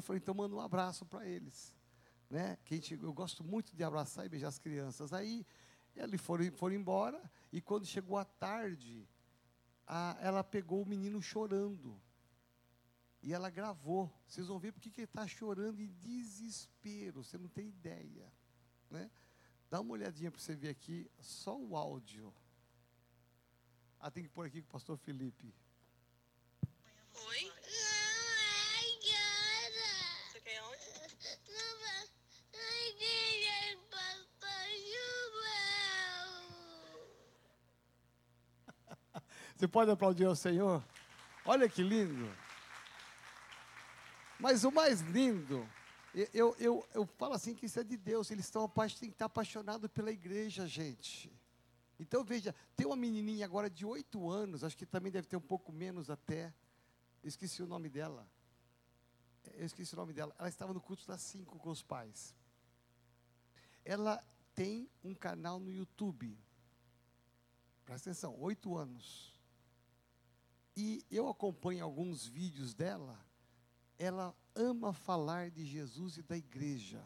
Eu 0.00 0.02
falei, 0.02 0.18
então 0.18 0.34
manda 0.34 0.56
um 0.56 0.60
abraço 0.60 1.04
para 1.04 1.26
eles. 1.26 1.74
Né? 2.30 2.56
Que 2.64 2.80
eu 2.94 3.12
gosto 3.12 3.44
muito 3.44 3.76
de 3.76 3.84
abraçar 3.84 4.24
e 4.24 4.30
beijar 4.30 4.48
as 4.48 4.58
crianças. 4.58 5.12
Aí 5.12 5.46
eles 5.94 6.18
foram, 6.22 6.50
foram 6.52 6.74
embora, 6.74 7.20
e 7.52 7.60
quando 7.60 7.84
chegou 7.84 8.16
a 8.16 8.24
tarde, 8.24 9.06
a, 9.86 10.16
ela 10.22 10.42
pegou 10.42 10.80
o 10.80 10.86
menino 10.86 11.20
chorando. 11.20 12.00
E 13.22 13.34
ela 13.34 13.50
gravou. 13.50 14.10
Vocês 14.26 14.46
vão 14.46 14.58
ver 14.58 14.72
porque 14.72 14.90
que 14.90 15.02
ele 15.02 15.04
está 15.04 15.26
chorando 15.26 15.82
em 15.82 15.92
desespero. 15.98 17.22
Você 17.22 17.36
não 17.36 17.48
tem 17.48 17.68
ideia. 17.68 18.32
Né? 18.90 19.10
Dá 19.68 19.82
uma 19.82 19.92
olhadinha 19.92 20.30
para 20.30 20.40
você 20.40 20.56
ver 20.56 20.70
aqui, 20.70 21.10
só 21.20 21.54
o 21.58 21.76
áudio. 21.76 22.32
Ah, 23.98 24.10
tem 24.10 24.22
que 24.22 24.30
pôr 24.30 24.46
aqui 24.46 24.62
com 24.62 24.68
o 24.68 24.72
pastor 24.72 24.96
Felipe. 24.96 25.54
Oi? 27.26 27.59
Você 39.60 39.68
pode 39.68 39.90
aplaudir 39.90 40.24
ao 40.24 40.34
Senhor? 40.34 40.82
Olha 41.44 41.68
que 41.68 41.82
lindo. 41.82 42.26
Mas 44.38 44.64
o 44.64 44.72
mais 44.72 45.02
lindo, 45.02 45.68
eu, 46.32 46.56
eu, 46.58 46.88
eu 46.94 47.04
falo 47.04 47.34
assim 47.34 47.54
que 47.54 47.66
isso 47.66 47.78
é 47.78 47.84
de 47.84 47.98
Deus, 47.98 48.30
eles 48.30 48.46
estão 48.46 48.66
que 48.66 49.04
estar 49.08 49.26
apaixonados 49.26 49.90
pela 49.90 50.10
igreja, 50.10 50.66
gente. 50.66 51.30
Então 51.98 52.24
veja, 52.24 52.54
tem 52.74 52.86
uma 52.86 52.96
menininha 52.96 53.44
agora 53.44 53.68
de 53.68 53.84
oito 53.84 54.30
anos, 54.30 54.64
acho 54.64 54.78
que 54.78 54.86
também 54.86 55.12
deve 55.12 55.28
ter 55.28 55.36
um 55.36 55.42
pouco 55.42 55.70
menos 55.70 56.08
até. 56.08 56.54
Esqueci 57.22 57.62
o 57.62 57.66
nome 57.66 57.90
dela. 57.90 58.26
Eu 59.52 59.66
esqueci 59.66 59.92
o 59.92 59.96
nome 59.98 60.14
dela. 60.14 60.34
Ela 60.38 60.48
estava 60.48 60.72
no 60.72 60.80
culto 60.80 61.06
das 61.06 61.20
cinco 61.20 61.58
com 61.58 61.68
os 61.68 61.82
pais. 61.82 62.34
Ela 63.84 64.24
tem 64.54 64.88
um 65.04 65.12
canal 65.12 65.60
no 65.60 65.70
YouTube. 65.70 66.34
Presta 67.84 68.08
atenção, 68.08 68.40
oito 68.40 68.74
anos. 68.74 69.38
E 70.76 71.04
eu 71.10 71.28
acompanho 71.28 71.84
alguns 71.84 72.26
vídeos 72.26 72.74
dela. 72.74 73.18
Ela 73.98 74.34
ama 74.54 74.92
falar 74.92 75.50
de 75.50 75.64
Jesus 75.64 76.16
e 76.16 76.22
da 76.22 76.36
igreja. 76.36 77.04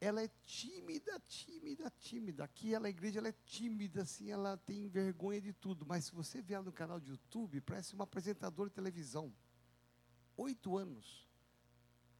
Ela 0.00 0.22
é 0.22 0.30
tímida, 0.44 1.20
tímida, 1.26 1.92
tímida. 1.98 2.44
Aqui 2.44 2.72
ela, 2.72 2.86
a 2.86 2.90
igreja 2.90 3.18
ela 3.18 3.28
é 3.28 3.34
tímida, 3.44 4.02
assim, 4.02 4.30
ela 4.30 4.56
tem 4.56 4.88
vergonha 4.88 5.40
de 5.40 5.52
tudo. 5.52 5.84
Mas 5.84 6.04
se 6.04 6.12
você 6.12 6.40
ver 6.40 6.54
ela 6.54 6.64
no 6.64 6.72
canal 6.72 7.00
de 7.00 7.10
YouTube, 7.10 7.60
parece 7.60 7.94
uma 7.94 8.04
apresentadora 8.04 8.70
de 8.70 8.76
televisão. 8.76 9.34
Oito 10.36 10.76
anos. 10.76 11.28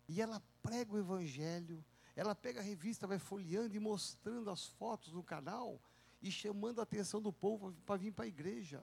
E 0.09 0.21
ela 0.21 0.43
prega 0.61 0.93
o 0.93 0.99
evangelho, 0.99 1.85
ela 2.17 2.35
pega 2.35 2.59
a 2.59 2.65
revista, 2.65 3.07
vai 3.07 3.19
folheando 3.19 3.77
e 3.77 3.79
mostrando 3.79 4.51
as 4.51 4.67
fotos 4.67 5.13
no 5.13 5.23
canal 5.23 5.81
e 6.21 6.33
chamando 6.33 6.81
a 6.81 6.83
atenção 6.83 7.23
do 7.23 7.33
povo 7.33 7.73
para 7.87 7.97
vir 7.97 8.13
para 8.13 8.25
a 8.25 8.29
igreja 8.29 8.83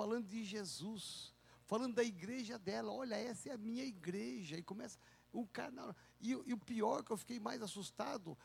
falando 0.00 0.26
de 0.28 0.42
Jesus, 0.42 1.34
falando 1.66 1.96
da 1.96 2.02
igreja 2.02 2.58
dela. 2.58 2.90
Olha, 2.90 3.16
essa 3.16 3.50
é 3.50 3.52
a 3.52 3.58
minha 3.58 3.84
igreja. 3.84 4.56
E 4.56 4.62
começa 4.62 4.98
o 5.30 5.46
canal. 5.46 5.94
E, 6.18 6.30
e 6.30 6.54
o 6.54 6.58
pior 6.58 7.04
que 7.04 7.10
eu 7.10 7.18
fiquei 7.18 7.38
mais 7.38 7.60
assustado, 7.60 8.36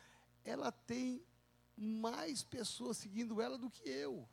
ela 0.44 0.70
tem 0.70 1.24
mais 1.78 2.44
pessoas 2.44 2.98
seguindo 2.98 3.42
ela 3.42 3.58
do 3.58 3.70
que 3.70 3.88
eu. 3.88 4.28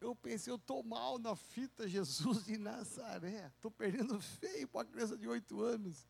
Eu 0.00 0.16
pensei, 0.16 0.50
eu 0.50 0.56
estou 0.56 0.82
mal 0.82 1.18
na 1.18 1.36
fita 1.36 1.86
Jesus 1.86 2.46
de 2.46 2.56
Nazaré. 2.56 3.52
Estou 3.54 3.70
perdendo 3.70 4.18
feio 4.22 4.66
para 4.66 4.78
uma 4.78 4.84
criança 4.86 5.18
de 5.18 5.28
oito 5.28 5.60
anos. 5.60 6.08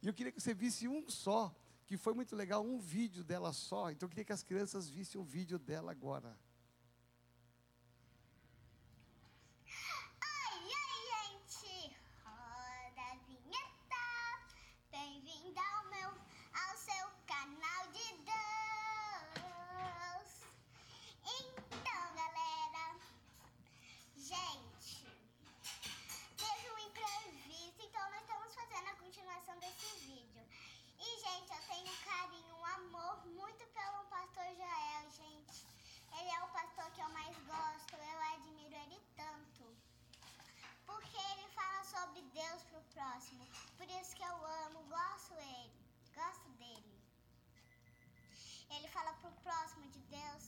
E 0.00 0.06
eu 0.06 0.14
queria 0.14 0.30
que 0.30 0.40
você 0.40 0.54
visse 0.54 0.86
um 0.86 1.10
só, 1.10 1.52
que 1.84 1.96
foi 1.96 2.14
muito 2.14 2.36
legal, 2.36 2.64
um 2.64 2.78
vídeo 2.78 3.24
dela 3.24 3.52
só. 3.52 3.90
Então 3.90 4.06
eu 4.06 4.10
queria 4.10 4.24
que 4.24 4.32
as 4.32 4.44
crianças 4.44 4.88
vissem 4.88 5.20
o 5.20 5.24
vídeo 5.24 5.58
dela 5.58 5.90
agora. 5.90 6.38
Próximo. 43.10 43.44
Por 43.76 43.88
isso 44.00 44.14
que 44.16 44.22
eu 44.22 44.46
amo, 44.64 44.82
gosto 44.88 45.34
ele, 45.34 45.72
gosto 46.14 46.48
dele. 46.60 47.00
Ele 48.70 48.88
fala 48.88 49.12
pro 49.14 49.30
próximo 49.42 49.86
de 49.88 49.98
Deus. 50.00 50.44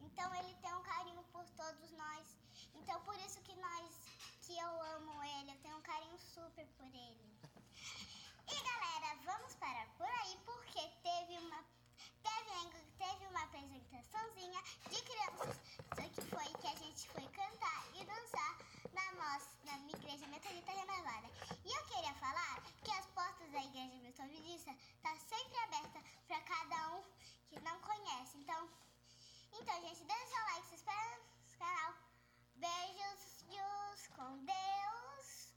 Então 0.00 0.34
ele 0.34 0.54
tem 0.62 0.74
um 0.74 0.82
carinho 0.82 1.22
por 1.32 1.44
todos 1.50 1.90
nós. 1.92 2.26
Então 2.74 3.00
por 3.02 3.16
isso 3.20 3.40
que 3.42 3.54
nós, 3.56 4.00
que 4.42 4.56
eu 4.56 4.82
amo 4.94 5.22
ele, 5.24 5.52
eu 5.52 5.60
tenho 5.60 5.76
um 5.76 5.82
carinho 5.82 6.18
super 6.18 6.66
por 6.78 6.86
ele. 6.86 7.26
E 8.48 8.62
galera, 8.70 9.16
vamos 9.24 9.54
parar 9.56 9.88
por 9.98 10.08
aí 10.08 10.38
porque 10.44 10.88
teve 11.02 11.38
uma 11.38 11.64
teve, 12.22 12.80
teve 12.98 13.26
uma 13.26 13.42
apresentaçãozinha 13.42 14.62
de 14.90 15.02
crianças. 15.02 15.56
Que 16.14 16.22
foi 16.22 16.48
que 16.60 16.66
a 16.66 16.76
gente 16.76 17.08
foi 17.08 17.28
cantar 17.28 17.85
igreja 20.16 20.26
metodista 20.28 20.72
renovada. 20.72 21.28
E 21.62 21.70
eu 21.70 21.84
queria 21.84 22.14
falar 22.14 22.62
que 22.82 22.90
as 22.90 23.06
portas 23.06 23.50
da 23.52 23.62
igreja 23.62 23.96
metodista 24.02 24.74
tá 25.02 25.14
sempre 25.16 25.58
aberta 25.58 26.02
para 26.26 26.40
cada 26.40 26.96
um 26.96 27.02
que 27.48 27.60
não 27.60 27.78
conhece. 27.80 28.38
Então, 28.38 28.68
então 29.52 29.80
gente, 29.82 30.04
deixa 30.04 30.26
seu 30.26 30.44
like, 30.44 30.68
se 30.68 30.74
inscreve 30.76 31.16
no 31.16 31.58
canal. 31.58 31.94
Beijos 32.54 34.06
com 34.16 34.44
Deus. 34.44 35.52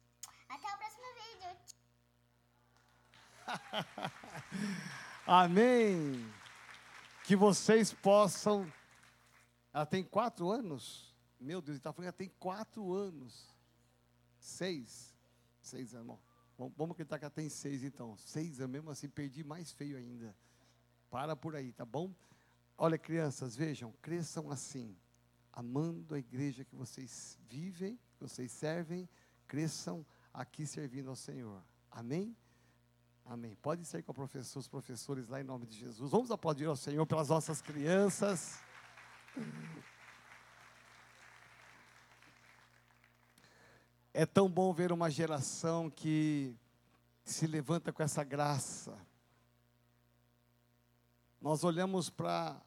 Até 0.50 0.68
o 0.68 0.78
próximo 0.78 1.06
vídeo. 1.16 1.58
Amém. 5.25 6.34
Que 7.24 7.36
vocês 7.36 7.94
possam. 7.94 8.72
Ela 9.72 9.86
tem 9.86 10.03
quatro 10.03 10.52
anos. 10.52 11.16
Meu 11.40 11.62
Deus, 11.62 11.78
está 11.78 11.94
falando 11.94 12.12
que 12.12 12.18
tem 12.18 12.34
quatro 12.38 12.94
anos. 12.94 13.59
Seis. 14.39 15.13
Seis 15.61 15.94
anos. 15.94 16.17
Bom, 16.57 16.72
vamos 16.75 16.94
acreditar 16.94 17.19
que 17.19 17.25
ela 17.25 17.31
tem 17.31 17.47
seis, 17.47 17.83
então. 17.83 18.17
Seis 18.17 18.59
anos, 18.59 18.72
mesmo 18.72 18.89
assim, 18.89 19.07
perdi 19.07 19.44
mais 19.44 19.72
feio 19.72 19.97
ainda. 19.97 20.35
Para 21.09 21.35
por 21.35 21.55
aí, 21.55 21.72
tá 21.72 21.85
bom? 21.85 22.13
Olha, 22.77 22.97
crianças, 22.97 23.55
vejam, 23.55 23.94
cresçam 24.01 24.50
assim, 24.50 24.97
amando 25.51 26.16
a 26.16 26.19
igreja 26.19 26.63
que 26.63 26.75
vocês 26.75 27.38
vivem, 27.47 27.97
que 28.17 28.22
vocês 28.22 28.51
servem, 28.51 29.07
cresçam 29.47 30.05
aqui 30.33 30.66
servindo 30.66 31.09
ao 31.09 31.16
Senhor. 31.16 31.63
Amém? 31.91 32.35
Amém. 33.25 33.56
Pode 33.61 33.85
ser 33.85 34.03
com 34.03 34.13
professor, 34.13 34.59
os 34.59 34.67
professores 34.67 35.27
lá 35.27 35.39
em 35.39 35.44
nome 35.44 35.66
de 35.66 35.77
Jesus. 35.77 36.11
Vamos 36.11 36.31
aplaudir 36.31 36.66
ao 36.66 36.75
Senhor 36.75 37.06
pelas 37.06 37.29
nossas 37.29 37.61
crianças. 37.61 38.59
É 44.22 44.25
tão 44.25 44.50
bom 44.50 44.74
ver 44.74 44.91
uma 44.91 45.09
geração 45.09 45.90
que 45.90 46.54
se 47.24 47.48
levanta 47.48 47.94
com 47.94 48.04
essa 48.04 48.21
graça. 48.21 48.94
Nós 51.39 51.63
olhamos 51.63 52.10
para 52.10 52.62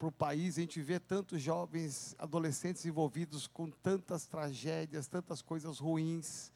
o 0.00 0.10
país 0.10 0.58
a 0.58 0.60
gente 0.60 0.82
vê 0.82 0.98
tantos 0.98 1.40
jovens, 1.40 2.16
adolescentes 2.18 2.84
envolvidos 2.84 3.46
com 3.46 3.70
tantas 3.70 4.26
tragédias, 4.26 5.06
tantas 5.06 5.40
coisas 5.40 5.78
ruins. 5.78 6.50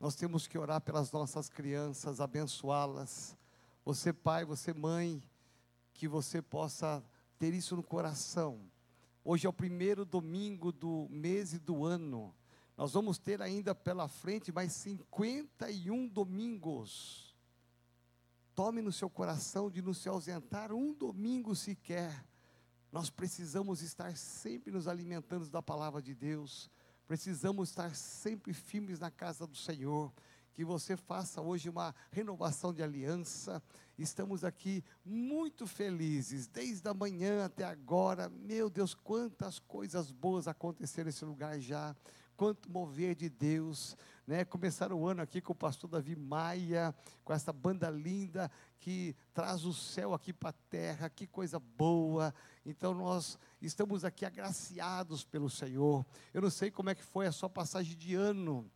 Nós 0.00 0.16
temos 0.16 0.48
que 0.48 0.58
orar 0.58 0.80
pelas 0.80 1.12
nossas 1.12 1.48
crianças, 1.48 2.20
abençoá-las. 2.20 3.36
Você, 3.84 4.12
pai, 4.12 4.44
você, 4.44 4.74
mãe, 4.74 5.22
que 5.94 6.08
você 6.08 6.42
possa 6.42 7.04
ter 7.38 7.54
isso 7.54 7.76
no 7.76 7.84
coração. 7.84 8.58
Hoje 9.24 9.46
é 9.46 9.48
o 9.48 9.52
primeiro 9.52 10.04
domingo 10.04 10.72
do 10.72 11.06
mês 11.08 11.52
e 11.52 11.58
do 11.60 11.84
ano. 11.84 12.34
Nós 12.76 12.92
vamos 12.92 13.16
ter 13.16 13.40
ainda 13.40 13.74
pela 13.74 14.06
frente 14.06 14.52
mais 14.52 14.72
51 14.72 16.06
domingos. 16.08 17.34
Tome 18.54 18.82
no 18.82 18.92
seu 18.92 19.08
coração 19.08 19.70
de 19.70 19.80
não 19.80 19.94
se 19.94 20.08
ausentar 20.08 20.72
um 20.72 20.92
domingo 20.92 21.54
sequer. 21.54 22.26
Nós 22.92 23.08
precisamos 23.08 23.80
estar 23.80 24.14
sempre 24.16 24.70
nos 24.70 24.86
alimentando 24.86 25.48
da 25.48 25.62
palavra 25.62 26.02
de 26.02 26.14
Deus, 26.14 26.70
precisamos 27.06 27.70
estar 27.70 27.94
sempre 27.94 28.52
firmes 28.52 28.98
na 28.98 29.10
casa 29.10 29.46
do 29.46 29.56
Senhor. 29.56 30.12
Que 30.52 30.64
você 30.64 30.96
faça 30.96 31.42
hoje 31.42 31.68
uma 31.68 31.94
renovação 32.10 32.72
de 32.72 32.82
aliança. 32.82 33.62
Estamos 33.98 34.42
aqui 34.42 34.82
muito 35.04 35.66
felizes, 35.66 36.46
desde 36.46 36.88
a 36.88 36.94
manhã 36.94 37.44
até 37.44 37.64
agora. 37.64 38.30
Meu 38.30 38.70
Deus, 38.70 38.94
quantas 38.94 39.58
coisas 39.58 40.10
boas 40.10 40.48
aconteceram 40.48 41.06
nesse 41.06 41.26
lugar 41.26 41.60
já 41.60 41.94
quanto 42.36 42.70
mover 42.70 43.14
de 43.14 43.30
Deus, 43.30 43.96
né? 44.26 44.44
Começar 44.44 44.92
o 44.92 45.06
ano 45.06 45.22
aqui 45.22 45.40
com 45.40 45.52
o 45.52 45.56
pastor 45.56 45.88
Davi 45.88 46.14
Maia, 46.14 46.94
com 47.24 47.32
essa 47.32 47.52
banda 47.52 47.88
linda 47.88 48.50
que 48.78 49.16
traz 49.32 49.64
o 49.64 49.72
céu 49.72 50.12
aqui 50.12 50.32
para 50.32 50.50
a 50.50 50.54
terra, 50.68 51.08
que 51.08 51.26
coisa 51.26 51.58
boa. 51.58 52.34
Então 52.64 52.92
nós 52.92 53.38
estamos 53.60 54.04
aqui 54.04 54.26
agraciados 54.26 55.24
pelo 55.24 55.48
Senhor. 55.48 56.04
Eu 56.34 56.42
não 56.42 56.50
sei 56.50 56.70
como 56.70 56.90
é 56.90 56.94
que 56.94 57.02
foi 57.02 57.26
a 57.26 57.32
sua 57.32 57.48
passagem 57.48 57.96
de 57.96 58.14
ano, 58.14 58.70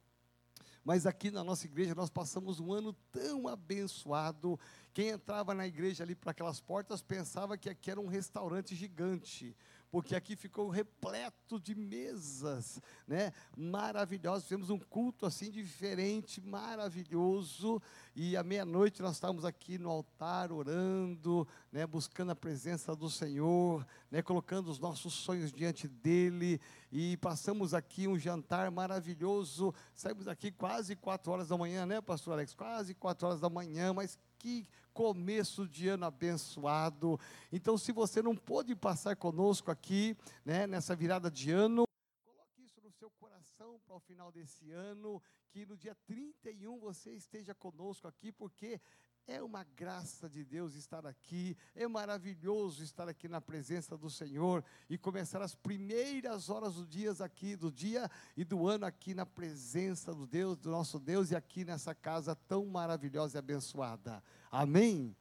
mas 0.83 1.05
aqui 1.05 1.31
na 1.31 1.45
nossa 1.45 1.67
igreja 1.67 1.95
nós 1.95 2.09
passamos 2.09 2.59
um 2.61 2.73
ano 2.73 2.95
tão 3.13 3.47
abençoado. 3.47 4.59
Quem 4.95 5.09
entrava 5.09 5.53
na 5.55 5.67
igreja 5.67 6.03
ali 6.03 6.15
para 6.15 6.31
aquelas 6.31 6.61
portas 6.61 7.03
pensava 7.03 7.59
que 7.59 7.69
aqui 7.69 7.91
era 7.91 8.01
um 8.01 8.09
restaurante 8.09 8.75
gigante 8.75 9.55
porque 9.91 10.15
aqui 10.15 10.37
ficou 10.37 10.69
repleto 10.69 11.59
de 11.59 11.75
mesas, 11.75 12.81
né? 13.07 13.33
Maravilhosas. 13.57 14.45
Fizemos 14.45 14.71
um 14.71 14.79
culto 14.79 15.27
assim 15.27 15.51
diferente, 15.51 16.41
maravilhoso. 16.41 17.83
E 18.15 18.37
à 18.37 18.43
meia-noite 18.43 19.03
nós 19.03 19.17
estávamos 19.17 19.45
aqui 19.45 19.79
no 19.79 19.91
altar 19.91 20.53
orando, 20.53 21.47
né? 21.73 21.87
Buscando 21.87 22.31
a 22.31 22.37
presença 22.37 22.95
do 22.95 23.11
Senhor, 23.11 23.85
né? 24.11 24.23
Colocando 24.23 24.71
os 24.71 24.79
nossos 24.79 25.13
sonhos 25.13 25.53
diante 25.53 25.89
dele. 25.89 26.61
E 26.93 27.17
passamos 27.17 27.75
aqui 27.75 28.07
um 28.07 28.19
jantar 28.19 28.71
maravilhoso. 28.71 29.75
Saímos 29.95 30.29
aqui 30.29 30.53
quase 30.53 30.95
quatro 30.95 31.33
horas 31.33 31.49
da 31.49 31.59
manhã, 31.59 31.85
né, 31.85 32.01
Pastor 32.01 32.35
Alex? 32.35 32.55
Quase 32.55 32.95
quatro 32.95 33.27
horas 33.27 33.41
da 33.41 33.51
manhã, 33.51 33.93
mas 33.93 34.19
que 34.39 34.67
começo 34.93 35.67
de 35.67 35.89
ano 35.89 36.07
abençoado. 36.07 37.19
Então, 37.53 37.77
se 37.79 37.93
você 37.93 38.23
não 38.23 38.37
pôde 38.37 38.75
passar 38.75 39.17
conosco 39.17 39.71
aqui, 39.71 40.17
né, 40.45 40.67
nessa 40.67 40.95
virada 40.95 41.31
de 41.31 41.51
ano, 41.51 41.85
coloque 42.25 42.63
isso 42.63 42.81
no 42.83 42.91
seu 42.93 43.11
coração 43.11 43.81
para 43.87 43.97
o 43.97 44.01
final 44.01 44.31
desse 44.31 44.71
ano, 44.71 45.23
que 45.51 45.67
no 45.67 45.77
dia 45.77 45.97
31 46.07 46.79
você 46.79 47.13
esteja 47.13 47.55
conosco 47.55 48.07
aqui, 48.07 48.31
porque 48.31 48.81
é 49.27 49.43
uma 49.43 49.65
graça 49.77 50.29
de 50.29 50.45
Deus 50.45 50.75
estar 50.75 51.07
aqui, 51.07 51.57
é 51.75 51.87
maravilhoso 51.87 52.83
estar 52.83 53.09
aqui 53.09 53.29
na 53.29 53.41
presença 53.41 53.97
do 53.97 54.11
Senhor 54.11 54.65
e 54.89 54.99
começar 54.99 55.41
as 55.41 55.55
primeiras 55.55 56.49
horas 56.51 56.75
do 56.75 56.87
dia 56.87 57.13
aqui, 57.21 57.55
do 57.55 57.71
dia 57.71 58.11
e 58.37 58.45
do 58.45 58.67
ano 58.67 58.87
aqui 58.87 59.15
na 59.15 59.25
presença 59.25 60.13
do 60.13 60.27
Deus, 60.27 60.59
do 60.59 60.71
nosso 60.71 60.99
Deus 60.99 61.31
e 61.31 61.37
aqui 61.37 61.65
nessa 61.65 61.95
casa 61.95 62.35
tão 62.35 62.67
maravilhosa 62.67 63.39
e 63.39 63.41
abençoada. 63.41 64.23
Amém. 64.51 65.15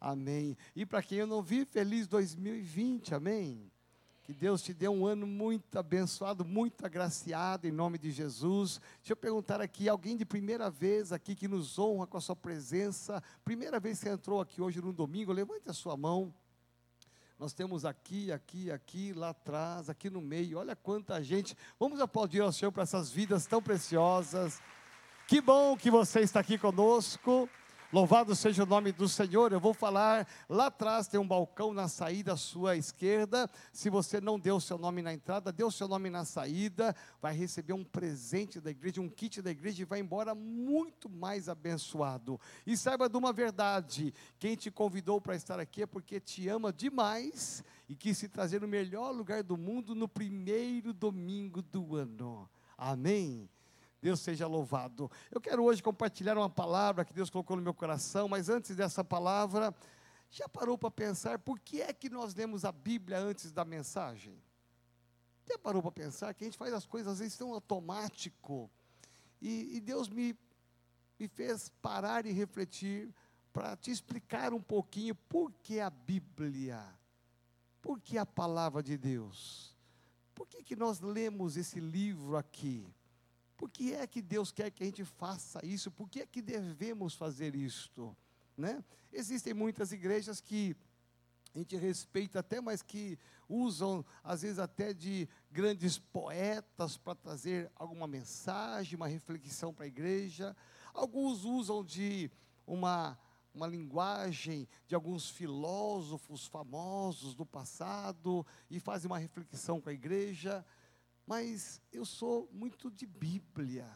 Amém. 0.00 0.56
E 0.74 0.84
para 0.84 1.02
quem 1.02 1.18
eu 1.18 1.26
não 1.26 1.42
vi, 1.42 1.64
feliz 1.64 2.06
2020. 2.08 3.14
Amém. 3.14 3.70
Que 4.22 4.32
Deus 4.32 4.62
te 4.62 4.72
dê 4.72 4.88
um 4.88 5.04
ano 5.04 5.26
muito 5.26 5.76
abençoado, 5.76 6.44
muito 6.44 6.86
agraciado, 6.86 7.66
em 7.66 7.72
nome 7.72 7.98
de 7.98 8.10
Jesus. 8.10 8.80
Deixa 8.98 9.12
eu 9.12 9.16
perguntar 9.16 9.60
aqui, 9.60 9.88
alguém 9.88 10.16
de 10.16 10.24
primeira 10.24 10.70
vez 10.70 11.12
aqui 11.12 11.34
que 11.34 11.48
nos 11.48 11.78
honra 11.78 12.06
com 12.06 12.16
a 12.16 12.20
sua 12.20 12.36
presença, 12.36 13.22
primeira 13.44 13.80
vez 13.80 14.00
que 14.02 14.08
entrou 14.08 14.40
aqui 14.40 14.62
hoje 14.62 14.80
no 14.80 14.92
domingo, 14.92 15.32
levante 15.32 15.68
a 15.68 15.72
sua 15.72 15.96
mão. 15.96 16.32
Nós 17.38 17.52
temos 17.52 17.84
aqui, 17.84 18.30
aqui, 18.30 18.70
aqui, 18.70 19.12
lá 19.12 19.30
atrás, 19.30 19.90
aqui 19.90 20.08
no 20.08 20.20
meio, 20.20 20.58
olha 20.58 20.76
quanta 20.76 21.22
gente. 21.22 21.56
Vamos 21.78 21.98
aplaudir 21.98 22.40
ao 22.40 22.52
Senhor 22.52 22.70
para 22.70 22.84
essas 22.84 23.10
vidas 23.10 23.46
tão 23.46 23.60
preciosas. 23.60 24.62
Que 25.26 25.40
bom 25.40 25.76
que 25.76 25.90
você 25.90 26.20
está 26.20 26.40
aqui 26.40 26.56
conosco. 26.56 27.48
Louvado 27.92 28.36
seja 28.36 28.62
o 28.62 28.66
nome 28.66 28.92
do 28.92 29.08
Senhor. 29.08 29.52
Eu 29.52 29.58
vou 29.58 29.74
falar 29.74 30.24
lá 30.48 30.66
atrás 30.66 31.08
tem 31.08 31.18
um 31.18 31.26
balcão 31.26 31.74
na 31.74 31.88
saída 31.88 32.34
à 32.34 32.36
sua 32.36 32.76
esquerda. 32.76 33.50
Se 33.72 33.90
você 33.90 34.20
não 34.20 34.38
deu 34.38 34.56
o 34.56 34.60
seu 34.60 34.78
nome 34.78 35.02
na 35.02 35.12
entrada, 35.12 35.50
dê 35.50 35.64
o 35.64 35.72
seu 35.72 35.88
nome 35.88 36.08
na 36.08 36.24
saída, 36.24 36.94
vai 37.20 37.34
receber 37.34 37.72
um 37.72 37.82
presente 37.82 38.60
da 38.60 38.70
igreja, 38.70 39.00
um 39.00 39.08
kit 39.08 39.42
da 39.42 39.50
igreja 39.50 39.82
e 39.82 39.84
vai 39.84 39.98
embora 39.98 40.36
muito 40.36 41.08
mais 41.08 41.48
abençoado. 41.48 42.40
E 42.64 42.76
saiba 42.76 43.08
de 43.08 43.16
uma 43.16 43.32
verdade: 43.32 44.14
quem 44.38 44.54
te 44.54 44.70
convidou 44.70 45.20
para 45.20 45.34
estar 45.34 45.58
aqui 45.58 45.82
é 45.82 45.86
porque 45.86 46.20
te 46.20 46.46
ama 46.48 46.72
demais 46.72 47.64
e 47.88 47.96
quis 47.96 48.16
se 48.16 48.28
trazer 48.28 48.60
no 48.60 48.68
melhor 48.68 49.10
lugar 49.10 49.42
do 49.42 49.56
mundo 49.56 49.96
no 49.96 50.06
primeiro 50.06 50.92
domingo 50.92 51.60
do 51.60 51.96
ano. 51.96 52.48
Amém. 52.78 53.48
Deus 54.00 54.20
seja 54.20 54.46
louvado. 54.46 55.10
Eu 55.30 55.40
quero 55.40 55.62
hoje 55.62 55.82
compartilhar 55.82 56.36
uma 56.36 56.48
palavra 56.48 57.04
que 57.04 57.12
Deus 57.12 57.28
colocou 57.28 57.56
no 57.56 57.62
meu 57.62 57.74
coração, 57.74 58.28
mas 58.28 58.48
antes 58.48 58.74
dessa 58.74 59.04
palavra, 59.04 59.74
já 60.30 60.48
parou 60.48 60.78
para 60.78 60.90
pensar 60.90 61.38
por 61.38 61.58
que 61.58 61.82
é 61.82 61.92
que 61.92 62.08
nós 62.08 62.34
lemos 62.34 62.64
a 62.64 62.72
Bíblia 62.72 63.18
antes 63.18 63.52
da 63.52 63.64
mensagem? 63.64 64.40
Já 65.46 65.58
parou 65.58 65.82
para 65.82 65.92
pensar 65.92 66.32
que 66.32 66.44
a 66.44 66.46
gente 66.46 66.56
faz 66.56 66.72
as 66.72 66.86
coisas 66.86 67.14
às 67.14 67.18
vezes 67.18 67.36
tão 67.36 67.52
automático? 67.52 68.70
E, 69.42 69.76
e 69.76 69.80
Deus 69.80 70.08
me, 70.08 70.38
me 71.18 71.28
fez 71.28 71.68
parar 71.82 72.24
e 72.24 72.32
refletir 72.32 73.12
para 73.52 73.76
te 73.76 73.90
explicar 73.90 74.54
um 74.54 74.62
pouquinho 74.62 75.14
por 75.14 75.52
que 75.52 75.80
a 75.80 75.90
Bíblia, 75.90 76.80
por 77.82 78.00
que 78.00 78.16
a 78.16 78.24
palavra 78.24 78.82
de 78.82 78.96
Deus, 78.96 79.76
por 80.34 80.46
que, 80.46 80.62
que 80.62 80.76
nós 80.76 81.00
lemos 81.00 81.56
esse 81.56 81.80
livro 81.80 82.36
aqui? 82.36 82.94
Por 83.60 83.68
que 83.68 83.92
é 83.92 84.06
que 84.06 84.22
Deus 84.22 84.50
quer 84.50 84.70
que 84.70 84.82
a 84.82 84.86
gente 84.86 85.04
faça 85.04 85.60
isso? 85.62 85.90
Por 85.90 86.08
que 86.08 86.22
é 86.22 86.26
que 86.26 86.40
devemos 86.40 87.12
fazer 87.14 87.54
isto? 87.54 88.16
Né? 88.56 88.82
Existem 89.12 89.52
muitas 89.52 89.92
igrejas 89.92 90.40
que 90.40 90.74
a 91.54 91.58
gente 91.58 91.76
respeita 91.76 92.38
até, 92.38 92.58
mas 92.58 92.80
que 92.80 93.18
usam, 93.46 94.02
às 94.24 94.40
vezes, 94.40 94.58
até 94.58 94.94
de 94.94 95.28
grandes 95.50 95.98
poetas 95.98 96.96
para 96.96 97.14
trazer 97.14 97.70
alguma 97.76 98.06
mensagem, 98.06 98.96
uma 98.96 99.06
reflexão 99.06 99.74
para 99.74 99.84
a 99.84 99.88
igreja. 99.88 100.56
Alguns 100.94 101.44
usam 101.44 101.84
de 101.84 102.30
uma, 102.66 103.18
uma 103.52 103.66
linguagem 103.66 104.66
de 104.86 104.94
alguns 104.94 105.28
filósofos 105.28 106.46
famosos 106.46 107.34
do 107.34 107.44
passado 107.44 108.46
e 108.70 108.80
fazem 108.80 109.10
uma 109.10 109.18
reflexão 109.18 109.82
com 109.82 109.90
a 109.90 109.92
igreja 109.92 110.64
mas 111.26 111.80
eu 111.92 112.04
sou 112.04 112.48
muito 112.52 112.90
de 112.90 113.06
Bíblia. 113.06 113.90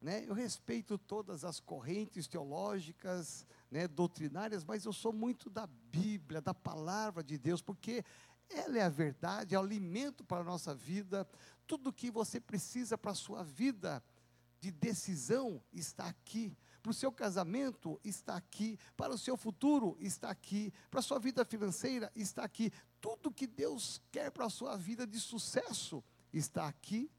Né? 0.00 0.24
Eu 0.26 0.34
respeito 0.34 0.98
todas 0.98 1.44
as 1.44 1.58
correntes 1.58 2.26
teológicas, 2.26 3.46
né, 3.70 3.88
doutrinárias, 3.88 4.64
mas 4.64 4.84
eu 4.84 4.92
sou 4.92 5.12
muito 5.12 5.48
da 5.48 5.66
Bíblia, 5.66 6.40
da 6.40 6.54
palavra 6.54 7.24
de 7.24 7.38
Deus, 7.38 7.62
porque 7.62 8.04
ela 8.48 8.78
é 8.78 8.82
a 8.82 8.88
verdade, 8.88 9.54
é 9.54 9.58
o 9.58 9.62
alimento 9.62 10.22
para 10.22 10.42
a 10.42 10.44
nossa 10.44 10.74
vida. 10.74 11.28
Tudo 11.66 11.92
que 11.92 12.10
você 12.10 12.40
precisa 12.40 12.96
para 12.96 13.10
a 13.10 13.14
sua 13.14 13.42
vida 13.42 14.02
de 14.60 14.70
decisão 14.70 15.62
está 15.72 16.06
aqui. 16.06 16.56
Para 16.82 16.90
o 16.90 16.94
seu 16.94 17.10
casamento 17.10 18.00
está 18.04 18.36
aqui, 18.36 18.78
para 18.96 19.12
o 19.12 19.18
seu 19.18 19.36
futuro 19.36 19.96
está 19.98 20.30
aqui, 20.30 20.72
para 20.88 21.00
a 21.00 21.02
sua 21.02 21.18
vida 21.18 21.44
financeira 21.44 22.12
está 22.14 22.44
aqui. 22.44 22.70
Tudo 23.00 23.32
que 23.32 23.46
Deus 23.46 24.00
quer 24.12 24.30
para 24.30 24.46
a 24.46 24.50
sua 24.50 24.76
vida 24.76 25.04
de 25.04 25.18
sucesso 25.18 26.04
está 26.32 26.66
aqui. 26.66 27.10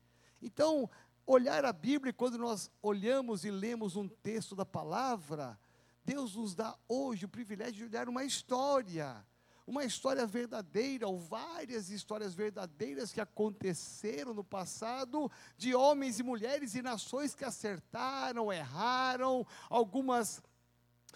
Então, 0.42 0.90
olhar 1.26 1.66
a 1.66 1.74
Bíblia, 1.74 2.14
quando 2.14 2.38
nós 2.38 2.72
olhamos 2.82 3.44
e 3.44 3.52
lemos 3.52 3.96
um 3.96 4.08
texto 4.08 4.56
da 4.56 4.66
palavra, 4.66 5.60
Deus 6.06 6.36
nos 6.36 6.56
dá 6.56 6.78
hoje 6.88 7.26
o 7.26 7.30
privilégio 7.30 7.74
de 7.74 7.84
olhar 7.84 8.08
uma 8.08 8.24
história, 8.24 9.26
uma 9.66 9.84
história 9.84 10.26
verdadeira, 10.26 11.08
ou 11.08 11.20
várias 11.20 11.90
histórias 11.90 12.34
verdadeiras 12.34 13.12
que 13.12 13.20
aconteceram 13.20 14.34
no 14.34 14.44
passado, 14.44 15.30
de 15.58 15.76
homens 15.76 16.18
e 16.20 16.24
mulheres 16.24 16.76
e 16.76 16.82
nações 16.82 17.36
que 17.36 17.44
acertaram, 17.44 18.54
erraram, 18.54 19.46
algumas 19.70 20.42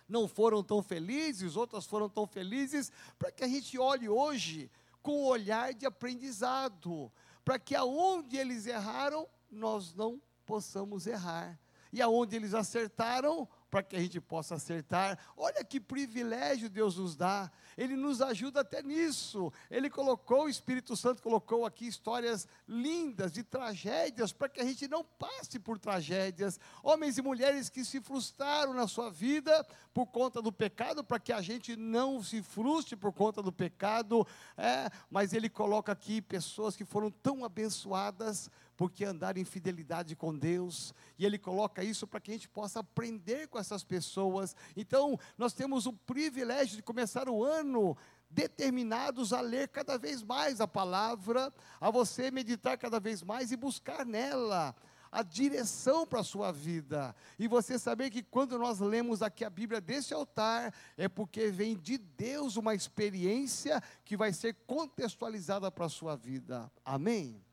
não 0.10 0.28
foram 0.28 0.62
tão 0.62 0.84
felizes, 0.84 1.56
outras 1.56 1.86
foram 1.86 2.10
tão 2.10 2.28
felizes, 2.28 2.92
para 3.18 3.32
que 3.32 3.46
a 3.46 3.48
gente 3.48 3.80
olhe 3.80 4.10
hoje 4.10 4.70
com 5.02 5.14
o 5.14 5.26
olhar 5.26 5.74
de 5.74 5.86
aprendizado, 5.86 7.10
para 7.44 7.60
que 7.60 7.76
aonde 7.76 8.38
eles 8.38 8.66
erraram, 8.66 9.28
nós 9.50 9.94
não 9.94 10.22
possamos 10.46 11.08
errar. 11.08 11.60
E 11.92 12.02
aonde 12.02 12.36
eles 12.36 12.54
acertaram, 12.54 13.48
para 13.72 13.82
que 13.82 13.96
a 13.96 14.00
gente 14.00 14.20
possa 14.20 14.56
acertar. 14.56 15.18
Olha 15.38 15.64
que 15.64 15.80
privilégio 15.80 16.70
Deus 16.70 16.98
nos 16.98 17.16
dá. 17.16 17.50
Ele 17.78 17.96
nos 17.96 18.22
ajuda 18.22 18.60
até 18.60 18.84
nisso. 18.84 19.52
Ele 19.72 19.90
colocou, 19.90 20.44
o 20.44 20.50
Espírito 20.50 20.96
Santo 20.98 21.24
colocou 21.24 21.66
aqui 21.66 21.88
histórias 21.88 22.46
lindas 22.68 23.32
de 23.32 23.44
tragédias 23.44 24.34
para 24.34 24.50
que 24.50 24.60
a 24.60 24.66
gente 24.66 24.90
não 24.90 25.06
passe 25.06 25.58
por 25.58 25.80
tragédias. 25.80 26.60
Homens 26.84 27.18
e 27.18 27.22
mulheres 27.22 27.70
que 27.70 27.86
se 27.86 28.02
frustraram 28.02 28.74
na 28.74 28.90
sua 28.90 29.10
vida 29.10 29.66
por 29.94 30.06
conta 30.08 30.42
do 30.42 30.52
pecado, 30.52 31.02
para 31.02 31.20
que 31.20 31.32
a 31.32 31.42
gente 31.42 31.78
não 31.78 32.22
se 32.22 32.44
frustre 32.44 32.98
por 32.98 33.14
conta 33.14 33.42
do 33.42 33.54
pecado. 33.54 34.28
É, 34.58 34.90
mas 35.10 35.32
ele 35.32 35.50
coloca 35.50 35.94
aqui 35.94 36.22
pessoas 36.22 36.76
que 36.76 36.84
foram 36.84 37.10
tão 37.10 37.46
abençoadas 37.46 38.50
porque 38.76 39.06
andar 39.06 39.38
em 39.38 39.46
fidelidade 39.46 40.16
com 40.16 40.36
Deus, 40.36 40.94
e 41.18 41.26
Ele 41.26 41.38
coloca 41.38 41.84
isso 41.84 42.08
para 42.08 42.20
que 42.20 42.32
a 42.32 42.34
gente 42.34 42.50
possa 42.50 42.80
aprender 42.80 43.48
com 43.48 43.60
essas 43.60 43.84
pessoas. 43.84 44.56
Então, 44.76 45.20
nós 45.38 45.54
temos 45.54 45.86
o 45.86 45.94
privilégio 45.94 46.78
de 46.78 46.84
começar 46.84 47.30
o 47.30 47.44
ano 47.44 47.96
determinados 48.30 49.34
a 49.34 49.42
ler 49.42 49.68
cada 49.68 49.98
vez 49.98 50.24
mais 50.24 50.62
a 50.62 50.68
palavra, 50.68 51.54
a 51.80 51.92
você 51.92 52.32
meditar 52.32 52.78
cada 52.78 53.00
vez 53.00 53.22
mais 53.22 53.52
e 53.52 53.58
buscar 53.58 54.06
nela 54.06 54.76
a 55.12 55.22
direção 55.24 56.08
para 56.08 56.22
a 56.22 56.24
sua 56.24 56.52
vida. 56.52 57.14
E 57.38 57.48
você 57.48 57.78
saber 57.78 58.10
que 58.10 58.24
quando 58.24 58.58
nós 58.58 58.80
lemos 58.80 59.22
aqui 59.22 59.44
a 59.44 59.50
Bíblia 59.50 59.82
desse 59.82 60.14
altar, 60.14 60.74
é 60.96 61.10
porque 61.10 61.48
vem 61.48 61.78
de 61.78 61.98
Deus 61.98 62.56
uma 62.56 62.74
experiência 62.74 63.82
que 64.06 64.16
vai 64.16 64.32
ser 64.32 64.56
contextualizada 64.66 65.70
para 65.70 65.86
a 65.86 65.90
sua 65.90 66.16
vida. 66.16 66.72
Amém? 66.86 67.44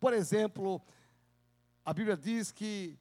Por 0.00 0.12
exemplo, 0.12 0.80
a 1.84 1.92
Bíblia 1.92 2.16
diz 2.16 2.52
que 2.52 2.98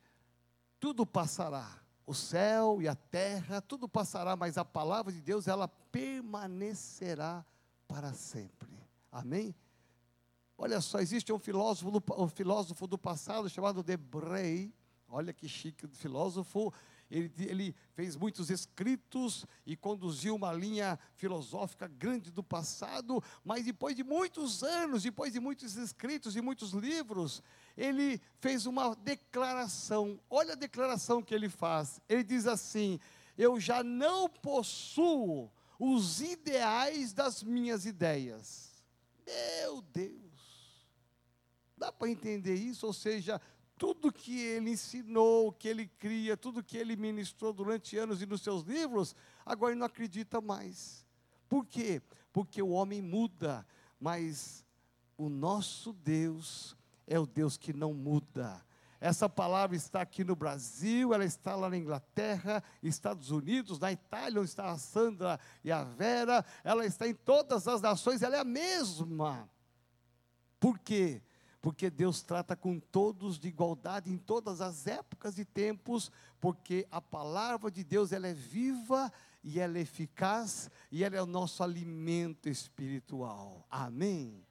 tudo 0.80 1.06
passará, 1.06 1.80
o 2.06 2.14
céu 2.14 2.82
e 2.82 2.88
a 2.88 2.96
terra, 2.96 3.62
tudo 3.62 3.88
passará, 3.88 4.36
mas 4.36 4.58
a 4.58 4.66
palavra 4.66 5.12
de 5.12 5.22
Deus, 5.22 5.48
ela 5.48 5.68
permanecerá 5.68 7.46
para 7.88 8.14
sempre. 8.14 8.70
Amém? 9.12 9.56
Olha 10.58 10.82
só, 10.82 11.00
existe 11.00 11.32
um 11.32 11.38
filósofo 11.38 11.92
do, 11.92 12.04
um 12.18 12.28
filósofo 12.28 12.88
do 12.88 12.98
passado 12.98 13.50
chamado 13.50 13.84
Debrey. 13.84 14.74
Olha 15.08 15.32
que 15.32 15.48
chique 15.48 15.88
filósofo. 15.88 16.74
Ele, 17.10 17.32
ele, 17.40 17.76
fez 17.94 18.16
muitos 18.16 18.50
escritos 18.50 19.46
e 19.66 19.78
conduziu 19.78 20.36
uma 20.36 20.52
linha 20.52 21.00
filosófica 21.16 21.88
grande 21.88 22.30
do 22.30 22.44
passado, 22.44 23.24
mas 23.46 23.66
depois 23.66 23.96
de 23.96 24.04
muitos 24.04 24.62
anos, 24.62 25.04
depois 25.04 25.32
de 25.32 25.40
muitos 25.40 25.78
escritos 25.78 26.36
e 26.36 26.42
muitos 26.42 26.72
livros, 26.72 27.42
ele 27.78 28.22
fez 28.40 28.66
uma 28.66 28.94
declaração. 28.96 30.20
Olha 30.30 30.54
a 30.54 30.58
declaração 30.58 31.24
que 31.24 31.34
ele 31.34 31.48
faz. 31.48 32.02
Ele 32.10 32.24
diz 32.24 32.46
assim: 32.46 33.00
Eu 33.38 33.58
já 33.60 33.84
não 33.84 34.28
possuo 34.28 35.50
os 35.80 36.20
ideais 36.20 37.14
das 37.14 37.42
minhas 37.42 37.86
ideias. 37.86 38.84
Meu 39.26 39.82
Deus! 39.82 40.28
Dá 41.78 41.92
para 41.92 42.10
entender 42.10 42.56
isso? 42.56 42.88
Ou 42.88 42.94
seja, 42.94 43.40
tudo 43.78 44.12
que 44.12 44.40
ele 44.40 44.72
ensinou, 44.72 45.52
que 45.52 45.68
ele 45.68 45.88
cria, 45.88 46.36
tudo 46.36 46.64
que 46.64 46.78
ele 46.78 46.96
ministrou 46.96 47.54
durante 47.54 47.98
anos 47.98 48.22
e 48.22 48.26
nos 48.26 48.42
seus 48.42 48.64
livros, 48.64 49.16
agora 49.46 49.72
ele 49.72 49.80
não 49.80 49.86
acredita 49.86 50.42
mais. 50.42 51.06
Por 51.48 51.66
quê? 51.66 52.02
Porque 52.34 52.62
o 52.62 52.70
homem 52.70 53.02
muda, 53.02 53.66
mas 54.00 54.66
o 55.18 55.30
nosso 55.30 55.94
Deus 55.94 56.76
é 57.06 57.20
o 57.20 57.26
Deus 57.26 57.58
que 57.58 57.72
não 57.72 57.94
muda. 57.94 58.66
Essa 59.00 59.30
palavra 59.30 59.76
está 59.76 60.02
aqui 60.02 60.24
no 60.24 60.36
Brasil, 60.36 61.14
ela 61.14 61.24
está 61.24 61.56
lá 61.56 61.70
na 61.70 61.78
Inglaterra, 61.78 62.64
Estados 62.82 63.30
Unidos, 63.30 63.80
na 63.80 63.92
Itália, 63.92 64.42
onde 64.42 64.50
está 64.50 64.72
a 64.72 64.78
Sandra 64.78 65.40
e 65.64 65.72
a 65.72 65.84
Vera, 65.84 66.44
ela 66.64 66.84
está 66.84 67.08
em 67.08 67.14
todas 67.14 67.68
as 67.68 67.80
nações, 67.80 68.24
ela 68.24 68.36
é 68.36 68.40
a 68.40 68.44
mesma. 68.44 69.48
Por 70.60 70.80
quê? 70.80 71.22
Porque 71.68 71.90
Deus 71.90 72.22
trata 72.22 72.56
com 72.56 72.80
todos 72.80 73.38
de 73.38 73.50
igualdade 73.50 74.10
em 74.10 74.18
todas 74.18 74.62
as 74.62 74.88
épocas 74.88 75.38
e 75.38 75.44
tempos, 75.44 76.10
porque 76.40 76.88
a 76.90 77.02
palavra 77.02 77.70
de 77.70 77.84
Deus 77.84 78.14
ela 78.14 78.26
é 78.26 78.34
viva 78.34 79.12
e 79.44 79.60
ela 79.60 79.78
é 79.78 79.82
eficaz 79.82 80.72
e 80.90 81.04
ela 81.04 81.18
é 81.18 81.22
o 81.22 81.26
nosso 81.26 81.62
alimento 81.62 82.48
espiritual. 82.48 83.68
Amém. 83.70 84.42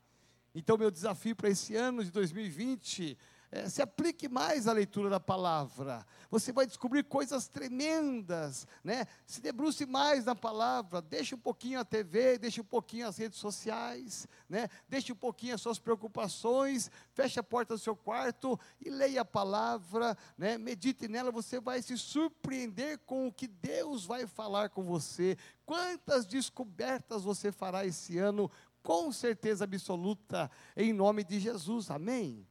Então 0.55 0.77
meu 0.77 0.91
desafio 0.91 1.35
para 1.35 1.49
esse 1.49 1.75
ano 1.75 2.05
de 2.05 2.11
2020 2.11 3.17
é, 3.51 3.69
se 3.69 3.81
aplique 3.81 4.29
mais 4.29 4.67
à 4.67 4.73
leitura 4.73 5.09
da 5.09 5.21
palavra. 5.21 6.05
Você 6.31 6.53
vai 6.53 6.67
descobrir 6.67 7.05
coisas 7.05 7.47
tremendas, 7.49 8.67
né? 8.83 9.07
Se 9.25 9.41
debruce 9.41 9.87
mais 9.87 10.25
na 10.25 10.35
palavra, 10.35 11.01
deixe 11.01 11.35
um 11.35 11.39
pouquinho 11.39 11.79
a 11.79 11.85
TV, 11.85 12.39
deixe 12.39 12.61
um 12.61 12.65
pouquinho 12.65 13.07
as 13.07 13.17
redes 13.17 13.39
sociais, 13.39 14.27
né? 14.49 14.69
Deixe 14.89 15.13
um 15.13 15.17
pouquinho 15.17 15.55
as 15.55 15.61
suas 15.61 15.79
preocupações, 15.79 16.91
feche 17.13 17.39
a 17.39 17.43
porta 17.43 17.75
do 17.75 17.81
seu 17.81 17.95
quarto 17.95 18.59
e 18.85 18.91
leia 18.91 19.21
a 19.21 19.25
palavra, 19.25 20.17
né? 20.37 20.59
Medite 20.59 21.09
nela, 21.09 21.31
você 21.31 21.61
vai 21.61 21.81
se 21.83 21.97
surpreender 21.97 22.99
com 23.07 23.27
o 23.29 23.33
que 23.33 23.47
Deus 23.47 24.05
vai 24.05 24.27
falar 24.27 24.71
com 24.71 24.83
você. 24.83 25.37
Quantas 25.65 26.27
descobertas 26.27 27.23
você 27.23 27.51
fará 27.53 27.85
esse 27.85 28.19
ano, 28.19 28.51
com 28.83 29.11
certeza 29.11 29.65
absoluta, 29.65 30.51
em 30.77 30.93
nome 30.93 31.25
de 31.25 31.41
Jesus. 31.41 31.91
Amém. 31.91 32.47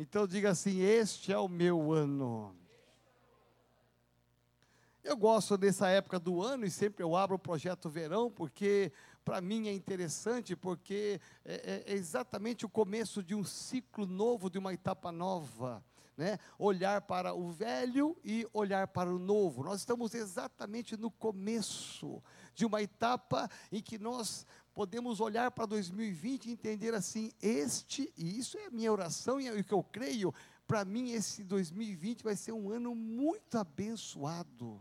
Então 0.00 0.28
diga 0.28 0.50
assim: 0.50 0.80
Este 0.80 1.32
é 1.32 1.38
o 1.38 1.48
meu 1.48 1.92
ano. 1.92 2.54
Eu 5.02 5.16
gosto 5.16 5.56
dessa 5.56 5.88
época 5.88 6.20
do 6.20 6.40
ano 6.40 6.64
e 6.64 6.70
sempre 6.70 7.02
eu 7.02 7.16
abro 7.16 7.34
o 7.34 7.38
projeto 7.38 7.88
verão, 7.88 8.30
porque 8.30 8.92
para 9.24 9.40
mim 9.40 9.66
é 9.66 9.72
interessante, 9.72 10.54
porque 10.54 11.20
é, 11.44 11.82
é, 11.84 11.94
exatamente 11.94 12.64
o 12.64 12.68
começo 12.68 13.24
de 13.24 13.34
um 13.34 13.42
ciclo 13.42 14.06
novo, 14.06 14.48
de 14.48 14.58
uma 14.58 14.72
etapa 14.72 15.10
nova. 15.10 15.82
Né? 16.16 16.38
Olhar 16.58 17.00
para 17.02 17.34
o 17.34 17.48
velho 17.48 18.16
e 18.24 18.46
olhar 18.52 18.86
para 18.88 19.10
o 19.10 19.18
novo. 19.18 19.64
Nós 19.64 19.80
estamos 19.80 20.14
exatamente 20.14 20.96
no 20.96 21.10
começo 21.10 22.22
de 22.54 22.66
uma 22.66 22.82
etapa 22.82 23.48
em 23.72 23.80
que 23.80 23.98
nós 23.98 24.46
podemos 24.78 25.18
olhar 25.18 25.50
para 25.50 25.66
2020 25.66 26.46
e 26.46 26.52
entender 26.52 26.94
assim: 26.94 27.32
este, 27.42 28.12
e 28.16 28.38
isso 28.38 28.56
é 28.56 28.66
a 28.66 28.70
minha 28.70 28.92
oração 28.92 29.40
e 29.40 29.48
é 29.48 29.52
o 29.52 29.64
que 29.64 29.74
eu 29.74 29.82
creio, 29.82 30.32
para 30.68 30.84
mim 30.84 31.10
esse 31.10 31.42
2020 31.42 32.22
vai 32.22 32.36
ser 32.36 32.52
um 32.52 32.70
ano 32.70 32.94
muito 32.94 33.58
abençoado. 33.58 34.80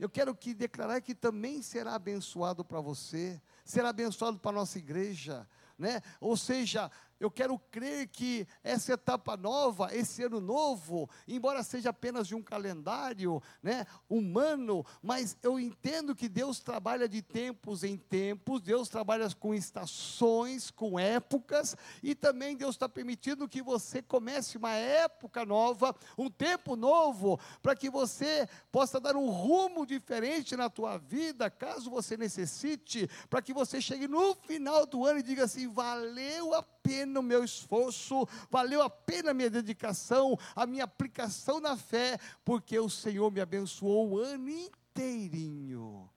Eu 0.00 0.10
quero 0.10 0.34
que 0.34 0.52
declarar 0.52 1.00
que 1.00 1.14
também 1.14 1.62
será 1.62 1.94
abençoado 1.94 2.64
para 2.64 2.80
você, 2.80 3.40
será 3.64 3.90
abençoado 3.90 4.36
para 4.36 4.50
a 4.50 4.54
nossa 4.54 4.78
igreja, 4.78 5.48
né? 5.78 6.02
Ou 6.20 6.36
seja, 6.36 6.90
eu 7.20 7.30
quero 7.30 7.58
crer 7.70 8.08
que 8.08 8.46
essa 8.64 8.94
etapa 8.94 9.36
nova, 9.36 9.94
esse 9.94 10.22
ano 10.22 10.40
novo, 10.40 11.08
embora 11.28 11.62
seja 11.62 11.90
apenas 11.90 12.26
de 12.26 12.34
um 12.34 12.42
calendário 12.42 13.42
né, 13.62 13.86
humano, 14.08 14.84
mas 15.02 15.36
eu 15.42 15.60
entendo 15.60 16.14
que 16.16 16.30
Deus 16.30 16.60
trabalha 16.60 17.06
de 17.06 17.20
tempos 17.20 17.84
em 17.84 17.98
tempos, 17.98 18.62
Deus 18.62 18.88
trabalha 18.88 19.28
com 19.34 19.54
estações, 19.54 20.70
com 20.70 20.98
épocas, 20.98 21.76
e 22.02 22.14
também 22.14 22.56
Deus 22.56 22.74
está 22.74 22.88
permitindo 22.88 23.46
que 23.46 23.60
você 23.60 24.00
comece 24.00 24.56
uma 24.56 24.72
época 24.72 25.44
nova, 25.44 25.94
um 26.16 26.30
tempo 26.30 26.74
novo, 26.74 27.38
para 27.60 27.76
que 27.76 27.90
você 27.90 28.48
possa 28.72 28.98
dar 28.98 29.14
um 29.14 29.28
rumo 29.28 29.84
diferente 29.84 30.56
na 30.56 30.70
tua 30.70 30.96
vida, 30.96 31.50
caso 31.50 31.90
você 31.90 32.16
necessite, 32.16 33.08
para 33.28 33.42
que 33.42 33.52
você 33.52 33.78
chegue 33.78 34.08
no 34.08 34.34
final 34.34 34.86
do 34.86 35.04
ano 35.04 35.18
e 35.18 35.22
diga 35.22 35.44
assim: 35.44 35.68
valeu 35.68 36.54
a 36.54 36.62
pena 36.82 37.20
o 37.20 37.22
meu 37.22 37.44
esforço, 37.44 38.26
valeu 38.50 38.82
a 38.82 38.90
pena 38.90 39.30
a 39.30 39.34
minha 39.34 39.50
dedicação, 39.50 40.38
a 40.54 40.66
minha 40.66 40.84
aplicação 40.84 41.60
na 41.60 41.76
fé, 41.76 42.18
porque 42.44 42.78
o 42.78 42.88
Senhor 42.88 43.30
me 43.30 43.40
abençoou 43.40 44.10
o 44.10 44.18
ano 44.18 44.48
inteirinho. 44.48 46.08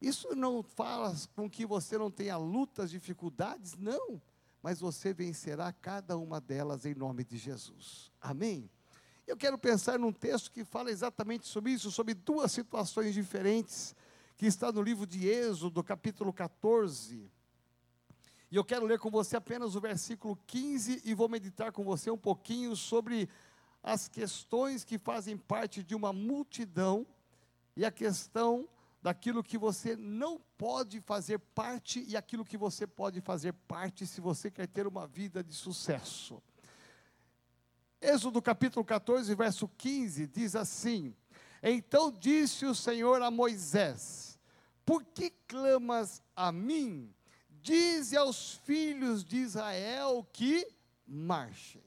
Isso 0.00 0.34
não 0.34 0.62
fala 0.62 1.14
com 1.34 1.48
que 1.48 1.64
você 1.64 1.96
não 1.96 2.10
tenha 2.10 2.36
lutas, 2.36 2.90
dificuldades, 2.90 3.74
não, 3.76 4.20
mas 4.62 4.80
você 4.80 5.12
vencerá 5.12 5.72
cada 5.72 6.16
uma 6.16 6.40
delas 6.40 6.84
em 6.84 6.94
nome 6.94 7.24
de 7.24 7.38
Jesus. 7.38 8.12
Amém? 8.20 8.70
Eu 9.26 9.36
quero 9.36 9.58
pensar 9.58 9.98
num 9.98 10.12
texto 10.12 10.52
que 10.52 10.64
fala 10.64 10.90
exatamente 10.90 11.48
sobre 11.48 11.72
isso, 11.72 11.90
sobre 11.90 12.14
duas 12.14 12.52
situações 12.52 13.12
diferentes, 13.12 13.94
que 14.36 14.46
está 14.46 14.70
no 14.70 14.82
livro 14.82 15.06
de 15.06 15.26
Êxodo, 15.26 15.82
capítulo 15.82 16.32
14. 16.32 17.28
E 18.50 18.56
eu 18.56 18.64
quero 18.64 18.86
ler 18.86 18.98
com 18.98 19.10
você 19.10 19.36
apenas 19.36 19.74
o 19.74 19.80
versículo 19.80 20.38
15 20.46 21.02
e 21.04 21.14
vou 21.14 21.28
meditar 21.28 21.72
com 21.72 21.82
você 21.82 22.10
um 22.10 22.18
pouquinho 22.18 22.76
sobre 22.76 23.28
as 23.82 24.06
questões 24.06 24.84
que 24.84 24.98
fazem 24.98 25.36
parte 25.36 25.82
de 25.82 25.94
uma 25.94 26.12
multidão 26.12 27.06
e 27.76 27.84
a 27.84 27.90
questão 27.90 28.68
daquilo 29.02 29.42
que 29.42 29.58
você 29.58 29.96
não 29.96 30.40
pode 30.56 31.00
fazer 31.00 31.38
parte 31.38 32.04
e 32.08 32.16
aquilo 32.16 32.44
que 32.44 32.56
você 32.56 32.86
pode 32.86 33.20
fazer 33.20 33.52
parte 33.52 34.06
se 34.06 34.20
você 34.20 34.50
quer 34.50 34.66
ter 34.66 34.86
uma 34.86 35.06
vida 35.06 35.42
de 35.42 35.54
sucesso. 35.54 36.42
Êxodo 38.00 38.40
capítulo 38.40 38.84
14, 38.84 39.34
verso 39.34 39.68
15 39.68 40.26
diz 40.26 40.54
assim: 40.54 41.14
Então 41.62 42.12
disse 42.12 42.64
o 42.66 42.74
Senhor 42.74 43.22
a 43.22 43.30
Moisés: 43.30 44.38
Por 44.84 45.04
que 45.04 45.30
clamas 45.48 46.22
a 46.34 46.52
mim? 46.52 47.14
Dize 47.66 48.16
aos 48.16 48.54
filhos 48.64 49.24
de 49.24 49.38
Israel 49.38 50.24
que 50.32 50.64
marchem. 51.04 51.82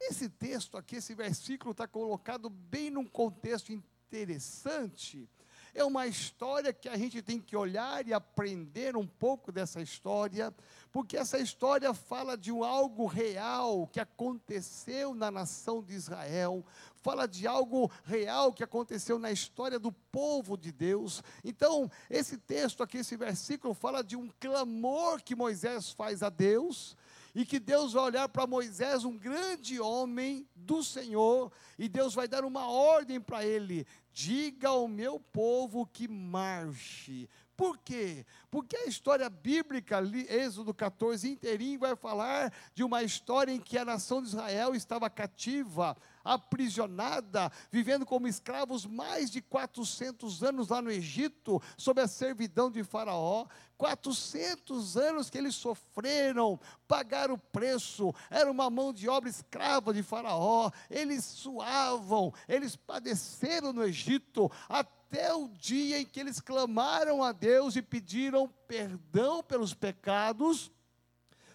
Esse 0.00 0.28
texto 0.28 0.76
aqui, 0.76 0.94
esse 0.94 1.12
versículo 1.12 1.72
está 1.72 1.88
colocado 1.88 2.48
bem 2.48 2.88
num 2.88 3.04
contexto 3.04 3.72
interessante. 3.72 5.28
É 5.74 5.84
uma 5.84 6.06
história 6.06 6.72
que 6.72 6.88
a 6.88 6.96
gente 6.96 7.22
tem 7.22 7.40
que 7.40 7.56
olhar 7.56 8.06
e 8.06 8.12
aprender 8.12 8.96
um 8.96 9.06
pouco 9.06 9.52
dessa 9.52 9.80
história, 9.80 10.54
porque 10.92 11.16
essa 11.16 11.38
história 11.38 11.92
fala 11.94 12.36
de 12.36 12.50
um 12.50 12.64
algo 12.64 13.06
real 13.06 13.86
que 13.86 14.00
aconteceu 14.00 15.14
na 15.14 15.30
nação 15.30 15.82
de 15.82 15.94
Israel, 15.94 16.64
fala 16.96 17.26
de 17.26 17.46
algo 17.46 17.90
real 18.04 18.52
que 18.52 18.64
aconteceu 18.64 19.18
na 19.18 19.30
história 19.30 19.78
do 19.78 19.92
povo 19.92 20.56
de 20.56 20.72
Deus. 20.72 21.22
Então, 21.44 21.90
esse 22.08 22.36
texto 22.36 22.82
aqui, 22.82 22.98
esse 22.98 23.16
versículo, 23.16 23.74
fala 23.74 24.02
de 24.02 24.16
um 24.16 24.28
clamor 24.40 25.22
que 25.22 25.34
Moisés 25.34 25.90
faz 25.90 26.22
a 26.22 26.28
Deus, 26.28 26.96
e 27.34 27.44
que 27.44 27.58
Deus 27.58 27.92
vai 27.92 28.04
olhar 28.04 28.28
para 28.28 28.46
Moisés, 28.46 29.04
um 29.04 29.16
grande 29.16 29.80
homem 29.80 30.48
do 30.54 30.82
Senhor, 30.82 31.52
e 31.78 31.88
Deus 31.88 32.14
vai 32.14 32.26
dar 32.26 32.44
uma 32.44 32.68
ordem 32.68 33.20
para 33.20 33.44
ele: 33.44 33.86
diga 34.12 34.68
ao 34.68 34.88
meu 34.88 35.20
povo 35.20 35.86
que 35.86 36.08
marche. 36.08 37.28
Por 37.56 37.76
quê? 37.76 38.24
Porque 38.50 38.74
a 38.74 38.86
história 38.86 39.28
bíblica, 39.28 40.00
Êxodo 40.30 40.72
14 40.72 41.30
inteirinho, 41.30 41.78
vai 41.78 41.94
falar 41.94 42.50
de 42.74 42.82
uma 42.82 43.02
história 43.02 43.52
em 43.52 43.60
que 43.60 43.76
a 43.76 43.84
nação 43.84 44.22
de 44.22 44.28
Israel 44.28 44.74
estava 44.74 45.10
cativa, 45.10 45.94
aprisionada, 46.24 47.50
vivendo 47.70 48.04
como 48.04 48.28
escravos 48.28 48.86
mais 48.86 49.30
de 49.30 49.40
400 49.40 50.42
anos 50.42 50.68
lá 50.68 50.80
no 50.82 50.90
Egito, 50.90 51.60
sob 51.76 52.00
a 52.00 52.08
servidão 52.08 52.70
de 52.70 52.82
Faraó. 52.84 53.46
400 53.76 54.98
anos 54.98 55.30
que 55.30 55.38
eles 55.38 55.54
sofreram, 55.54 56.60
pagaram 56.86 57.32
o 57.32 57.38
preço, 57.38 58.14
era 58.28 58.50
uma 58.50 58.68
mão 58.68 58.92
de 58.92 59.08
obra 59.08 59.30
escrava 59.30 59.94
de 59.94 60.02
Faraó, 60.02 60.70
eles 60.90 61.24
suavam, 61.24 62.30
eles 62.46 62.76
padeceram 62.76 63.72
no 63.72 63.82
Egito, 63.82 64.52
até 64.68 65.32
o 65.32 65.48
dia 65.48 65.98
em 65.98 66.04
que 66.04 66.20
eles 66.20 66.42
clamaram 66.42 67.24
a 67.24 67.32
Deus 67.32 67.74
e 67.74 67.80
pediram 67.80 68.52
perdão 68.68 69.42
pelos 69.42 69.72
pecados, 69.72 70.70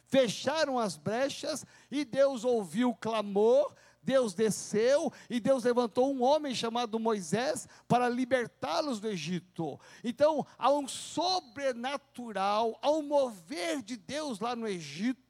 fecharam 0.07 0.79
as 0.79 0.98
brechas 0.98 1.63
e 1.91 2.03
Deus 2.03 2.43
ouviu 2.43 2.89
o 2.89 2.95
clamor 2.95 3.72
Deus 4.05 4.35
desceu 4.35 5.12
e 5.29 5.39
Deus 5.39 5.63
levantou 5.63 6.13
um 6.13 6.21
homem 6.21 6.53
chamado 6.53 7.00
Moisés 7.00 7.67
para 7.88 8.07
libertá-los 8.07 9.00
do 9.00 9.07
Egito. 9.07 9.79
Então, 10.03 10.45
há 10.57 10.71
um 10.71 10.88
sobrenatural, 10.88 12.77
há 12.81 12.91
um 12.91 13.01
mover 13.01 13.81
de 13.81 13.97
Deus 13.97 14.39
lá 14.39 14.55
no 14.55 14.67
Egito, 14.67 15.25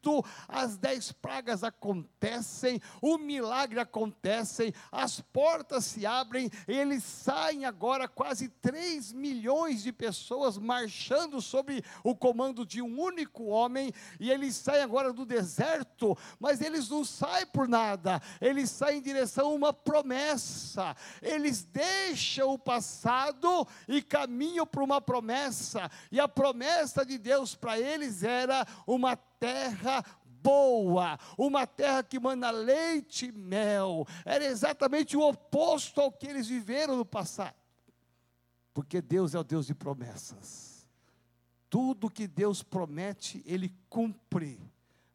as 0.47 0.77
dez 0.77 1.11
pragas 1.11 1.63
acontecem, 1.63 2.81
o 3.01 3.17
milagre 3.17 3.79
acontece, 3.79 4.73
as 4.91 5.21
portas 5.21 5.85
se 5.85 6.05
abrem, 6.05 6.49
eles 6.67 7.03
saem 7.03 7.65
agora 7.65 8.07
quase 8.07 8.49
3 8.49 9.13
milhões 9.13 9.83
de 9.83 9.91
pessoas 9.91 10.57
marchando 10.57 11.41
sob 11.41 11.83
o 12.03 12.15
comando 12.15 12.65
de 12.65 12.81
um 12.81 12.99
único 12.99 13.45
homem, 13.45 13.91
e 14.19 14.31
eles 14.31 14.55
saem 14.55 14.83
agora 14.83 15.13
do 15.13 15.25
deserto, 15.25 16.17
mas 16.39 16.61
eles 16.61 16.89
não 16.89 17.03
saem 17.03 17.45
por 17.47 17.67
nada, 17.67 18.21
eles 18.41 18.69
saem 18.69 18.99
em 18.99 19.01
direção 19.01 19.47
a 19.47 19.53
uma 19.53 19.73
promessa. 19.73 20.95
Eles 21.21 21.63
deixam 21.63 22.53
o 22.53 22.59
passado 22.59 23.67
e 23.87 24.01
caminham 24.01 24.65
para 24.65 24.83
uma 24.83 25.01
promessa. 25.01 25.89
E 26.11 26.19
a 26.19 26.27
promessa 26.27 27.05
de 27.05 27.17
Deus 27.17 27.55
para 27.55 27.79
eles 27.79 28.23
era 28.23 28.65
uma 28.85 29.15
terra 29.45 30.03
boa, 30.41 31.19
uma 31.37 31.67
terra 31.67 32.03
que 32.03 32.19
manda 32.19 32.49
leite 32.49 33.27
e 33.27 33.31
mel. 33.31 34.07
Era 34.25 34.43
exatamente 34.43 35.15
o 35.15 35.21
oposto 35.21 36.01
ao 36.01 36.11
que 36.11 36.25
eles 36.25 36.47
viveram 36.47 36.97
no 36.97 37.05
passado. 37.05 37.55
Porque 38.73 39.01
Deus 39.01 39.35
é 39.35 39.39
o 39.39 39.43
Deus 39.43 39.67
de 39.67 39.75
promessas. 39.75 40.87
Tudo 41.69 42.09
que 42.09 42.27
Deus 42.27 42.63
promete, 42.63 43.43
Ele 43.45 43.73
cumpre. 43.89 44.59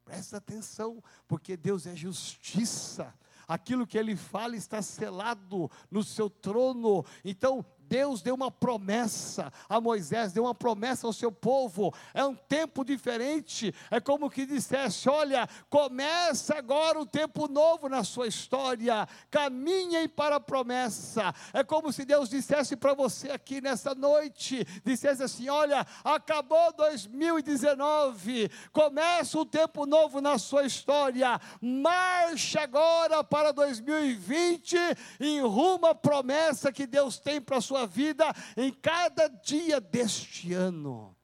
Presta 0.04 0.36
atenção, 0.36 1.02
porque 1.26 1.56
Deus 1.56 1.86
é 1.86 1.94
justiça 1.94 3.14
aquilo 3.50 3.84
que 3.84 3.98
ele 3.98 4.14
fala 4.14 4.54
está 4.54 4.80
selado 4.80 5.68
no 5.90 6.04
seu 6.04 6.30
trono. 6.30 7.04
Então, 7.24 7.66
Deus 7.90 8.22
deu 8.22 8.36
uma 8.36 8.52
promessa 8.52 9.52
a 9.68 9.80
Moisés, 9.80 10.32
deu 10.32 10.44
uma 10.44 10.54
promessa 10.54 11.08
ao 11.08 11.12
seu 11.12 11.32
povo. 11.32 11.92
É 12.14 12.24
um 12.24 12.36
tempo 12.36 12.84
diferente. 12.84 13.74
É 13.90 13.98
como 13.98 14.30
que 14.30 14.46
dissesse: 14.46 15.08
Olha, 15.08 15.48
começa 15.68 16.56
agora 16.56 17.00
um 17.00 17.04
tempo 17.04 17.48
novo 17.48 17.88
na 17.88 18.04
sua 18.04 18.28
história. 18.28 19.08
Caminhem 19.28 20.08
para 20.08 20.36
a 20.36 20.40
promessa. 20.40 21.34
É 21.52 21.64
como 21.64 21.92
se 21.92 22.04
Deus 22.04 22.28
dissesse 22.28 22.76
para 22.76 22.94
você 22.94 23.32
aqui 23.32 23.60
nessa 23.60 23.92
noite: 23.92 24.64
dissesse 24.84 25.24
assim: 25.24 25.48
Olha, 25.48 25.84
acabou 26.04 26.72
2019. 26.74 28.48
Começa 28.70 29.36
um 29.36 29.44
tempo 29.44 29.84
novo 29.84 30.20
na 30.20 30.38
sua 30.38 30.64
história. 30.64 31.40
Marche 31.60 32.56
agora 32.56 33.24
para 33.24 33.52
2020 33.52 34.76
em 35.18 35.40
rumo 35.40 35.86
à 35.86 35.94
promessa 35.94 36.70
que 36.70 36.86
Deus 36.86 37.18
tem 37.18 37.40
para 37.40 37.56
a 37.56 37.60
sua 37.60 37.79
sua 37.80 37.86
vida 37.86 38.34
em 38.56 38.72
cada 38.72 39.28
dia 39.28 39.80
deste 39.80 40.52
ano. 40.52 41.16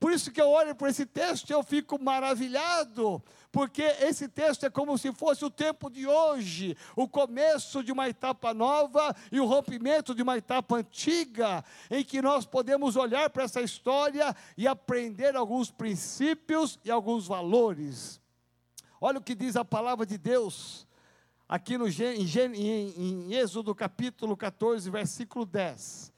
Por 0.00 0.12
isso 0.12 0.30
que 0.30 0.40
eu 0.40 0.48
olho 0.48 0.76
para 0.76 0.90
esse 0.90 1.04
texto 1.04 1.50
e 1.50 1.52
eu 1.52 1.62
fico 1.64 2.00
maravilhado, 2.00 3.20
porque 3.50 3.82
esse 3.82 4.28
texto 4.28 4.64
é 4.64 4.70
como 4.70 4.96
se 4.96 5.12
fosse 5.12 5.44
o 5.44 5.50
tempo 5.50 5.90
de 5.90 6.06
hoje, 6.06 6.76
o 6.94 7.08
começo 7.08 7.82
de 7.82 7.90
uma 7.90 8.08
etapa 8.08 8.54
nova 8.54 9.14
e 9.32 9.40
o 9.40 9.44
rompimento 9.44 10.14
de 10.14 10.22
uma 10.22 10.38
etapa 10.38 10.76
antiga, 10.76 11.64
em 11.90 12.04
que 12.04 12.22
nós 12.22 12.46
podemos 12.46 12.94
olhar 12.94 13.28
para 13.30 13.42
essa 13.42 13.60
história 13.60 14.34
e 14.56 14.68
aprender 14.68 15.34
alguns 15.34 15.68
princípios 15.68 16.78
e 16.84 16.92
alguns 16.92 17.26
valores. 17.26 18.20
Olha 19.00 19.18
o 19.18 19.22
que 19.22 19.34
diz 19.34 19.56
a 19.56 19.64
palavra 19.64 20.06
de 20.06 20.16
Deus 20.16 20.87
aqui 21.48 21.78
no, 21.78 21.88
em, 21.88 22.26
em, 22.54 23.32
em 23.32 23.34
Êxodo 23.34 23.74
capítulo 23.74 24.36
14, 24.36 24.90
versículo 24.90 25.46
10. 25.46 26.12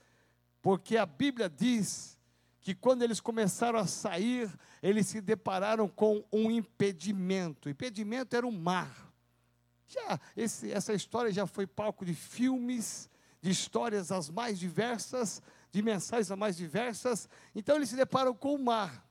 Porque 0.61 0.97
a 0.97 1.07
Bíblia 1.07 1.49
diz 1.49 2.19
que 2.61 2.75
quando 2.75 3.03
eles 3.03 3.21
começaram 3.21 3.79
a 3.79 3.87
sair, 3.87 4.51
eles 4.83 5.07
se 5.07 5.21
depararam 5.21 5.89
com 5.89 6.25
um 6.33 6.51
impedimento. 6.51 7.69
O 7.69 7.71
impedimento 7.71 8.37
era 8.37 8.47
o 8.47 8.53
mar. 8.53 9.11
Já 9.87 10.21
esse, 10.37 10.71
essa 10.71 10.93
história 10.93 11.33
já 11.33 11.47
foi 11.47 11.67
palco 11.67 12.05
de 12.05 12.15
filmes, 12.15 13.09
de 13.41 13.51
histórias 13.51 14.13
as 14.13 14.29
mais 14.29 14.59
diversas, 14.59 15.43
de 15.73 15.83
mensagens 15.83 16.31
as 16.31 16.39
mais 16.39 16.57
diversas. 16.57 17.29
Então 17.55 17.77
eles 17.77 17.89
se 17.89 17.97
deparam 17.97 18.35
com 18.35 18.55
o 18.55 18.63
mar. 18.63 19.09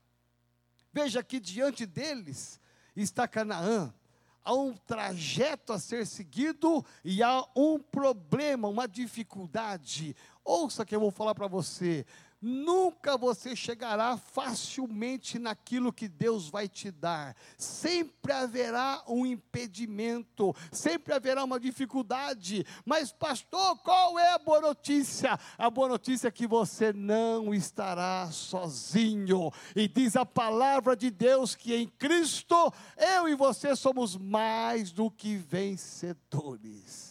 Veja 0.92 1.24
que 1.24 1.40
diante 1.40 1.86
deles 1.86 2.60
está 2.96 3.28
Canaã, 3.28 3.94
há 4.43 4.54
um 4.54 4.73
trajeto 4.73 5.73
a 5.73 5.80
ser 5.80 6.06
seguido 6.06 6.86
e 7.04 7.21
há 7.21 7.43
um 7.56 7.80
problema, 7.80 8.67
uma 8.67 8.88
dificuldade. 8.88 10.15
Ouça 10.43 10.86
que 10.86 10.95
eu 10.95 10.99
vou 10.99 11.12
falar 11.12 11.36
para 11.36 11.47
você 11.47 12.06
nunca 12.41 13.17
você 13.17 13.56
chegará 13.56 14.17
facilmente 14.17 15.38
naquilo 15.38 15.91
que 15.91 16.08
Deus 16.08 16.49
vai 16.49 16.67
te 16.67 16.91
dar. 16.91 17.36
Sempre 17.58 18.32
haverá 18.32 19.04
um 19.08 19.25
impedimento, 19.25 20.56
sempre 20.71 21.13
haverá 21.13 21.43
uma 21.43 21.60
dificuldade. 21.60 22.65
Mas, 22.86 23.12
pastor, 23.12 23.78
qual 23.80 24.17
é 24.17 24.34
a 24.34 24.39
boa 24.39 24.62
notícia? 24.62 25.39
A 25.58 25.69
boa 25.69 25.89
notícia 25.89 26.28
é 26.28 26.32
que 26.32 26.47
você 26.47 26.93
não 26.93 27.54
estará 27.54 28.30
sozinho. 28.32 29.52
E 29.75 29.88
diz 29.88 30.15
a 30.15 30.25
palavra 30.25 30.95
de 30.95 31.10
Deus 31.10 31.56
que 31.56 31.73
em 31.73 31.88
Cristo 31.88 32.73
eu 32.97 33.28
e 33.28 33.36
você 33.36 33.75
somos 33.75 34.15
mais 34.15 34.91
do 34.91 35.12
que 35.12 35.36
vencedores. 35.36 37.09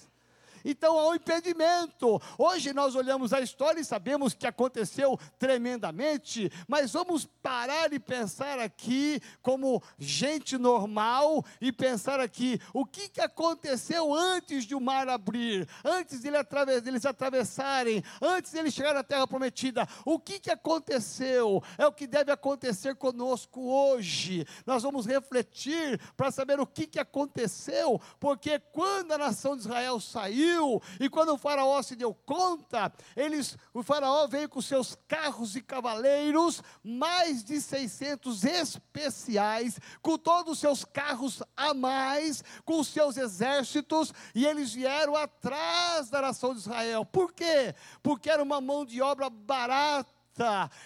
Então 0.70 0.98
há 0.98 1.09
um 1.09 1.14
impedimento. 1.14 2.20
Hoje 2.37 2.74
nós 2.74 2.94
olhamos 2.94 3.33
a 3.33 3.40
história 3.40 3.81
e 3.81 3.85
sabemos 3.85 4.35
que 4.35 4.46
aconteceu 4.46 5.18
tremendamente, 5.38 6.52
mas 6.68 6.92
vamos 6.92 7.24
parar 7.42 7.90
e 7.94 7.98
pensar 7.98 8.59
aqui 8.59 9.18
como 9.40 9.83
gente 9.98 10.59
normal 10.59 11.42
e 11.59 11.72
pensar 11.72 12.20
aqui 12.20 12.61
o 12.74 12.85
que, 12.85 13.09
que 13.09 13.20
aconteceu 13.22 14.12
antes 14.12 14.66
de 14.66 14.74
o 14.74 14.81
mar 14.81 15.09
abrir, 15.09 15.66
antes 15.83 16.20
de 16.20 16.28
eles 16.28 17.07
atravessarem, 17.07 18.04
antes 18.20 18.52
de 18.52 18.59
eles 18.59 18.74
chegarem 18.74 19.00
à 19.00 19.02
terra 19.02 19.26
prometida. 19.26 19.88
O 20.04 20.18
que, 20.18 20.38
que 20.38 20.50
aconteceu? 20.50 21.62
É 21.78 21.87
o 21.87 21.92
que 21.92 22.07
deve 22.07 22.31
acontecer 22.31 22.94
conosco 22.96 23.72
hoje. 23.72 24.46
Nós 24.66 24.83
vamos 24.83 25.07
refletir 25.07 25.98
para 26.14 26.31
saber 26.31 26.61
o 26.61 26.66
que, 26.66 26.87
que 26.87 27.00
aconteceu, 27.00 27.98
porque 28.20 28.59
quando 28.59 29.12
a 29.12 29.18
nação 29.18 29.57
de 29.57 29.62
Israel 29.62 29.98
saiu, 29.98 30.58
E 30.99 31.09
quando 31.09 31.35
o 31.35 31.38
faraó 31.38 31.83
se 31.83 31.94
deu 31.97 32.14
conta, 32.14 32.92
eles, 33.16 33.57
o 33.73 33.83
faraó 33.83 34.27
veio 34.27 34.49
com 34.49 34.61
seus 34.61 34.97
carros 35.07 35.57
e 35.57 35.62
cavaleiros, 35.62 36.62
mais 36.83 37.42
de 37.44 37.61
600 37.61 38.44
especiais, 38.44 39.79
com 40.03 40.18
todos 40.18 40.55
os 40.55 40.59
seus 40.59 40.85
carros 40.85 41.42
a 41.57 41.75
mais, 41.75 42.42
com 42.64 42.81
os 42.81 42.88
seus 42.88 43.16
exércitos, 43.16 44.12
e 44.35 44.47
eles 44.47 44.73
vieram 44.73 45.16
atrás 45.16 46.11
da 46.11 46.23
nação 46.23 46.53
de 46.53 46.61
Israel. 46.61 47.05
Por 47.05 47.33
quê? 47.33 47.75
Porque 48.03 48.31
era 48.31 48.42
uma 48.42 48.61
mão 48.61 48.85
de 48.85 49.01
obra 49.01 49.31
barata 49.31 50.18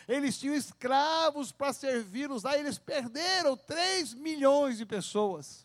eles 0.08 0.38
tinham 0.38 0.54
escravos 0.54 1.52
para 1.52 1.72
servi-los 1.72 2.42
lá, 2.42 2.56
eles 2.56 2.78
perderam 2.78 3.56
3 3.56 4.14
milhões 4.14 4.78
de 4.78 4.86
pessoas. 4.86 5.61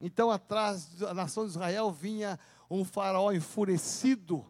Então, 0.00 0.30
atrás 0.30 0.86
da 0.94 1.12
nação 1.12 1.44
de 1.44 1.50
Israel 1.50 1.90
vinha 1.90 2.38
um 2.70 2.84
faraó 2.84 3.32
enfurecido, 3.32 4.46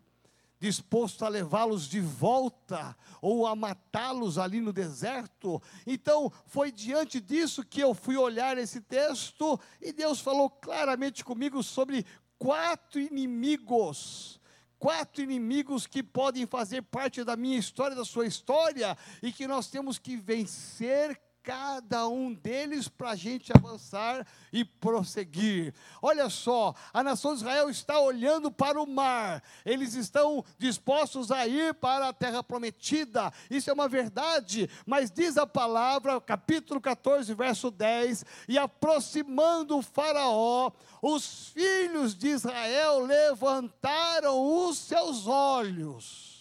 disposto 0.61 1.24
a 1.24 1.28
levá-los 1.28 1.88
de 1.88 2.00
volta 2.00 2.96
ou 3.22 3.46
a 3.46 3.54
matá-los 3.54 4.38
ali 4.38 4.61
no 4.61 4.72
deserto. 4.72 5.62
Então, 5.87 6.30
foi 6.46 6.70
diante 6.70 7.20
disso 7.20 7.64
que 7.64 7.80
eu 7.80 7.94
fui 7.94 8.16
olhar 8.16 8.58
esse 8.58 8.80
texto 8.80 9.58
e 9.80 9.92
Deus 9.92 10.20
falou 10.20 10.50
claramente 10.50 11.24
comigo 11.24 11.62
sobre 11.62 12.04
quatro 12.38 13.00
inimigos. 13.00 14.38
Quatro 14.78 15.22
inimigos 15.22 15.88
que 15.88 16.04
podem 16.04 16.46
fazer 16.46 16.82
parte 16.82 17.24
da 17.24 17.37
minha 17.37 17.58
história, 17.58 17.96
da 17.96 18.04
sua 18.04 18.26
história, 18.26 18.96
e 19.20 19.32
que 19.32 19.44
nós 19.48 19.68
temos 19.68 19.98
que 19.98 20.16
vencer 20.16 21.20
cada 21.48 22.06
um 22.06 22.34
deles 22.34 22.88
para 22.88 23.12
a 23.12 23.16
gente 23.16 23.50
avançar 23.56 24.26
e 24.52 24.66
prosseguir. 24.66 25.72
Olha 26.02 26.28
só, 26.28 26.74
a 26.92 27.02
nação 27.02 27.32
de 27.32 27.38
Israel 27.38 27.70
está 27.70 27.98
olhando 27.98 28.52
para 28.52 28.78
o 28.78 28.87
mar, 28.87 29.42
eles 29.64 29.94
estão 29.94 30.44
dispostos 30.58 31.30
a 31.30 31.46
ir 31.46 31.72
para 31.72 32.08
a 32.08 32.12
terra 32.12 32.42
prometida, 32.42 33.32
isso 33.48 33.70
é 33.70 33.72
uma 33.72 33.88
verdade, 33.88 34.68
mas 34.84 35.11
diz 35.11 35.38
a 35.38 35.46
palavra, 35.46 36.20
capítulo 36.20 36.82
14, 36.82 37.32
verso 37.32 37.70
10: 37.70 38.26
e 38.46 38.58
aproximando 38.58 39.78
o 39.78 39.82
Faraó, 39.82 40.70
os 41.00 41.48
filhos 41.48 42.14
de 42.14 42.28
Israel 42.28 43.06
levantaram 43.06 44.68
os 44.68 44.76
seus 44.76 45.26
olhos 45.26 46.38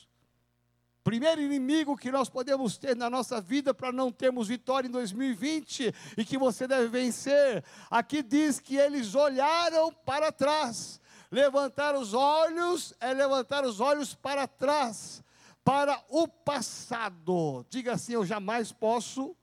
primeiro 1.08 1.40
inimigo 1.42 1.96
que 1.96 2.12
nós 2.12 2.28
podemos 2.30 2.78
ter 2.78 2.94
na 2.94 3.10
nossa 3.10 3.40
vida 3.40 3.74
para 3.74 3.94
não 3.94 4.12
termos 4.12 4.50
vitória 4.50 4.90
em 4.90 4.92
2020 4.92 5.96
e 6.18 6.26
que 6.26 6.38
você 6.38 6.68
deve 6.68 6.90
vencer. 6.90 7.64
Aqui 7.90 8.22
diz 8.22 8.60
que 8.60 8.76
eles 8.76 9.16
olharam 9.16 9.90
para 10.06 10.34
trás. 10.34 11.00
Levantar 11.32 11.96
os 11.96 12.14
olhos 12.14 12.94
é 13.00 13.14
levantar 13.14 13.64
os 13.64 13.80
olhos 13.80 14.14
para 14.14 14.50
trás, 14.50 15.24
para 15.64 15.98
o 16.10 16.28
passado. 16.28 17.66
Diga 17.70 17.94
assim: 17.94 18.12
eu 18.12 18.26
jamais 18.26 18.74
posso 18.74 19.34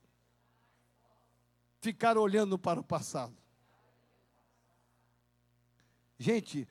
ficar 1.81 2.15
olhando 2.15 2.59
para 2.59 2.79
o 2.79 2.83
passado. 2.83 3.35
Gente, 6.19 6.67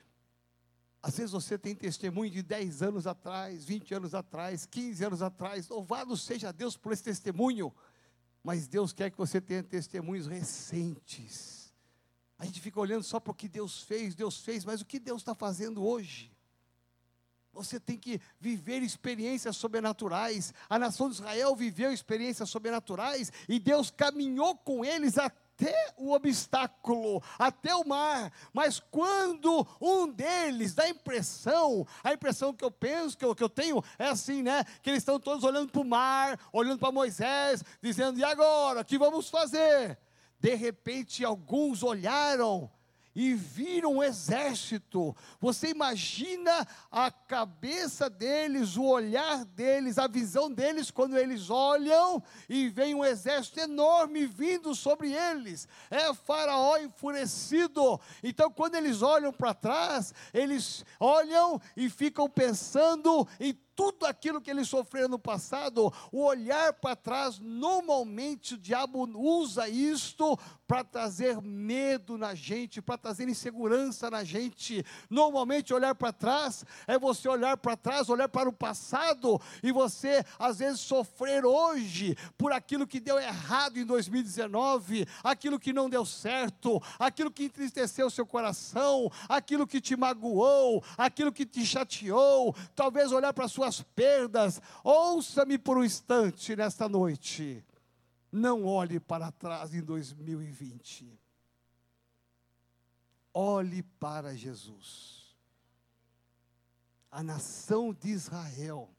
às 1.05 1.19
vezes 1.19 1.33
você 1.33 1.59
tem 1.59 1.75
testemunho 1.75 2.31
de 2.31 2.43
10 2.43 2.81
anos 2.81 3.07
atrás, 3.07 3.63
20 3.63 3.93
anos 3.93 4.15
atrás, 4.15 4.65
15 4.65 5.05
anos 5.05 5.21
atrás. 5.21 5.69
Louvado 5.69 6.17
seja 6.17 6.51
Deus 6.51 6.79
por 6.79 6.95
esse 6.95 7.03
testemunho. 7.03 7.71
Mas 8.43 8.67
Deus 8.67 8.91
quer 8.91 9.11
que 9.11 9.19
você 9.19 9.39
tenha 9.39 9.63
testemunhos 9.63 10.27
recentes. 10.27 11.75
A 12.39 12.47
gente 12.47 12.59
fica 12.59 12.81
olhando 12.81 13.03
só 13.03 13.21
para 13.21 13.33
o 13.33 13.35
que 13.35 13.51
Deus 13.51 13.83
fez, 13.83 14.15
Deus 14.15 14.41
fez, 14.41 14.65
mas 14.65 14.81
o 14.81 14.87
que 14.87 14.99
Deus 14.99 15.21
está 15.21 15.35
fazendo 15.35 15.85
hoje? 15.85 16.33
Você 17.53 17.79
tem 17.79 17.99
que 17.99 18.19
viver 18.41 18.83
experiências 18.83 19.59
sobrenaturais. 19.59 20.55
A 20.71 20.79
nação 20.79 21.11
de 21.11 21.17
Israel 21.17 21.55
viveu 21.55 21.93
experiências 21.93 22.49
sobrenaturais 22.49 23.31
e 23.47 23.59
Deus 23.59 23.91
caminhou 23.91 24.57
com 24.57 24.83
eles 24.83 25.19
até 25.19 25.44
até 25.57 25.95
o 25.97 26.13
obstáculo, 26.13 27.23
até 27.39 27.75
o 27.75 27.87
mar. 27.87 28.33
Mas 28.53 28.81
quando 28.91 29.67
um 29.81 30.11
deles 30.11 30.75
dá 30.75 30.85
a 30.85 30.89
impressão, 30.89 31.87
a 32.03 32.13
impressão 32.13 32.53
que 32.53 32.65
eu 32.65 32.71
penso, 32.71 33.17
que 33.17 33.25
eu, 33.25 33.35
que 33.35 33.43
eu 33.43 33.49
tenho, 33.49 33.83
é 33.99 34.09
assim, 34.09 34.43
né? 34.43 34.65
Que 34.83 34.91
eles 34.91 35.03
estão 35.03 35.19
todos 35.19 35.45
olhando 35.45 35.71
para 35.71 35.81
o 35.81 35.85
mar, 35.85 36.39
olhando 36.53 36.79
para 36.79 36.93
Moisés, 36.93 37.63
dizendo: 37.81 38.19
e 38.19 38.25
agora? 38.25 38.81
O 38.81 38.85
que 38.85 38.99
vamos 38.99 39.31
fazer? 39.31 39.99
De 40.41 40.55
repente, 40.55 41.25
alguns 41.25 41.83
olharam 41.83 42.71
e 43.15 43.35
viram 43.35 43.95
um 43.95 44.03
exército. 44.03 45.15
Você 45.41 45.69
imagina 45.69 46.67
a 46.91 47.11
cabeça 47.11 48.11
deles, 48.11 48.77
o 48.77 48.85
olhar 48.85 49.45
deles, 49.45 49.99
a 49.99 50.07
visão 50.07 50.51
deles 50.51 50.91
quando 50.91 51.17
eles 51.17 51.51
olham 51.51 52.23
e 52.49 52.69
vem 52.69 52.95
um 52.95 53.05
exército 53.05 53.61
enorme 53.61 54.27
vindo 54.27 54.75
sobre 54.75 55.13
eles. 55.13 55.69
É 55.91 56.13
Faraó 56.13 56.77
enfurecido. 56.79 58.01
Então, 58.23 58.51
quando 58.51 58.75
eles 58.75 59.03
olham 59.03 59.33
para 59.33 59.55
trás, 59.55 60.13
eles 60.33 60.85
olham 60.99 61.61
e 61.77 61.89
ficam 61.89 62.29
pensando 62.29 63.27
em 63.39 63.55
tudo 63.75 64.07
aquilo 64.07 64.41
que 64.41 64.51
eles 64.51 64.69
sofreram 64.69 65.09
no 65.09 65.19
passado, 65.19 65.93
o 66.13 66.25
olhar 66.25 66.73
para 66.75 66.97
trás, 66.97 67.39
normalmente 67.39 68.55
o 68.55 68.59
diabo 68.59 69.09
usa 69.19 69.69
isto 69.69 70.39
para 70.67 70.83
trazer 70.83 71.41
medo 71.43 72.17
na 72.17 72.35
gente, 72.35 72.81
para 72.81 72.97
trazer 72.97 73.29
insegurança 73.29 74.11
na 74.11 74.25
gente. 74.25 74.85
Normalmente 75.11 75.75
olhar 75.75 75.95
para 75.95 76.13
trás 76.13 76.65
é 76.87 76.99
você 76.99 77.29
olhar 77.29 77.57
para 77.57 77.77
trás, 77.77 78.09
olhar 78.09 78.29
para 78.29 78.49
o 78.49 78.53
passado 78.53 79.41
e 79.63 79.71
você 79.71 80.25
às 80.39 80.59
vezes 80.59 80.81
sofrer 80.81 81.45
hoje 81.45 82.17
por 82.39 82.53
aquilo 82.53 82.87
que 82.87 83.01
deu 83.01 83.19
errado 83.19 83.79
em 83.79 83.85
2019, 83.85 85.07
aquilo 85.23 85.59
que 85.59 85.73
não 85.73 85.91
deu 85.91 86.07
certo, 86.07 86.83
aquilo 86.99 87.31
que 87.31 87.45
entristeceu 87.45 88.09
seu 88.09 88.27
coração, 88.27 89.11
aquilo 89.29 89.67
que 89.67 89.81
te 89.81 89.97
magoou, 89.97 90.83
aquilo 90.97 91.33
que 91.33 91.45
te 91.45 91.65
chateou, 91.65 92.55
talvez 92.75 93.13
olhar 93.13 93.33
para 93.33 93.45
a 93.45 93.49
sua 93.49 93.64
suas 93.65 93.83
perdas, 93.83 94.61
ouça-me 94.83 95.59
por 95.59 95.79
um 95.79 95.85
instante 95.85 96.55
nesta 96.55 96.89
noite. 96.89 97.65
Não 98.31 98.65
olhe 98.67 99.01
para 99.01 99.33
trás 99.33 99.73
em 99.75 99.83
2020. 99.83 101.19
Olhe 103.33 103.83
para 103.83 104.37
Jesus. 104.37 105.35
A 107.11 107.23
nação 107.23 107.95
de 107.95 108.11
Israel, 108.11 108.91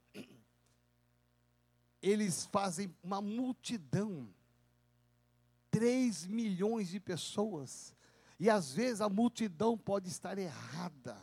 eles 2.02 2.46
fazem 2.46 2.94
uma 3.02 3.20
multidão, 3.20 4.28
3 5.70 6.26
milhões 6.26 6.88
de 6.88 6.98
pessoas, 6.98 7.94
e 8.40 8.48
às 8.48 8.72
vezes 8.72 9.00
a 9.00 9.08
multidão 9.08 9.76
pode 9.76 10.08
estar 10.08 10.38
errada. 10.38 11.16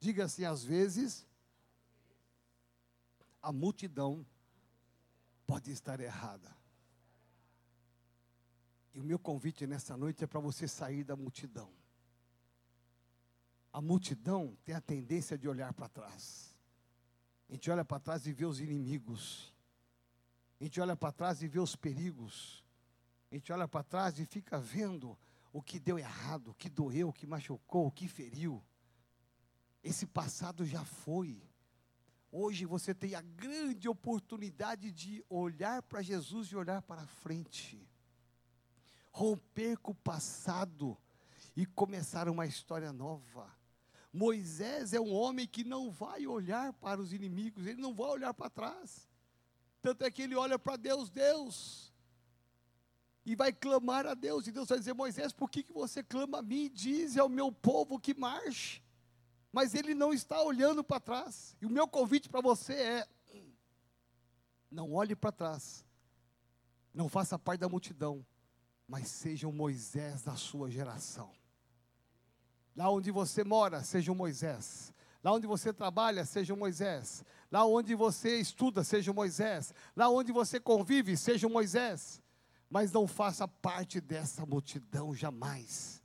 Diga 0.00 0.24
assim, 0.24 0.44
às 0.44 0.64
vezes 0.64 1.27
a 3.48 3.52
multidão 3.52 4.26
pode 5.46 5.70
estar 5.70 5.98
errada. 6.00 6.54
E 8.92 9.00
o 9.00 9.02
meu 9.02 9.18
convite 9.18 9.66
nessa 9.66 9.96
noite 9.96 10.22
é 10.22 10.26
para 10.26 10.38
você 10.38 10.68
sair 10.68 11.02
da 11.02 11.16
multidão. 11.16 11.72
A 13.72 13.80
multidão 13.80 14.54
tem 14.66 14.74
a 14.74 14.82
tendência 14.82 15.38
de 15.38 15.48
olhar 15.48 15.72
para 15.72 15.88
trás. 15.88 16.54
A 17.48 17.54
gente 17.54 17.70
olha 17.70 17.86
para 17.86 17.98
trás 17.98 18.26
e 18.26 18.34
vê 18.34 18.44
os 18.44 18.60
inimigos. 18.60 19.54
A 20.60 20.64
gente 20.64 20.78
olha 20.78 20.94
para 20.94 21.10
trás 21.10 21.42
e 21.42 21.48
vê 21.48 21.58
os 21.58 21.74
perigos. 21.74 22.62
A 23.30 23.34
gente 23.34 23.50
olha 23.50 23.66
para 23.66 23.82
trás 23.82 24.18
e 24.18 24.26
fica 24.26 24.60
vendo 24.60 25.18
o 25.54 25.62
que 25.62 25.80
deu 25.80 25.98
errado, 25.98 26.50
o 26.50 26.54
que 26.54 26.68
doeu, 26.68 27.08
o 27.08 27.14
que 27.14 27.26
machucou, 27.26 27.86
o 27.86 27.90
que 27.90 28.08
feriu. 28.08 28.62
Esse 29.82 30.04
passado 30.04 30.66
já 30.66 30.84
foi. 30.84 31.47
Hoje 32.30 32.66
você 32.66 32.94
tem 32.94 33.14
a 33.14 33.22
grande 33.22 33.88
oportunidade 33.88 34.92
de 34.92 35.24
olhar 35.30 35.82
para 35.82 36.02
Jesus 36.02 36.48
e 36.48 36.56
olhar 36.56 36.82
para 36.82 37.06
frente. 37.06 37.88
Romper 39.10 39.78
com 39.78 39.92
o 39.92 39.94
passado 39.94 40.96
e 41.56 41.64
começar 41.64 42.28
uma 42.28 42.46
história 42.46 42.92
nova. 42.92 43.50
Moisés 44.12 44.92
é 44.92 45.00
um 45.00 45.12
homem 45.12 45.46
que 45.46 45.64
não 45.64 45.90
vai 45.90 46.26
olhar 46.26 46.72
para 46.74 47.00
os 47.00 47.12
inimigos, 47.12 47.66
ele 47.66 47.80
não 47.80 47.94
vai 47.94 48.08
olhar 48.08 48.34
para 48.34 48.50
trás. 48.50 49.08
Tanto 49.80 50.04
é 50.04 50.10
que 50.10 50.22
ele 50.22 50.34
olha 50.34 50.58
para 50.58 50.76
Deus, 50.76 51.08
Deus, 51.08 51.92
e 53.24 53.34
vai 53.34 53.52
clamar 53.52 54.06
a 54.06 54.14
Deus. 54.14 54.46
E 54.46 54.52
Deus 54.52 54.68
vai 54.68 54.78
dizer: 54.78 54.92
Moisés, 54.92 55.32
por 55.32 55.50
que, 55.50 55.62
que 55.62 55.72
você 55.72 56.02
clama 56.02 56.38
a 56.38 56.42
mim? 56.42 56.70
Diz 56.72 57.16
ao 57.16 57.28
meu 57.28 57.50
povo 57.50 57.98
que 57.98 58.12
marche 58.12 58.82
mas 59.58 59.74
ele 59.74 59.92
não 59.92 60.12
está 60.12 60.40
olhando 60.40 60.84
para 60.84 61.00
trás. 61.00 61.56
E 61.60 61.66
o 61.66 61.68
meu 61.68 61.88
convite 61.88 62.28
para 62.28 62.40
você 62.40 62.74
é: 62.74 63.08
não 64.70 64.92
olhe 64.92 65.16
para 65.16 65.32
trás, 65.32 65.84
não 66.94 67.08
faça 67.08 67.36
parte 67.36 67.58
da 67.58 67.68
multidão, 67.68 68.24
mas 68.86 69.08
seja 69.08 69.48
um 69.48 69.52
Moisés 69.52 70.22
da 70.22 70.36
sua 70.36 70.70
geração. 70.70 71.32
Lá 72.76 72.88
onde 72.88 73.10
você 73.10 73.42
mora, 73.42 73.82
seja 73.82 74.12
um 74.12 74.14
Moisés. 74.14 74.94
Lá 75.24 75.32
onde 75.32 75.48
você 75.48 75.72
trabalha, 75.72 76.24
seja 76.24 76.54
um 76.54 76.56
Moisés. 76.56 77.24
Lá 77.50 77.66
onde 77.66 77.96
você 77.96 78.38
estuda, 78.38 78.84
seja 78.84 79.10
um 79.10 79.14
Moisés. 79.14 79.74
Lá 79.96 80.08
onde 80.08 80.30
você 80.30 80.60
convive, 80.60 81.16
seja 81.16 81.48
um 81.48 81.50
Moisés. 81.50 82.22
Mas 82.70 82.92
não 82.92 83.08
faça 83.08 83.48
parte 83.48 84.00
dessa 84.00 84.46
multidão 84.46 85.12
jamais. 85.12 85.97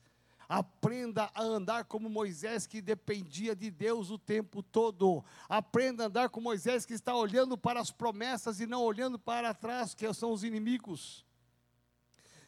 Aprenda 0.53 1.31
a 1.33 1.41
andar 1.41 1.85
como 1.85 2.07
Moisés, 2.07 2.67
que 2.67 2.79
dependia 2.79 3.55
de 3.55 3.71
Deus 3.71 4.11
o 4.11 4.19
tempo 4.19 4.61
todo. 4.61 5.25
Aprenda 5.49 6.03
a 6.03 6.05
andar 6.05 6.29
como 6.29 6.43
Moisés, 6.43 6.85
que 6.85 6.93
está 6.93 7.15
olhando 7.15 7.57
para 7.57 7.79
as 7.79 7.89
promessas 7.89 8.59
e 8.59 8.67
não 8.67 8.83
olhando 8.83 9.17
para 9.17 9.51
trás, 9.55 9.95
que 9.95 10.13
são 10.13 10.31
os 10.31 10.43
inimigos. 10.43 11.25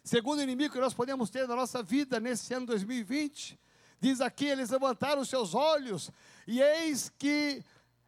Segundo 0.04 0.44
inimigo 0.44 0.76
que 0.76 0.80
nós 0.80 0.94
podemos 0.94 1.32
ter 1.32 1.48
na 1.48 1.56
nossa 1.56 1.82
vida 1.82 2.20
nesse 2.20 2.54
ano 2.54 2.68
2020, 2.68 3.60
diz 4.00 4.22
aqui: 4.22 4.46
eles 4.46 4.70
levantaram 4.70 5.24
os 5.24 5.30
seus 5.30 5.56
olhos, 5.56 6.12
e 6.46 6.62
eis 6.62 7.10
que 7.18 7.64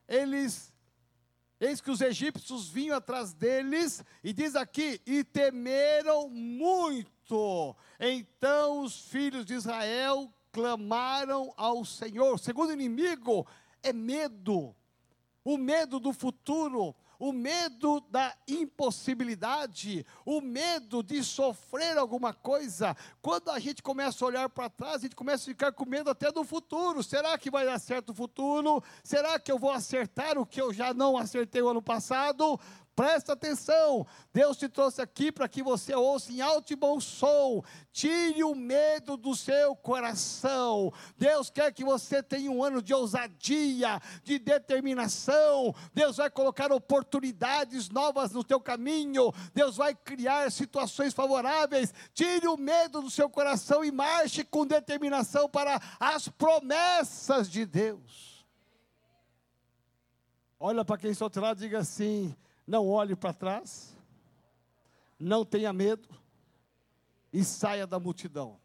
eles 0.08 0.72
Eis 1.60 1.82
que 1.82 1.90
os 1.90 2.02
egípcios 2.02 2.70
vinham 2.70 2.96
atrás 2.96 3.34
deles, 3.34 4.04
e 4.24 4.32
diz 4.32 4.56
aqui: 4.56 5.02
e 5.08 5.24
temeram 5.24 6.30
muito. 6.30 7.17
Então 8.00 8.82
os 8.82 9.02
filhos 9.02 9.46
de 9.46 9.54
Israel 9.54 10.32
clamaram 10.52 11.54
ao 11.56 11.84
Senhor. 11.86 12.34
O 12.34 12.38
segundo 12.38 12.74
inimigo 12.74 13.46
é 13.84 13.94
medo, 13.94 14.76
o 15.44 15.58
medo 15.58 16.00
do 16.00 16.12
futuro, 16.12 16.96
o 17.20 17.32
medo 17.32 18.00
da 18.10 18.36
impossibilidade, 18.48 20.06
o 20.26 20.40
medo 20.40 21.02
de 21.02 21.24
sofrer 21.24 21.98
alguma 21.98 22.34
coisa. 22.34 22.96
Quando 23.22 23.50
a 23.50 23.60
gente 23.60 23.82
começa 23.82 24.24
a 24.24 24.28
olhar 24.28 24.50
para 24.50 24.70
trás, 24.70 24.96
a 24.96 25.00
gente 25.00 25.16
começa 25.16 25.44
a 25.44 25.54
ficar 25.54 25.72
com 25.72 25.86
medo 25.86 26.10
até 26.10 26.32
do 26.32 26.44
futuro. 26.44 27.02
Será 27.02 27.38
que 27.38 27.50
vai 27.50 27.66
dar 27.66 27.80
certo 27.80 28.12
o 28.12 28.16
futuro? 28.16 28.84
Será 29.04 29.40
que 29.40 29.52
eu 29.52 29.58
vou 29.58 29.72
acertar 29.72 30.38
o 30.38 30.46
que 30.46 30.62
eu 30.62 30.72
já 30.72 30.94
não 30.94 31.18
acertei 31.18 31.62
o 31.62 31.70
ano 31.70 31.82
passado? 31.82 32.60
Presta 32.98 33.34
atenção, 33.34 34.08
Deus 34.34 34.58
te 34.58 34.68
trouxe 34.68 35.00
aqui 35.04 35.32
para 35.32 35.48
que 35.48 35.62
você 35.62 35.94
ouça 35.94 36.32
em 36.32 36.42
alto 36.42 36.74
e 36.74 36.76
bom 36.76 37.00
som. 37.00 37.64
Tire 37.92 38.44
o 38.44 38.56
medo 38.56 39.16
do 39.16 39.36
seu 39.36 39.76
coração. 39.76 40.92
Deus 41.16 41.52
quer 41.52 41.72
que 41.72 41.84
você 41.84 42.24
tenha 42.24 42.50
um 42.50 42.64
ano 42.64 42.82
de 42.82 42.96
ousadia, 42.96 44.02
de 44.24 44.40
determinação. 44.40 45.76
Deus 45.94 46.18
vai 46.18 46.28
colocar 46.32 46.72
oportunidades 46.72 47.88
novas 47.88 48.32
no 48.32 48.44
teu 48.44 48.60
caminho. 48.60 49.32
Deus 49.54 49.78
vai 49.78 49.94
criar 49.94 50.52
situações 50.52 51.14
favoráveis. 51.14 51.94
Tire 52.16 52.48
o 52.48 52.58
medo 52.58 53.00
do 53.00 53.12
seu 53.12 53.30
coração 53.30 53.86
e 53.86 53.92
marche 53.92 54.44
com 54.44 54.66
determinação 54.66 55.48
para 55.48 55.80
as 56.00 56.28
promessas 56.30 57.48
de 57.48 57.64
Deus. 57.64 58.44
Olha 60.60 60.84
para 60.84 60.98
quem 60.98 61.12
está 61.12 61.26
ao 61.26 61.52
e 61.52 61.56
diga 61.56 61.78
assim: 61.78 62.36
não 62.68 62.86
olhe 62.86 63.16
para 63.16 63.34
trás, 63.34 63.98
não 65.18 65.46
tenha 65.46 65.72
medo 65.72 66.10
e 67.32 67.44
saia 67.44 67.88
da 67.88 67.98
multidão. 67.98 68.60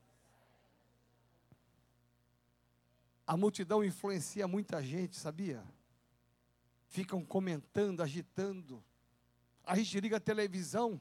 A 3.25 3.37
multidão 3.37 3.85
influencia 3.85 4.49
muita 4.49 4.83
gente, 4.83 5.17
sabia? 5.17 5.65
Ficam 6.89 7.25
comentando, 7.25 8.03
agitando. 8.03 8.85
A 9.65 9.77
gente 9.77 10.01
liga 10.01 10.17
a 10.17 10.21
televisão. 10.21 11.01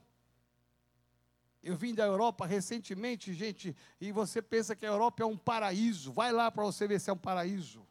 Eu 1.63 1.75
vim 1.75 1.93
da 1.93 2.05
Europa 2.05 2.45
recentemente, 2.45 3.33
gente, 3.33 3.75
e 3.99 4.11
você 4.11 4.41
pensa 4.41 4.75
que 4.75 4.85
a 4.85 4.89
Europa 4.89 5.23
é 5.23 5.25
um 5.25 5.37
paraíso. 5.37 6.11
Vai 6.11 6.31
lá 6.31 6.51
para 6.51 6.63
você 6.63 6.87
ver 6.87 6.99
se 6.99 7.09
é 7.09 7.13
um 7.13 7.17
paraíso. 7.17 7.85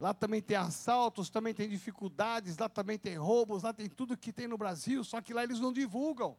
Lá 0.00 0.14
também 0.14 0.40
tem 0.40 0.56
assaltos, 0.56 1.28
também 1.28 1.52
tem 1.52 1.68
dificuldades, 1.68 2.56
lá 2.56 2.68
também 2.68 2.96
tem 2.96 3.16
roubos, 3.16 3.64
lá 3.64 3.72
tem 3.72 3.88
tudo 3.88 4.16
que 4.16 4.32
tem 4.32 4.46
no 4.46 4.56
Brasil, 4.56 5.02
só 5.02 5.20
que 5.20 5.34
lá 5.34 5.42
eles 5.42 5.58
não 5.58 5.72
divulgam. 5.72 6.38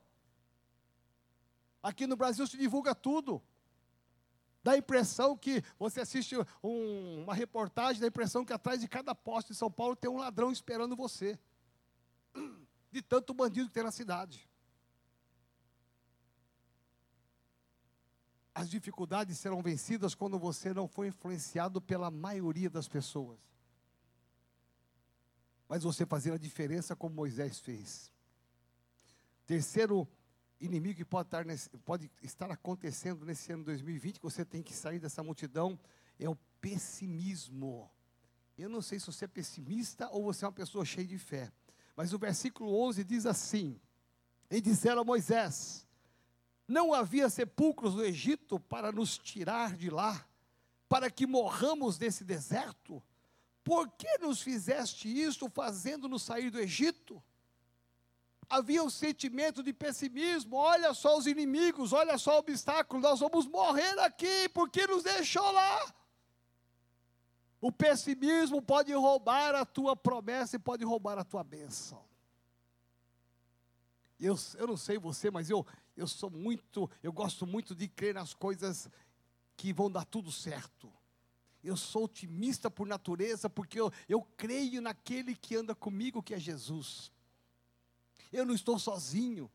Aqui 1.83 2.07
no 2.07 2.15
Brasil 2.15 2.47
se 2.47 2.57
divulga 2.57 2.95
tudo. 2.95 3.41
Dá 4.63 4.73
a 4.73 4.77
impressão 4.77 5.35
que 5.35 5.61
você 5.77 6.01
assiste 6.01 6.35
um, 6.63 7.23
uma 7.23 7.33
reportagem, 7.33 7.99
dá 7.99 8.07
a 8.07 8.09
impressão 8.09 8.45
que 8.45 8.53
atrás 8.53 8.79
de 8.79 8.87
cada 8.87 9.13
poste 9.13 9.49
de 9.49 9.57
São 9.57 9.71
Paulo 9.71 9.95
tem 9.95 10.09
um 10.09 10.17
ladrão 10.17 10.51
esperando 10.51 10.95
você. 10.95 11.37
De 12.91 13.03
tanto 13.03 13.35
bandido 13.35 13.67
que 13.67 13.73
tem 13.75 13.83
na 13.83 13.91
cidade. 13.91 14.49
As 18.55 18.67
dificuldades 18.67 19.37
serão 19.37 19.61
vencidas 19.61 20.15
quando 20.15 20.39
você 20.39 20.73
não 20.73 20.87
for 20.87 21.05
influenciado 21.05 21.79
pela 21.79 22.09
maioria 22.09 22.67
das 22.67 22.87
pessoas 22.87 23.48
mas 25.69 25.83
você 25.83 26.03
fazer 26.03 26.33
a 26.33 26.37
diferença 26.37 26.95
como 26.95 27.13
Moisés 27.13 27.59
fez. 27.59 28.11
Terceiro 29.45 30.07
inimigo 30.59 30.97
que 30.97 31.05
pode 31.05 31.27
estar, 31.27 31.45
nesse, 31.45 31.69
pode 31.69 32.11
estar 32.23 32.49
acontecendo 32.49 33.23
nesse 33.23 33.51
ano 33.51 33.63
2020, 33.63 34.17
que 34.17 34.23
você 34.23 34.43
tem 34.43 34.63
que 34.63 34.73
sair 34.73 34.97
dessa 34.97 35.21
multidão, 35.21 35.79
é 36.17 36.27
o 36.27 36.35
pessimismo. 36.59 37.89
Eu 38.57 38.67
não 38.67 38.81
sei 38.81 38.99
se 38.99 39.05
você 39.05 39.25
é 39.25 39.27
pessimista 39.27 40.09
ou 40.09 40.23
você 40.23 40.43
é 40.43 40.47
uma 40.47 40.53
pessoa 40.53 40.83
cheia 40.83 41.07
de 41.07 41.19
fé, 41.19 41.51
mas 41.95 42.13
o 42.13 42.19
versículo 42.19 42.75
11 42.87 43.03
diz 43.03 43.27
assim: 43.27 43.79
E 44.49 44.59
disseram 44.59 45.01
a 45.01 45.05
Moisés: 45.05 45.87
Não 46.67 46.93
havia 46.93 47.29
sepulcros 47.29 47.93
no 47.93 48.03
Egito 48.03 48.59
para 48.59 48.91
nos 48.91 49.17
tirar 49.19 49.77
de 49.77 49.89
lá, 49.89 50.27
para 50.89 51.11
que 51.11 51.27
morramos 51.27 51.97
nesse 51.99 52.23
deserto? 52.23 53.01
Por 53.69 53.87
que 53.87 54.17
nos 54.17 54.41
fizeste 54.41 55.07
isto, 55.07 55.47
fazendo-nos 55.47 56.23
sair 56.23 56.49
do 56.49 56.59
Egito? 56.59 57.21
Havia 58.49 58.81
um 58.83 58.89
sentimento 58.89 59.61
de 59.61 59.71
pessimismo. 59.71 60.55
Olha 60.55 60.91
só 60.95 61.15
os 61.15 61.27
inimigos, 61.27 61.93
olha 61.93 62.17
só 62.17 62.37
o 62.37 62.39
obstáculo. 62.39 62.99
Nós 62.99 63.19
vamos 63.19 63.45
morrer 63.45 63.99
aqui, 63.99 64.49
porque 64.55 64.87
nos 64.87 65.03
deixou 65.03 65.51
lá. 65.51 65.93
O 67.61 67.71
pessimismo 67.71 68.59
pode 68.59 68.91
roubar 68.91 69.53
a 69.53 69.63
tua 69.63 69.95
promessa 69.95 70.55
e 70.55 70.59
pode 70.59 70.83
roubar 70.83 71.19
a 71.19 71.23
tua 71.23 71.43
bênção. 71.43 72.03
Eu, 74.19 74.35
eu 74.57 74.65
não 74.65 74.77
sei 74.77 74.97
você, 74.97 75.29
mas 75.29 75.47
eu, 75.47 75.63
eu 75.95 76.07
sou 76.07 76.31
muito, 76.31 76.89
eu 77.03 77.13
gosto 77.13 77.45
muito 77.45 77.75
de 77.75 77.87
crer 77.87 78.15
nas 78.15 78.33
coisas 78.33 78.89
que 79.55 79.71
vão 79.71 79.91
dar 79.91 80.05
tudo 80.05 80.31
certo. 80.31 80.91
Eu 81.63 81.75
sou 81.75 82.05
otimista 82.05 82.71
por 82.71 82.87
natureza, 82.87 83.49
porque 83.49 83.79
eu, 83.79 83.91
eu 84.07 84.21
creio 84.37 84.81
naquele 84.81 85.35
que 85.35 85.55
anda 85.55 85.75
comigo, 85.75 86.23
que 86.23 86.33
é 86.33 86.39
Jesus. 86.39 87.11
Eu 88.31 88.45
não 88.45 88.53
estou 88.53 88.79
sozinho. 88.79 89.49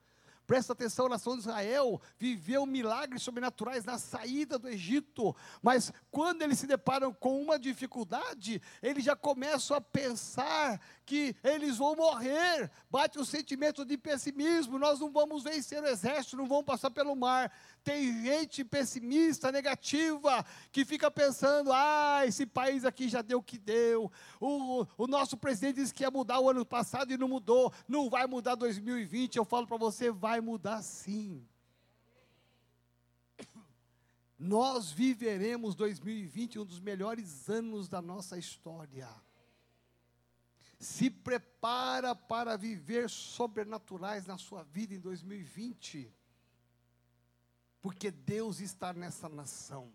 Presta 0.47 0.75
atenção, 0.75 1.07
a 1.07 1.11
nação 1.11 1.35
de 1.35 1.41
Israel 1.41 2.01
viveu 2.19 2.67
milagres 2.67 3.23
sobrenaturais 3.23 3.85
na 3.85 3.97
saída 3.97 4.59
do 4.59 4.69
Egito, 4.69 5.35
mas 5.63 5.91
quando 6.11 6.43
eles 6.43 6.59
se 6.59 6.67
deparam 6.67 7.15
com 7.15 7.41
uma 7.41 7.59
dificuldade, 7.59 8.61
eles 8.83 9.03
já 9.03 9.17
começam 9.17 9.75
a 9.75 9.81
pensar 9.81 10.79
que 11.05 11.37
eles 11.43 11.77
vão 11.77 11.95
morrer. 11.95 12.71
Bate 12.91 13.19
o 13.19 13.25
sentimento 13.25 13.85
de 13.85 13.97
pessimismo: 13.97 14.79
nós 14.79 15.01
não 15.01 15.11
vamos 15.11 15.43
vencer 15.43 15.83
o 15.83 15.87
exército, 15.87 16.37
não 16.37 16.47
vamos 16.47 16.65
passar 16.65 16.91
pelo 16.91 17.15
mar. 17.15 17.53
Tem 17.83 18.25
gente 18.25 18.65
pessimista, 18.65 19.53
negativa, 19.53 20.45
que 20.73 20.85
fica 20.85 21.11
pensando: 21.11 21.71
ah, 21.73 22.23
esse 22.27 22.47
país 22.47 22.85
aqui 22.85 23.09
já 23.09 23.23
deu 23.23 23.39
o 23.39 23.43
que 23.43 23.59
deu. 23.59 24.11
O, 24.41 24.87
o 24.97 25.07
nosso 25.07 25.37
presidente 25.37 25.77
disse 25.77 25.95
que 25.95 26.03
ia 26.03 26.11
mudar 26.11 26.41
o 26.41 26.51
ano 26.51 26.65
passado 26.65 27.13
e 27.13 27.19
não 27.19 27.29
mudou. 27.29 27.73
Não 27.87 28.09
vai 28.09 28.27
mudar 28.27 28.55
2020. 28.55 29.37
Eu 29.37 29.45
falo 29.45 29.67
para 29.67 29.77
você: 29.77 30.11
vai 30.11 30.41
mudar 30.41 30.83
sim. 30.83 31.47
Nós 34.39 34.91
viveremos 34.91 35.75
2020, 35.75 36.59
um 36.59 36.65
dos 36.65 36.81
melhores 36.81 37.49
anos 37.49 37.89
da 37.89 38.01
nossa 38.01 38.39
história. 38.39 39.09
Se 40.85 41.09
prepara 41.09 42.15
para 42.15 42.59
viver 42.59 43.09
sobrenaturais 43.09 44.27
na 44.27 44.37
sua 44.37 44.63
vida 44.65 44.95
em 44.95 45.01
2020 45.01 46.13
porque 47.81 48.11
Deus 48.11 48.61
está 48.61 48.93
nessa 48.93 49.29
nação. 49.29 49.91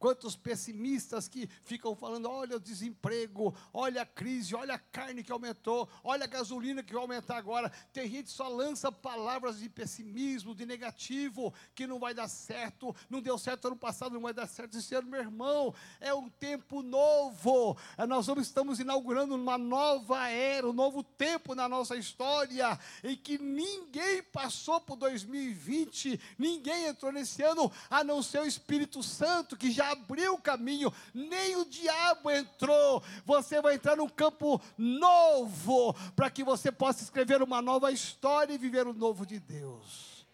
Quantos 0.00 0.34
pessimistas 0.34 1.28
que 1.28 1.46
ficam 1.62 1.94
falando: 1.94 2.26
olha 2.26 2.56
o 2.56 2.60
desemprego, 2.60 3.54
olha 3.70 4.00
a 4.00 4.06
crise, 4.06 4.54
olha 4.54 4.76
a 4.76 4.78
carne 4.78 5.22
que 5.22 5.30
aumentou, 5.30 5.86
olha 6.02 6.24
a 6.24 6.26
gasolina 6.26 6.82
que 6.82 6.94
vai 6.94 7.02
aumentar 7.02 7.36
agora. 7.36 7.70
Tem 7.92 8.08
gente 8.08 8.24
que 8.24 8.30
só 8.30 8.48
lança 8.48 8.90
palavras 8.90 9.58
de 9.58 9.68
pessimismo, 9.68 10.54
de 10.54 10.64
negativo, 10.64 11.52
que 11.74 11.86
não 11.86 11.98
vai 11.98 12.14
dar 12.14 12.28
certo, 12.28 12.96
não 13.10 13.20
deu 13.20 13.36
certo 13.36 13.66
ano 13.66 13.76
passado, 13.76 14.14
não 14.14 14.22
vai 14.22 14.32
dar 14.32 14.46
certo 14.46 14.78
esse 14.78 14.94
ano, 14.94 15.06
meu 15.06 15.20
irmão. 15.20 15.74
É 16.00 16.14
um 16.14 16.30
tempo 16.30 16.80
novo. 16.80 17.76
É, 17.98 18.06
nós 18.06 18.26
estamos 18.38 18.80
inaugurando 18.80 19.34
uma 19.34 19.58
nova 19.58 20.28
era, 20.30 20.66
um 20.66 20.72
novo 20.72 21.02
tempo 21.02 21.54
na 21.54 21.68
nossa 21.68 21.94
história, 21.94 22.78
em 23.04 23.14
que 23.14 23.36
ninguém 23.36 24.22
passou 24.22 24.80
por 24.80 24.96
2020, 24.96 26.18
ninguém 26.38 26.86
entrou 26.86 27.12
nesse 27.12 27.42
ano, 27.42 27.70
a 27.90 28.02
não 28.02 28.22
ser 28.22 28.40
o 28.40 28.46
Espírito 28.46 29.02
Santo, 29.02 29.58
que 29.58 29.70
já 29.70 29.89
abriu 29.90 30.34
o 30.34 30.40
caminho, 30.40 30.92
nem 31.12 31.56
o 31.56 31.64
diabo 31.64 32.30
entrou. 32.30 33.02
Você 33.24 33.60
vai 33.60 33.74
entrar 33.74 33.96
num 33.96 34.08
campo 34.08 34.60
novo, 34.76 35.94
para 36.14 36.30
que 36.30 36.44
você 36.44 36.72
possa 36.72 37.02
escrever 37.02 37.42
uma 37.42 37.60
nova 37.60 37.90
história 37.92 38.54
e 38.54 38.58
viver 38.58 38.86
o 38.86 38.94
novo 38.94 39.26
de 39.26 39.38
Deus. 39.38 40.26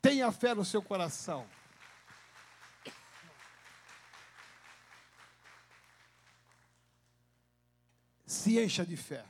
Tenha 0.00 0.30
fé 0.30 0.54
no 0.54 0.64
seu 0.64 0.82
coração. 0.82 1.46
Se 8.26 8.62
encha 8.62 8.84
de 8.84 8.96
fé. 8.96 9.24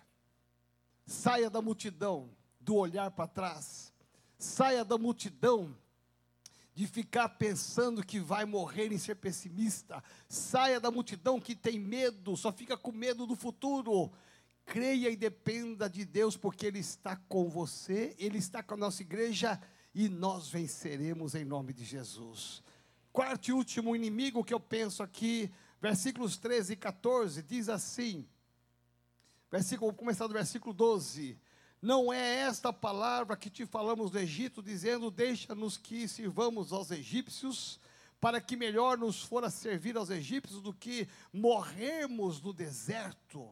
Saia 1.06 1.48
da 1.48 1.62
multidão 1.62 2.30
do 2.60 2.74
olhar 2.76 3.10
para 3.10 3.26
trás. 3.26 3.92
Saia 4.38 4.84
da 4.84 4.98
multidão 4.98 5.74
de 6.78 6.86
ficar 6.86 7.28
pensando 7.30 8.06
que 8.06 8.20
vai 8.20 8.44
morrer 8.44 8.92
e 8.92 9.00
ser 9.00 9.16
pessimista. 9.16 10.00
Saia 10.28 10.78
da 10.78 10.92
multidão 10.92 11.40
que 11.40 11.56
tem 11.56 11.76
medo, 11.76 12.36
só 12.36 12.52
fica 12.52 12.76
com 12.76 12.92
medo 12.92 13.26
do 13.26 13.34
futuro. 13.34 14.12
Creia 14.64 15.10
e 15.10 15.16
dependa 15.16 15.90
de 15.90 16.04
Deus, 16.04 16.36
porque 16.36 16.66
Ele 16.66 16.78
está 16.78 17.16
com 17.16 17.50
você, 17.50 18.14
Ele 18.16 18.38
está 18.38 18.62
com 18.62 18.74
a 18.74 18.76
nossa 18.76 19.02
igreja 19.02 19.60
e 19.92 20.08
nós 20.08 20.50
venceremos 20.50 21.34
em 21.34 21.44
nome 21.44 21.72
de 21.72 21.84
Jesus. 21.84 22.62
Quarto 23.12 23.48
e 23.48 23.52
último 23.52 23.96
inimigo 23.96 24.44
que 24.44 24.54
eu 24.54 24.60
penso 24.60 25.02
aqui, 25.02 25.50
versículos 25.82 26.36
13 26.36 26.74
e 26.74 26.76
14, 26.76 27.42
diz 27.42 27.68
assim: 27.68 28.24
versículo, 29.50 29.90
vou 29.90 29.98
começar 29.98 30.28
do 30.28 30.32
versículo 30.32 30.72
12. 30.72 31.36
Não 31.80 32.12
é 32.12 32.40
esta 32.40 32.72
palavra 32.72 33.36
que 33.36 33.48
te 33.48 33.64
falamos 33.64 34.10
do 34.10 34.18
Egito, 34.18 34.62
dizendo: 34.62 35.10
Deixa-nos 35.10 35.76
que 35.76 36.08
sirvamos 36.08 36.72
aos 36.72 36.90
egípcios, 36.90 37.78
para 38.20 38.40
que 38.40 38.56
melhor 38.56 38.98
nos 38.98 39.22
fora 39.22 39.48
servir 39.48 39.96
aos 39.96 40.10
egípcios 40.10 40.60
do 40.60 40.74
que 40.74 41.08
morrermos 41.32 42.40
no 42.40 42.52
deserto. 42.52 43.48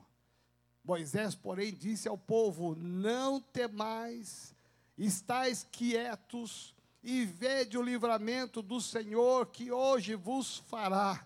Moisés, 0.85 1.37
porém, 1.37 1.73
disse 1.73 2.09
ao 2.09 2.19
povo: 2.19 2.75
Não 2.75 3.41
temais, 3.41 4.53
estais 4.99 5.65
quietos 5.71 6.75
e 7.05 7.25
vede 7.25 7.79
o 7.79 7.83
livramento 7.83 8.61
do 8.61 8.81
Senhor 8.81 9.47
que 9.47 9.71
hoje 9.71 10.17
vos 10.17 10.59
fará, 10.67 11.25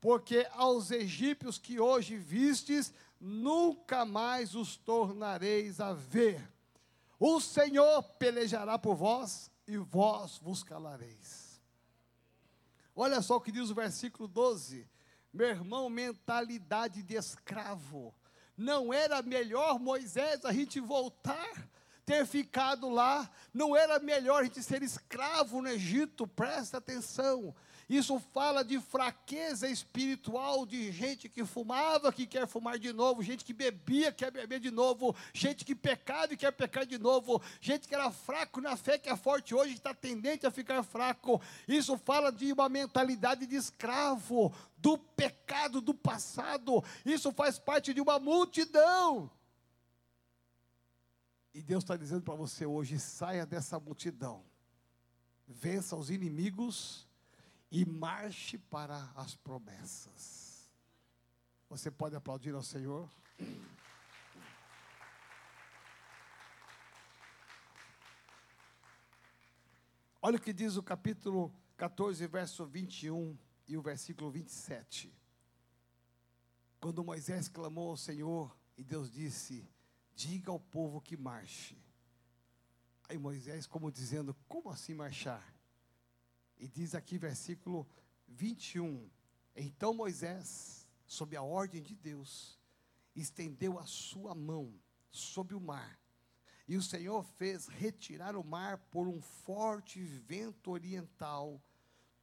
porque 0.00 0.48
aos 0.50 0.90
egípcios 0.90 1.58
que 1.58 1.78
hoje 1.78 2.16
vistes, 2.16 2.92
nunca 3.20 4.04
mais 4.04 4.54
os 4.54 4.76
tornareis 4.76 5.78
a 5.78 5.92
ver. 5.92 6.42
O 7.18 7.38
Senhor 7.38 8.02
pelejará 8.18 8.78
por 8.78 8.94
vós 8.94 9.50
e 9.66 9.76
vós 9.76 10.38
vos 10.38 10.62
calareis. 10.62 11.60
Olha 12.96 13.20
só 13.20 13.36
o 13.36 13.40
que 13.40 13.52
diz 13.52 13.68
o 13.70 13.74
versículo 13.74 14.26
12. 14.26 14.88
Meu 15.32 15.48
irmão, 15.48 15.88
mentalidade 15.90 17.02
de 17.02 17.14
escravo. 17.14 18.14
Não 18.56 18.92
era 18.92 19.22
melhor 19.22 19.78
Moisés 19.78 20.44
a 20.44 20.52
gente 20.52 20.80
voltar, 20.80 21.68
ter 22.04 22.26
ficado 22.26 22.88
lá? 22.88 23.30
Não 23.54 23.76
era 23.76 23.98
melhor 23.98 24.40
a 24.40 24.44
gente 24.44 24.62
ser 24.62 24.82
escravo 24.82 25.62
no 25.62 25.68
Egito? 25.68 26.26
Presta 26.26 26.78
atenção. 26.78 27.54
Isso 27.90 28.20
fala 28.20 28.62
de 28.62 28.78
fraqueza 28.78 29.68
espiritual, 29.68 30.64
de 30.64 30.92
gente 30.92 31.28
que 31.28 31.44
fumava, 31.44 32.12
que 32.12 32.24
quer 32.24 32.46
fumar 32.46 32.78
de 32.78 32.92
novo, 32.92 33.20
gente 33.20 33.44
que 33.44 33.52
bebia, 33.52 34.12
quer 34.12 34.30
beber 34.30 34.60
de 34.60 34.70
novo, 34.70 35.12
gente 35.34 35.64
que 35.64 35.74
pecava 35.74 36.32
e 36.32 36.36
quer 36.36 36.52
pecar 36.52 36.86
de 36.86 36.96
novo, 36.98 37.42
gente 37.60 37.88
que 37.88 37.94
era 37.96 38.08
fraco 38.12 38.60
na 38.60 38.76
fé, 38.76 38.96
que 38.96 39.08
é 39.08 39.16
forte 39.16 39.56
hoje, 39.56 39.74
está 39.74 39.92
tendente 39.92 40.46
a 40.46 40.52
ficar 40.52 40.84
fraco. 40.84 41.42
Isso 41.66 41.98
fala 41.98 42.30
de 42.30 42.52
uma 42.52 42.68
mentalidade 42.68 43.44
de 43.44 43.56
escravo, 43.56 44.54
do 44.78 44.96
pecado 44.96 45.80
do 45.80 45.92
passado. 45.92 46.84
Isso 47.04 47.32
faz 47.32 47.58
parte 47.58 47.92
de 47.92 48.00
uma 48.00 48.20
multidão. 48.20 49.28
E 51.52 51.60
Deus 51.60 51.82
está 51.82 51.96
dizendo 51.96 52.22
para 52.22 52.36
você 52.36 52.64
hoje: 52.64 53.00
saia 53.00 53.44
dessa 53.44 53.80
multidão, 53.80 54.44
vença 55.48 55.96
os 55.96 56.08
inimigos 56.08 57.09
e 57.70 57.84
marche 57.84 58.58
para 58.58 59.12
as 59.14 59.36
promessas. 59.36 60.68
Você 61.68 61.90
pode 61.90 62.16
aplaudir 62.16 62.54
ao 62.54 62.62
Senhor? 62.62 63.08
Olha 70.20 70.36
o 70.36 70.40
que 70.40 70.52
diz 70.52 70.76
o 70.76 70.82
capítulo 70.82 71.54
14, 71.76 72.26
verso 72.26 72.66
21 72.66 73.38
e 73.68 73.76
o 73.76 73.82
versículo 73.82 74.30
27. 74.30 75.14
Quando 76.80 77.04
Moisés 77.04 77.48
clamou 77.48 77.90
ao 77.90 77.96
Senhor 77.96 78.54
e 78.76 78.82
Deus 78.82 79.10
disse: 79.10 79.66
Diga 80.14 80.50
ao 80.50 80.58
povo 80.58 81.00
que 81.00 81.16
marche. 81.16 81.78
Aí 83.08 83.16
Moisés, 83.16 83.66
como 83.66 83.92
dizendo: 83.92 84.34
Como 84.48 84.70
assim 84.70 84.92
marchar? 84.92 85.59
E 86.60 86.68
diz 86.68 86.94
aqui, 86.94 87.16
versículo 87.16 87.88
21. 88.28 89.08
Então 89.56 89.94
Moisés, 89.94 90.86
sob 91.06 91.34
a 91.34 91.42
ordem 91.42 91.82
de 91.82 91.94
Deus, 91.94 92.60
estendeu 93.16 93.78
a 93.78 93.86
sua 93.86 94.34
mão 94.34 94.70
sobre 95.10 95.54
o 95.54 95.60
mar. 95.60 95.98
E 96.68 96.76
o 96.76 96.82
Senhor 96.82 97.24
fez 97.24 97.66
retirar 97.66 98.36
o 98.36 98.44
mar 98.44 98.76
por 98.90 99.08
um 99.08 99.22
forte 99.22 100.04
vento 100.04 100.70
oriental 100.70 101.58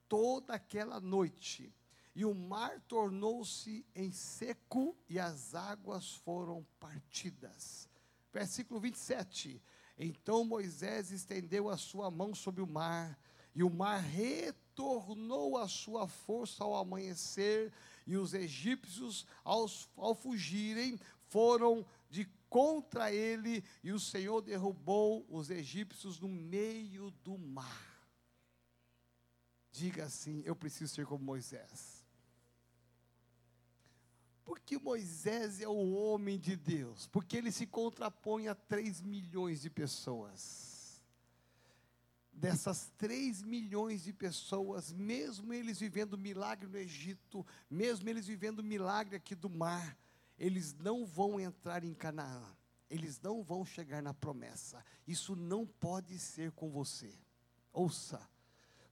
toda 0.07 0.53
aquela 0.53 0.99
noite. 1.01 1.73
E 2.13 2.23
o 2.23 2.35
mar 2.35 2.79
tornou-se 2.81 3.83
em 3.95 4.11
seco 4.11 4.95
e 5.09 5.19
as 5.19 5.55
águas 5.55 6.13
foram 6.13 6.63
partidas. 6.79 7.89
Versículo 8.31 8.79
27. 8.79 9.59
Então 9.97 10.45
Moisés 10.45 11.11
estendeu 11.11 11.69
a 11.69 11.75
sua 11.75 12.11
mão 12.11 12.35
sobre 12.35 12.61
o 12.61 12.67
mar 12.67 13.17
e 13.57 13.63
o 13.63 13.71
mar 13.71 13.99
retornou 13.99 15.57
a 15.57 15.67
sua 15.67 16.07
força 16.07 16.63
ao 16.63 16.75
amanhecer, 16.75 17.73
e 18.05 18.15
os 18.15 18.35
egípcios, 18.35 19.25
aos, 19.43 19.89
ao 19.97 20.13
fugirem, 20.13 20.99
foram 21.23 21.83
de 22.07 22.25
contra 22.47 23.11
ele, 23.11 23.63
e 23.83 23.91
o 23.91 23.99
Senhor 23.99 24.41
derrubou 24.43 25.25
os 25.27 25.49
egípcios 25.49 26.19
no 26.19 26.27
meio 26.29 27.09
do 27.23 27.35
mar. 27.35 27.99
Diga 29.71 30.05
assim: 30.05 30.43
Eu 30.45 30.55
preciso 30.55 30.93
ser 30.93 31.07
como 31.07 31.25
Moisés. 31.25 32.05
Porque 34.45 34.77
Moisés 34.77 35.61
é 35.61 35.67
o 35.67 35.93
homem 35.95 36.37
de 36.37 36.55
Deus, 36.55 37.07
porque 37.07 37.35
ele 37.35 37.51
se 37.51 37.65
contrapõe 37.65 38.49
a 38.49 38.53
3 38.53 39.01
milhões 39.01 39.63
de 39.63 39.69
pessoas 39.71 40.66
dessas 42.37 42.91
3 42.97 43.41
milhões 43.41 44.03
de 44.03 44.13
pessoas, 44.13 44.93
mesmo 44.93 45.51
eles 45.51 45.79
vivendo 45.79 46.17
milagre 46.17 46.67
no 46.67 46.77
Egito, 46.77 47.45
mesmo 47.69 48.07
eles 48.07 48.27
vivendo 48.27 48.63
milagre 48.63 49.15
aqui 49.15 49.33
do 49.33 49.49
mar, 49.49 49.97
eles 50.37 50.75
não 50.75 51.03
vão 51.03 51.39
entrar 51.39 51.83
em 51.83 51.95
Canaã, 51.95 52.43
eles 52.89 53.19
não 53.19 53.43
vão 53.43 53.65
chegar 53.65 54.03
na 54.03 54.13
promessa. 54.13 54.85
Isso 55.07 55.35
não 55.35 55.65
pode 55.65 56.17
ser 56.19 56.51
com 56.51 56.69
você. 56.69 57.11
Ouça, 57.73 58.21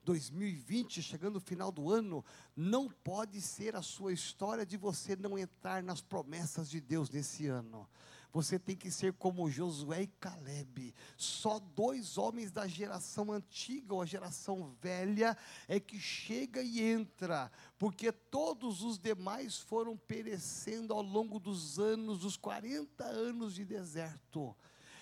2020, 0.03 1.03
chegando 1.03 1.36
no 1.36 1.39
final 1.39 1.71
do 1.71 1.91
ano, 1.91 2.25
não 2.55 2.89
pode 2.89 3.39
ser 3.41 3.75
a 3.75 3.81
sua 3.84 4.12
história 4.12 4.65
de 4.65 4.75
você 4.75 5.15
não 5.15 5.38
entrar 5.38 5.84
nas 5.84 6.01
promessas 6.01 6.67
de 6.69 6.81
Deus 6.81 7.12
nesse 7.12 7.47
ano. 7.47 7.88
Você 8.35 8.59
tem 8.59 8.75
que 8.75 8.91
ser 8.91 9.13
como 9.13 9.49
Josué 9.49 10.01
e 10.01 10.07
Caleb. 10.07 10.93
Só 11.15 11.57
dois 11.57 12.17
homens 12.17 12.51
da 12.51 12.67
geração 12.67 13.31
antiga 13.31 13.93
ou 13.93 14.01
a 14.01 14.05
geração 14.05 14.75
velha 14.81 15.37
é 15.69 15.79
que 15.79 15.97
chega 15.97 16.61
e 16.61 16.81
entra, 16.81 17.49
porque 17.79 18.11
todos 18.11 18.81
os 18.81 18.99
demais 18.99 19.57
foram 19.57 19.95
perecendo 19.95 20.93
ao 20.93 21.01
longo 21.01 21.39
dos 21.39 21.79
anos, 21.79 22.19
dos 22.19 22.35
40 22.35 23.05
anos 23.05 23.55
de 23.55 23.63
deserto. 23.63 24.53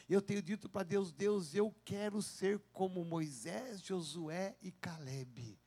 Eu 0.08 0.22
tenho 0.22 0.44
dito 0.44 0.70
para 0.70 0.84
Deus, 0.84 1.12
Deus, 1.12 1.56
eu 1.56 1.74
quero 1.84 2.22
ser 2.22 2.60
como 2.72 3.04
Moisés, 3.04 3.82
Josué 3.82 4.56
e 4.62 4.72
Caleb. 4.72 5.58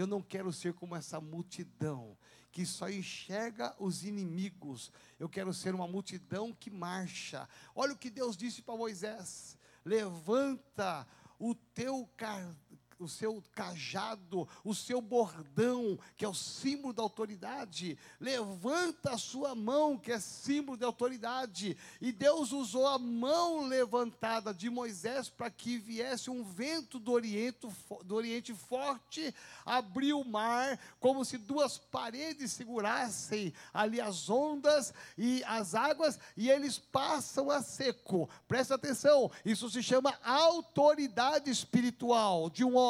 Eu 0.00 0.06
não 0.06 0.22
quero 0.22 0.50
ser 0.50 0.72
como 0.72 0.96
essa 0.96 1.20
multidão 1.20 2.16
que 2.50 2.64
só 2.64 2.88
enxerga 2.88 3.76
os 3.78 4.02
inimigos. 4.02 4.90
Eu 5.18 5.28
quero 5.28 5.52
ser 5.52 5.74
uma 5.74 5.86
multidão 5.86 6.54
que 6.54 6.70
marcha. 6.70 7.46
Olha 7.74 7.92
o 7.92 7.98
que 7.98 8.08
Deus 8.08 8.34
disse 8.34 8.62
para 8.62 8.78
Moisés: 8.78 9.58
levanta 9.84 11.06
o 11.38 11.54
teu 11.54 12.08
car 12.16 12.56
o 13.00 13.08
seu 13.08 13.42
cajado, 13.54 14.46
o 14.62 14.74
seu 14.74 15.00
bordão, 15.00 15.98
que 16.16 16.24
é 16.24 16.28
o 16.28 16.34
símbolo 16.34 16.92
da 16.92 17.02
autoridade. 17.02 17.98
Levanta 18.20 19.12
a 19.12 19.18
sua 19.18 19.54
mão, 19.54 19.96
que 19.96 20.12
é 20.12 20.20
símbolo 20.20 20.76
de 20.76 20.84
autoridade. 20.84 21.76
E 22.00 22.12
Deus 22.12 22.52
usou 22.52 22.86
a 22.86 22.98
mão 22.98 23.66
levantada 23.66 24.52
de 24.52 24.68
Moisés 24.68 25.28
para 25.28 25.50
que 25.50 25.78
viesse 25.78 26.30
um 26.30 26.44
vento 26.44 26.98
do 26.98 27.12
Oriente, 27.12 27.66
do 28.04 28.14
Oriente 28.14 28.54
forte, 28.54 29.34
abriu 29.64 30.20
o 30.20 30.28
mar, 30.28 30.78
como 30.98 31.24
se 31.24 31.38
duas 31.38 31.78
paredes 31.78 32.52
segurassem 32.52 33.52
ali 33.72 34.00
as 34.00 34.28
ondas 34.28 34.92
e 35.16 35.42
as 35.44 35.74
águas, 35.74 36.18
e 36.36 36.50
eles 36.50 36.78
passam 36.78 37.50
a 37.50 37.62
seco. 37.62 38.28
Presta 38.46 38.74
atenção, 38.74 39.30
isso 39.44 39.70
se 39.70 39.82
chama 39.82 40.18
autoridade 40.22 41.50
espiritual 41.50 42.50
de 42.50 42.62
um 42.62 42.76
homem. 42.76 42.89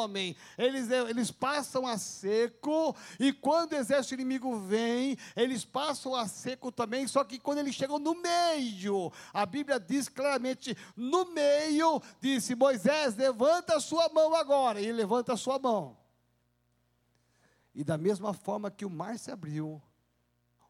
Eles, 0.57 0.89
eles 0.89 1.31
passam 1.31 1.85
a 1.85 1.97
seco, 1.97 2.95
e 3.19 3.31
quando 3.31 3.73
o 3.73 3.75
exército 3.75 4.15
inimigo 4.15 4.59
vem, 4.59 5.17
eles 5.35 5.65
passam 5.65 6.15
a 6.15 6.27
seco 6.27 6.71
também, 6.71 7.07
só 7.07 7.23
que 7.23 7.39
quando 7.39 7.59
eles 7.59 7.75
chegam 7.75 7.99
no 7.99 8.15
meio, 8.21 9.11
a 9.33 9.45
Bíblia 9.45 9.79
diz 9.79 10.07
claramente: 10.07 10.77
no 10.95 11.25
meio, 11.31 12.01
disse 12.19 12.55
Moisés, 12.55 13.15
levanta 13.15 13.75
a 13.75 13.79
sua 13.79 14.09
mão 14.09 14.33
agora, 14.35 14.81
e 14.81 14.91
levanta 14.91 15.33
a 15.33 15.37
sua 15.37 15.59
mão. 15.59 15.97
E 17.73 17.83
da 17.83 17.97
mesma 17.97 18.33
forma 18.33 18.69
que 18.69 18.85
o 18.85 18.89
mar 18.89 19.17
se 19.17 19.31
abriu, 19.31 19.81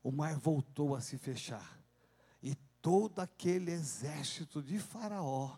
o 0.03 0.11
mar 0.11 0.37
voltou 0.37 0.95
a 0.95 1.01
se 1.01 1.17
fechar. 1.17 1.79
E 2.41 2.55
todo 2.81 3.19
aquele 3.19 3.71
exército 3.71 4.61
de 4.61 4.79
Faraó 4.79 5.55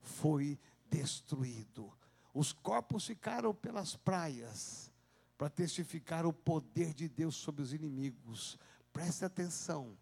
foi 0.00 0.58
destruído. 0.88 1.92
Os 2.36 2.52
corpos 2.52 3.06
ficaram 3.06 3.54
pelas 3.54 3.96
praias 3.96 4.92
para 5.38 5.48
testificar 5.48 6.26
o 6.26 6.34
poder 6.34 6.92
de 6.92 7.08
Deus 7.08 7.34
sobre 7.34 7.62
os 7.62 7.72
inimigos. 7.72 8.58
Preste 8.92 9.24
atenção. 9.24 9.96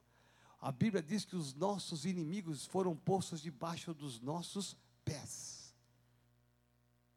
A 0.61 0.73
Bíblia 0.73 1.01
diz 1.01 1.25
que 1.25 1.37
os 1.37 1.55
nossos 1.55 2.05
inimigos 2.05 2.67
foram 2.67 2.97
postos 2.97 3.41
debaixo 3.41 3.95
dos 3.95 4.19
nossos 4.21 4.77
pés. 5.05 5.73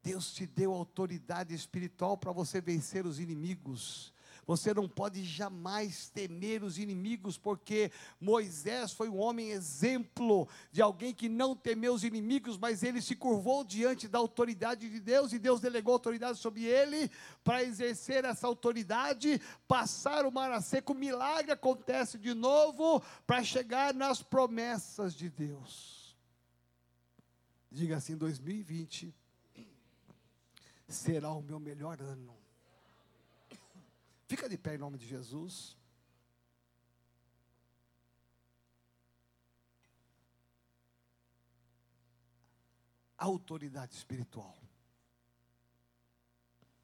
Deus 0.04 0.32
te 0.36 0.46
deu 0.46 0.72
autoridade 0.72 1.52
espiritual 1.52 2.16
para 2.16 2.32
você 2.32 2.62
vencer 2.62 3.04
os 3.08 3.20
inimigos. 3.20 4.14
Você 4.48 4.74
não 4.74 4.88
pode 4.88 5.26
jamais 5.26 6.10
temer 6.10 6.64
os 6.64 6.80
inimigos, 6.80 7.38
porque 7.38 7.92
Moisés 8.18 8.94
foi 8.94 9.10
um 9.10 9.20
homem 9.20 9.50
exemplo 9.50 10.48
de 10.72 10.82
alguém 10.82 11.14
que 11.14 11.28
não 11.28 11.54
temeu 11.54 11.94
os 11.94 12.06
inimigos, 12.06 12.58
mas 12.58 12.82
ele 12.82 13.02
se 13.02 13.14
curvou 13.14 13.66
diante 13.66 14.08
da 14.08 14.18
autoridade 14.18 14.90
de 14.90 15.02
Deus 15.02 15.34
e 15.34 15.38
Deus 15.38 15.60
delegou 15.60 15.92
autoridade 15.94 16.38
sobre 16.38 16.64
ele 16.64 17.12
para 17.44 17.62
exercer 17.62 18.24
essa 18.24 18.48
autoridade, 18.48 19.42
passar 19.68 20.26
o 20.26 20.32
mar 20.32 20.50
a 20.54 20.62
seco. 20.62 20.94
Milagre 20.94 21.52
acontece 21.52 22.18
de 22.18 22.34
novo 22.34 23.04
para 23.26 23.44
chegar 23.44 23.94
nas 23.94 24.24
promessas 24.24 25.14
de 25.14 25.30
Deus. 25.30 26.16
Diga 27.70 27.98
assim: 27.98 28.16
2020 28.16 29.14
será 30.88 31.34
o 31.34 31.42
meu 31.42 31.60
melhor 31.60 32.02
ano. 32.02 32.47
Fica 34.28 34.50
de 34.50 34.58
pé 34.58 34.76
em 34.76 34.78
nome 34.78 34.98
de 34.98 35.08
Jesus. 35.08 35.78
Autoridade 43.18 43.96
espiritual. 43.96 44.62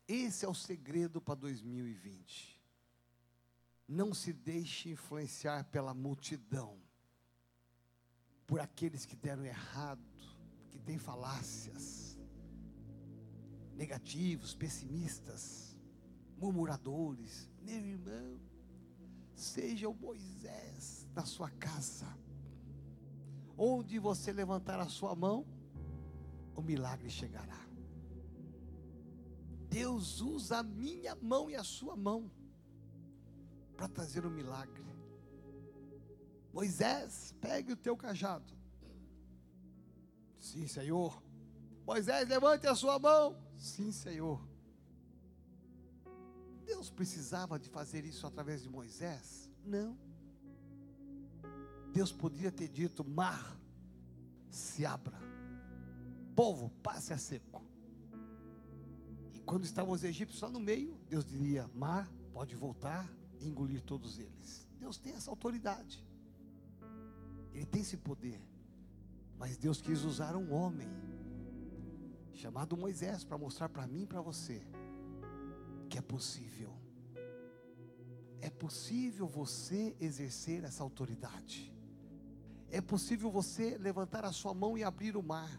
Esse 0.07 0.45
é 0.45 0.47
o 0.47 0.53
segredo 0.53 1.21
para 1.21 1.35
2020. 1.35 2.61
Não 3.87 4.13
se 4.13 4.31
deixe 4.31 4.89
influenciar 4.89 5.65
pela 5.65 5.93
multidão, 5.93 6.81
por 8.47 8.61
aqueles 8.61 9.05
que 9.05 9.17
deram 9.17 9.45
errado, 9.45 10.01
que 10.71 10.79
têm 10.79 10.97
falácias 10.97 12.17
negativos, 13.75 14.55
pessimistas, 14.55 15.72
murmuradores. 16.43 17.49
Meu 17.61 17.85
irmão, 17.85 18.37
seja 19.33 19.87
o 19.87 19.93
Moisés 19.93 21.07
da 21.13 21.23
sua 21.23 21.49
casa. 21.51 22.07
Onde 23.57 23.97
você 23.97 24.33
levantar 24.33 24.79
a 24.79 24.89
sua 24.89 25.15
mão, 25.15 25.45
o 26.53 26.61
milagre 26.61 27.09
chegará. 27.09 27.61
Deus 29.69 30.19
usa 30.19 30.57
a 30.57 30.63
minha 30.63 31.15
mão 31.15 31.49
e 31.49 31.55
a 31.55 31.63
sua 31.63 31.95
mão 31.95 32.29
para 33.77 33.87
trazer 33.87 34.25
o 34.25 34.27
um 34.27 34.31
milagre. 34.31 34.83
Moisés, 36.51 37.33
pegue 37.39 37.71
o 37.71 37.77
teu 37.77 37.95
cajado. 37.95 38.53
Sim, 40.39 40.67
Senhor. 40.67 41.23
Moisés, 41.85 42.27
levante 42.27 42.67
a 42.67 42.75
sua 42.75 42.99
mão. 42.99 43.35
Sim, 43.57 43.91
Senhor. 43.91 44.52
Deus 46.65 46.89
precisava 46.89 47.59
de 47.59 47.69
fazer 47.69 48.05
isso 48.05 48.25
através 48.25 48.63
de 48.63 48.69
Moisés? 48.69 49.49
Não. 49.65 49.97
Deus 51.91 52.11
podia 52.11 52.51
ter 52.51 52.67
dito: 52.67 53.03
mar, 53.03 53.57
se 54.49 54.85
abra, 54.85 55.17
povo, 56.35 56.69
passe 56.81 57.13
a 57.13 57.17
seco. 57.17 57.63
E 59.33 59.39
quando 59.39 59.63
estavam 59.63 59.93
os 59.93 60.03
egípcios 60.03 60.41
lá 60.41 60.49
no 60.49 60.59
meio, 60.59 60.97
Deus 61.09 61.25
diria: 61.25 61.69
mar, 61.73 62.11
pode 62.33 62.55
voltar 62.55 63.09
e 63.39 63.47
engolir 63.47 63.81
todos 63.81 64.17
eles. 64.17 64.67
Deus 64.79 64.97
tem 64.97 65.13
essa 65.13 65.29
autoridade, 65.29 66.05
Ele 67.53 67.65
tem 67.65 67.81
esse 67.81 67.97
poder. 67.97 68.41
Mas 69.37 69.57
Deus 69.57 69.81
quis 69.81 70.03
usar 70.03 70.35
um 70.35 70.53
homem 70.53 70.87
chamado 72.33 72.75
Moisés, 72.75 73.23
para 73.23 73.37
mostrar 73.37 73.69
para 73.69 73.87
mim 73.87 74.03
e 74.03 74.07
para 74.07 74.21
você 74.21 74.65
que 75.93 75.99
é 75.99 76.01
possível. 76.01 76.73
É 78.41 78.49
possível 78.49 79.27
você 79.27 79.95
exercer 79.99 80.63
essa 80.63 80.81
autoridade. 80.81 81.71
É 82.71 82.81
possível 82.81 83.29
você 83.29 83.77
levantar 83.77 84.25
a 84.25 84.31
sua 84.31 84.55
mão 84.55 84.75
e 84.75 84.83
abrir 84.83 85.15
o 85.15 85.21
mar, 85.21 85.51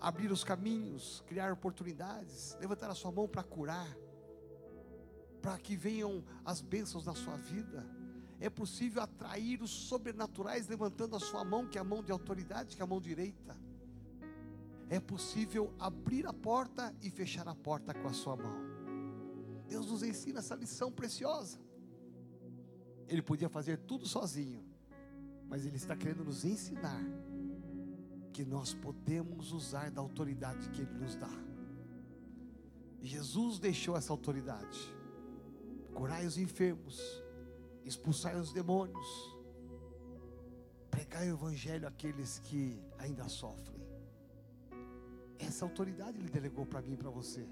abrir 0.00 0.32
os 0.32 0.42
caminhos, 0.42 1.22
criar 1.24 1.52
oportunidades, 1.52 2.56
levantar 2.58 2.90
a 2.90 2.94
sua 2.96 3.12
mão 3.12 3.28
para 3.28 3.44
curar, 3.44 3.96
para 5.40 5.56
que 5.56 5.76
venham 5.76 6.24
as 6.44 6.60
bênçãos 6.60 7.06
na 7.06 7.14
sua 7.14 7.36
vida. 7.36 7.86
É 8.40 8.50
possível 8.50 9.02
atrair 9.02 9.62
os 9.62 9.70
sobrenaturais 9.70 10.66
levantando 10.66 11.14
a 11.14 11.20
sua 11.20 11.44
mão, 11.44 11.64
que 11.68 11.78
é 11.78 11.80
a 11.80 11.84
mão 11.84 12.02
de 12.02 12.10
autoridade, 12.10 12.74
que 12.74 12.82
é 12.82 12.84
a 12.84 12.88
mão 12.88 13.00
direita 13.00 13.56
é 14.90 14.98
possível 14.98 15.72
abrir 15.78 16.26
a 16.26 16.32
porta 16.32 16.92
e 17.00 17.10
fechar 17.10 17.46
a 17.46 17.54
porta 17.54 17.94
com 17.94 18.08
a 18.08 18.12
sua 18.12 18.36
mão. 18.36 18.69
Deus 19.70 19.86
nos 19.86 20.02
ensina 20.02 20.40
essa 20.40 20.56
lição 20.56 20.90
preciosa. 20.90 21.58
Ele 23.06 23.22
podia 23.22 23.48
fazer 23.48 23.78
tudo 23.78 24.04
sozinho, 24.06 24.64
mas 25.48 25.64
Ele 25.64 25.76
está 25.76 25.96
querendo 25.96 26.24
nos 26.24 26.44
ensinar 26.44 27.04
que 28.32 28.44
nós 28.44 28.74
podemos 28.74 29.52
usar 29.52 29.88
da 29.90 30.00
autoridade 30.00 30.68
que 30.70 30.82
Ele 30.82 30.94
nos 30.94 31.14
dá. 31.14 31.30
Jesus 33.00 33.60
deixou 33.60 33.96
essa 33.96 34.12
autoridade. 34.12 34.78
Curai 35.94 36.26
os 36.26 36.36
enfermos, 36.36 37.00
expulsai 37.84 38.36
os 38.36 38.52
demônios, 38.52 39.08
pregai 40.90 41.30
o 41.30 41.34
evangelho 41.34 41.86
àqueles 41.86 42.40
que 42.40 42.82
ainda 42.98 43.28
sofrem. 43.28 43.80
Essa 45.38 45.64
autoridade 45.64 46.18
ele 46.18 46.28
delegou 46.28 46.66
para 46.66 46.82
mim 46.82 46.94
e 46.94 46.96
para 46.96 47.10
você. 47.10 47.48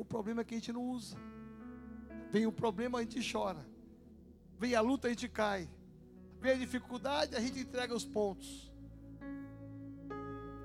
O 0.00 0.04
problema 0.04 0.40
é 0.40 0.44
que 0.44 0.54
a 0.54 0.56
gente 0.56 0.72
não 0.72 0.82
usa. 0.82 1.14
Vem 2.30 2.46
o 2.46 2.52
problema, 2.52 2.98
a 2.98 3.02
gente 3.02 3.20
chora. 3.30 3.62
Vem 4.58 4.74
a 4.74 4.80
luta, 4.80 5.08
a 5.08 5.10
gente 5.10 5.28
cai. 5.28 5.68
Vem 6.40 6.52
a 6.52 6.56
dificuldade, 6.56 7.36
a 7.36 7.40
gente 7.40 7.60
entrega 7.60 7.94
os 7.94 8.06
pontos. 8.06 8.72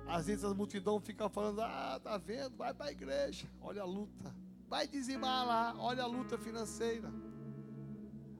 Às 0.07 0.27
vezes 0.27 0.45
a 0.45 0.53
multidão 0.53 1.01
fica 1.01 1.27
falando: 1.27 1.59
Ah, 1.61 1.99
tá 2.01 2.17
vendo? 2.17 2.55
Vai 2.55 2.73
para 2.73 2.85
a 2.85 2.91
igreja. 2.93 3.45
Olha 3.59 3.81
a 3.81 3.85
luta. 3.85 4.33
Vai 4.69 4.87
dizimar 4.87 5.45
lá. 5.45 5.75
Olha 5.79 6.03
a 6.03 6.07
luta 6.07 6.37
financeira. 6.37 7.11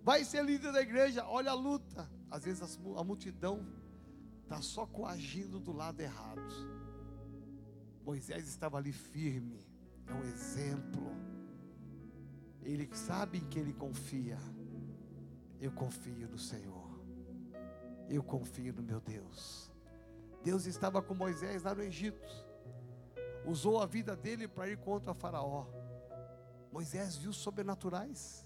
Vai 0.01 0.23
ser 0.23 0.45
líder 0.45 0.71
da 0.71 0.81
igreja. 0.81 1.25
Olha 1.25 1.51
a 1.51 1.55
luta. 1.55 2.09
Às 2.31 2.45
vezes 2.45 2.79
a 2.95 3.03
multidão 3.03 3.67
está 4.43 4.61
só 4.61 4.85
coagindo 4.85 5.59
do 5.59 5.73
lado 5.73 5.99
errado. 5.99 6.41
Moisés 8.05 8.47
estava 8.47 8.77
ali 8.77 8.93
firme, 8.93 9.59
é 10.07 10.13
um 10.13 10.23
exemplo. 10.23 11.11
Ele 12.61 12.89
sabe 12.93 13.37
em 13.37 13.45
que 13.47 13.59
ele 13.59 13.73
confia. 13.73 14.37
Eu 15.59 15.71
confio 15.71 16.27
no 16.27 16.37
Senhor. 16.37 16.99
Eu 18.09 18.23
confio 18.23 18.73
no 18.73 18.83
meu 18.83 18.99
Deus. 18.99 19.71
Deus 20.43 20.65
estava 20.65 21.01
com 21.01 21.15
Moisés 21.15 21.63
lá 21.63 21.73
no 21.73 21.81
Egito. 21.83 22.27
usou 23.45 23.81
a 23.81 23.85
vida 23.85 24.15
dele 24.15 24.47
para 24.47 24.67
ir 24.67 24.77
contra 24.77 25.13
Faraó. 25.13 25.65
Moisés 26.71 27.15
viu 27.15 27.31
sobrenaturais. 27.31 28.45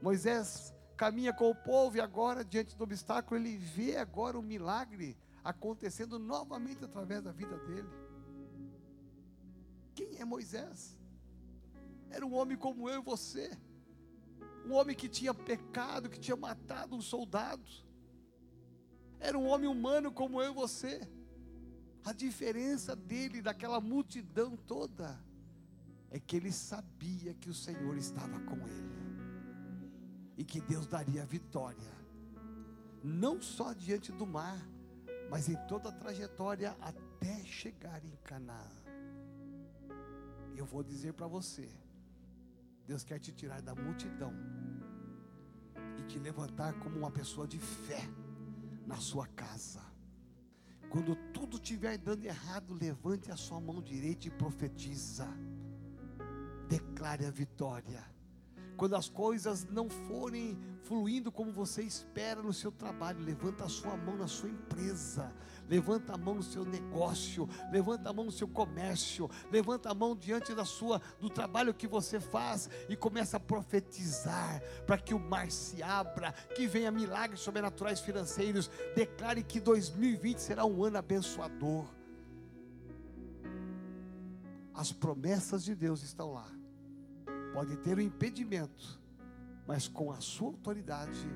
Moisés 0.00 0.74
caminha 0.96 1.32
com 1.32 1.50
o 1.50 1.54
povo 1.54 1.96
e 1.96 2.00
agora, 2.00 2.44
diante 2.44 2.76
do 2.76 2.84
obstáculo, 2.84 3.40
ele 3.40 3.56
vê 3.56 3.96
agora 3.96 4.38
o 4.38 4.42
milagre 4.42 5.16
acontecendo 5.42 6.18
novamente 6.18 6.84
através 6.84 7.22
da 7.22 7.32
vida 7.32 7.56
dele. 7.58 7.88
Quem 9.98 10.16
é 10.16 10.24
Moisés? 10.24 10.96
Era 12.08 12.24
um 12.24 12.32
homem 12.32 12.56
como 12.56 12.88
eu 12.88 13.00
e 13.00 13.04
você. 13.04 13.50
Um 14.64 14.72
homem 14.74 14.94
que 14.94 15.08
tinha 15.08 15.34
pecado, 15.34 16.08
que 16.08 16.20
tinha 16.20 16.36
matado 16.36 16.94
um 16.94 17.02
soldado. 17.02 17.68
Era 19.18 19.36
um 19.36 19.48
homem 19.48 19.68
humano 19.68 20.12
como 20.12 20.40
eu 20.40 20.52
e 20.52 20.54
você. 20.54 21.00
A 22.04 22.12
diferença 22.12 22.94
dele, 22.94 23.42
daquela 23.42 23.80
multidão 23.80 24.56
toda, 24.56 25.18
é 26.12 26.20
que 26.20 26.36
ele 26.36 26.52
sabia 26.52 27.34
que 27.34 27.50
o 27.50 27.54
Senhor 27.54 27.96
estava 27.96 28.38
com 28.42 28.68
ele 28.68 28.98
e 30.36 30.44
que 30.44 30.60
Deus 30.60 30.86
daria 30.86 31.26
vitória, 31.26 31.92
não 33.02 33.42
só 33.42 33.72
diante 33.72 34.12
do 34.12 34.24
mar, 34.24 34.64
mas 35.28 35.48
em 35.48 35.56
toda 35.66 35.88
a 35.88 35.92
trajetória 35.92 36.76
até 36.80 37.44
chegar 37.44 38.04
em 38.04 38.14
Canaã. 38.22 38.77
Eu 40.58 40.66
vou 40.66 40.82
dizer 40.82 41.12
para 41.12 41.28
você: 41.28 41.70
Deus 42.84 43.04
quer 43.04 43.20
te 43.20 43.32
tirar 43.32 43.62
da 43.62 43.76
multidão 43.76 44.32
e 45.96 46.02
te 46.02 46.18
levantar 46.18 46.72
como 46.80 46.98
uma 46.98 47.12
pessoa 47.12 47.46
de 47.46 47.60
fé 47.60 48.02
na 48.84 48.96
sua 48.96 49.28
casa. 49.28 49.80
Quando 50.90 51.14
tudo 51.32 51.58
estiver 51.58 51.96
dando 51.96 52.24
errado, 52.24 52.74
levante 52.74 53.30
a 53.30 53.36
sua 53.36 53.60
mão 53.60 53.80
direita 53.80 54.26
e 54.26 54.30
profetiza. 54.32 55.28
Declare 56.68 57.24
a 57.26 57.30
vitória 57.30 58.04
quando 58.78 58.94
as 58.94 59.08
coisas 59.08 59.66
não 59.68 59.90
forem 59.90 60.56
fluindo 60.84 61.32
como 61.32 61.52
você 61.52 61.82
espera 61.82 62.40
no 62.40 62.52
seu 62.52 62.70
trabalho, 62.70 63.18
levanta 63.18 63.64
a 63.64 63.68
sua 63.68 63.96
mão 63.96 64.16
na 64.16 64.28
sua 64.28 64.48
empresa, 64.48 65.34
levanta 65.68 66.14
a 66.14 66.16
mão 66.16 66.36
no 66.36 66.44
seu 66.44 66.64
negócio, 66.64 67.48
levanta 67.72 68.08
a 68.08 68.12
mão 68.12 68.26
no 68.26 68.30
seu 68.30 68.46
comércio, 68.46 69.28
levanta 69.50 69.90
a 69.90 69.94
mão 69.94 70.14
diante 70.14 70.54
da 70.54 70.64
sua 70.64 71.02
do 71.18 71.28
trabalho 71.28 71.74
que 71.74 71.88
você 71.88 72.20
faz 72.20 72.70
e 72.88 72.94
começa 72.94 73.36
a 73.36 73.40
profetizar 73.40 74.62
para 74.86 74.96
que 74.96 75.12
o 75.12 75.18
mar 75.18 75.50
se 75.50 75.82
abra, 75.82 76.30
que 76.54 76.68
venha 76.68 76.92
milagres 76.92 77.40
sobrenaturais 77.40 77.98
financeiros. 77.98 78.70
Declare 78.94 79.42
que 79.42 79.58
2020 79.58 80.38
será 80.38 80.64
um 80.64 80.84
ano 80.84 80.98
abençoador. 80.98 81.84
As 84.72 84.92
promessas 84.92 85.64
de 85.64 85.74
Deus 85.74 86.04
estão 86.04 86.32
lá. 86.32 86.57
Pode 87.58 87.76
ter 87.78 87.98
um 87.98 88.00
impedimento, 88.00 89.00
mas 89.66 89.88
com 89.88 90.12
a 90.12 90.20
sua 90.20 90.46
autoridade 90.46 91.26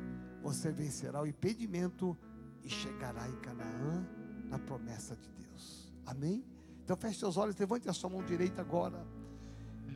você 0.41 0.71
vencerá 0.71 1.21
o 1.21 1.27
impedimento 1.27 2.17
e 2.63 2.69
chegará 2.69 3.29
em 3.29 3.35
Canaã 3.41 4.07
na 4.49 4.57
promessa 4.57 5.17
de 5.17 5.29
Deus. 5.31 5.93
Amém? 6.07 6.45
Então 6.85 6.97
feche 6.97 7.19
seus 7.19 7.37
olhos, 7.37 7.57
levante 7.57 7.89
a 7.89 7.93
sua 7.93 8.09
mão 8.09 8.23
direita 8.23 8.61
agora. 8.61 9.05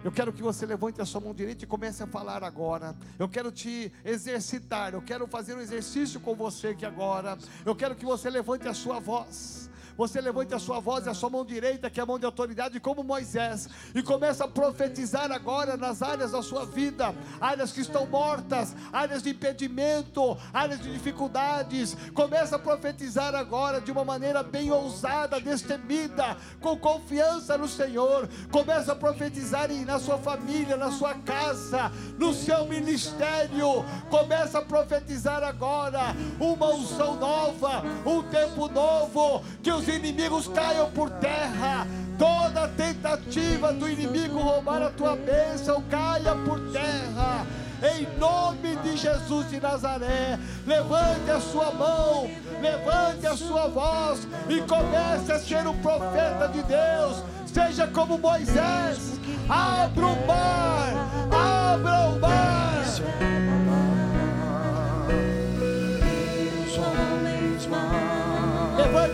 Eu 0.02 0.10
quero 0.10 0.32
que 0.32 0.42
você 0.42 0.66
levante 0.66 1.00
a 1.00 1.04
sua 1.04 1.20
mão 1.20 1.32
direita 1.32 1.62
e 1.62 1.66
comece 1.66 2.02
a 2.02 2.08
falar 2.08 2.42
agora. 2.42 2.96
Eu 3.20 3.28
quero 3.28 3.52
te 3.52 3.92
exercitar. 4.04 4.94
Eu 4.94 5.02
quero 5.02 5.28
fazer 5.28 5.54
um 5.54 5.60
exercício 5.60 6.18
com 6.18 6.34
você 6.34 6.68
aqui 6.68 6.84
agora. 6.84 7.38
Eu 7.64 7.76
quero 7.76 7.94
que 7.94 8.04
você 8.04 8.28
levante 8.28 8.66
a 8.66 8.74
sua 8.74 8.98
voz. 8.98 9.70
Você 9.96 10.20
levante 10.20 10.54
a 10.54 10.58
sua 10.58 10.78
voz 10.78 11.06
e 11.06 11.08
a 11.08 11.14
sua 11.14 11.30
mão 11.30 11.44
direita, 11.44 11.88
que 11.88 11.98
é 11.98 12.02
a 12.02 12.06
mão 12.06 12.18
de 12.18 12.26
autoridade, 12.26 12.78
como 12.78 13.02
Moisés, 13.02 13.68
e 13.94 14.02
começa 14.02 14.44
a 14.44 14.48
profetizar 14.48 15.32
agora 15.32 15.76
nas 15.76 16.02
áreas 16.02 16.32
da 16.32 16.42
sua 16.42 16.66
vida, 16.66 17.14
áreas 17.40 17.72
que 17.72 17.80
estão 17.80 18.06
mortas, 18.06 18.74
áreas 18.92 19.22
de 19.22 19.30
impedimento, 19.30 20.36
áreas 20.52 20.80
de 20.80 20.92
dificuldades. 20.92 21.96
Começa 22.12 22.56
a 22.56 22.58
profetizar 22.58 23.34
agora 23.34 23.80
de 23.80 23.90
uma 23.90 24.04
maneira 24.04 24.42
bem 24.42 24.70
ousada, 24.70 25.40
destemida, 25.40 26.36
com 26.60 26.76
confiança 26.76 27.56
no 27.56 27.66
Senhor. 27.68 28.28
Começa 28.50 28.92
a 28.92 28.96
profetizar 28.96 29.70
na 29.86 29.98
sua 29.98 30.18
família, 30.18 30.76
na 30.76 30.90
sua 30.90 31.14
casa, 31.14 31.90
no 32.18 32.34
seu 32.34 32.66
ministério. 32.66 33.84
Começa 34.10 34.58
a 34.58 34.62
profetizar 34.62 35.42
agora 35.42 36.14
uma 36.38 36.68
unção 36.68 37.16
nova, 37.16 37.82
um 38.04 38.22
tempo 38.24 38.68
novo, 38.68 39.42
que 39.62 39.72
os 39.72 39.85
inimigos 39.88 40.48
caiam 40.48 40.90
por 40.90 41.10
terra. 41.10 41.86
Toda 42.18 42.68
tentativa 42.68 43.72
do 43.72 43.88
inimigo 43.88 44.38
roubar 44.38 44.82
a 44.82 44.90
tua 44.90 45.16
bênção 45.16 45.82
caia 45.90 46.34
por 46.34 46.58
terra. 46.72 47.46
Em 47.82 48.18
nome 48.18 48.74
de 48.76 48.96
Jesus 48.96 49.50
de 49.50 49.60
Nazaré, 49.60 50.38
levante 50.66 51.30
a 51.30 51.40
sua 51.40 51.70
mão, 51.72 52.30
levante 52.60 53.26
a 53.26 53.36
sua 53.36 53.68
voz 53.68 54.26
e 54.48 54.62
comece 54.62 55.32
a 55.32 55.38
ser 55.38 55.66
um 55.66 55.76
profeta 55.82 56.48
de 56.48 56.62
Deus. 56.62 57.22
Seja 57.44 57.86
como 57.86 58.18
Moisés, 58.18 59.20
abra 59.48 60.06
o 60.06 60.26
mar, 60.26 60.92
abra 61.30 62.08
o 62.08 62.18
mar. 62.18 63.35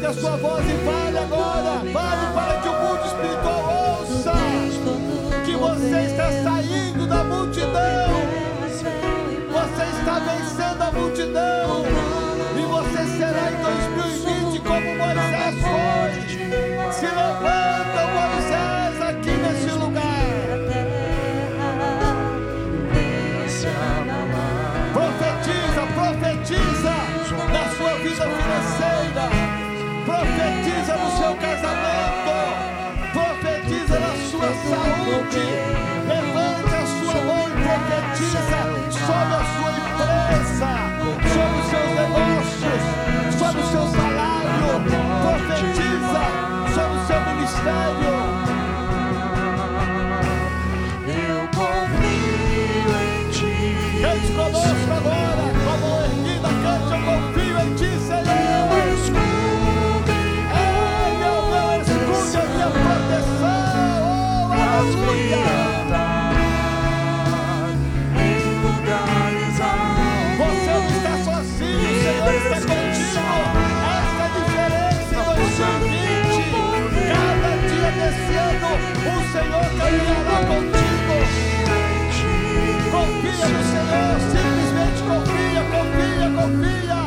Levante 0.03 0.07
a 0.07 0.13
sua 0.21 0.37
voz 0.37 0.65
e 0.67 0.85
fale 0.85 1.19
agora. 1.19 1.79
Fale 1.93 2.35
para 2.35 2.61
que 2.61 2.69
o 2.69 2.73
mundo 2.73 3.07
espiritual 3.07 4.01
ouça 4.01 4.33
que 5.45 5.55
você 5.55 6.01
está 6.07 6.33
saindo 6.43 7.07
da 7.07 7.23
multidão. 7.23 8.11
Você 9.53 9.85
está 9.97 10.19
vencendo 10.19 10.83
a 10.83 10.91
multidão. 10.91 11.85
E 12.57 12.63
você 12.63 13.17
será 13.17 13.53
em 13.53 13.63
saúde, 35.33 35.47
levante 36.07 36.75
a 36.75 36.87
sua 36.87 37.15
mão 37.23 37.49
e 37.49 37.53
profetiza 37.53 38.39
sobre 38.91 39.35
a 39.35 39.45
sua 39.55 39.71
empresa, 39.81 40.71
sobre 41.33 41.57
os 41.59 41.67
seus 41.71 41.91
negócios, 41.95 42.83
sobre 43.39 43.61
o 43.61 43.67
seu 43.67 43.87
salário, 43.87 44.73
profetiza 45.23 46.25
sobre 46.75 46.99
o 46.99 47.07
seu 47.07 47.21
ministério. 47.35 48.12
Senhor 79.33 79.65
caminhará 79.79 80.45
contigo. 80.45 81.17
Confia 82.91 83.47
no 83.49 83.63
Senhor, 83.65 84.21
simplesmente 84.29 85.01
confia, 85.09 85.63
confia, 85.73 86.27
confia. 86.37 87.01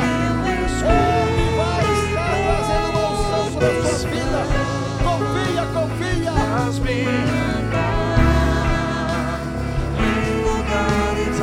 Ele 0.90 1.48
vai 1.56 1.84
estar 1.94 2.34
trazendo 2.46 2.98
uma 2.98 3.06
unção 3.12 3.46
sobre 3.52 3.78
sua 3.84 4.10
vida. 4.10 4.42
Confia, 5.04 5.64
confia. 5.72 6.34
Faz-me 6.34 6.98
andar 7.58 8.18
em 10.00 10.42
lugares 10.42 11.38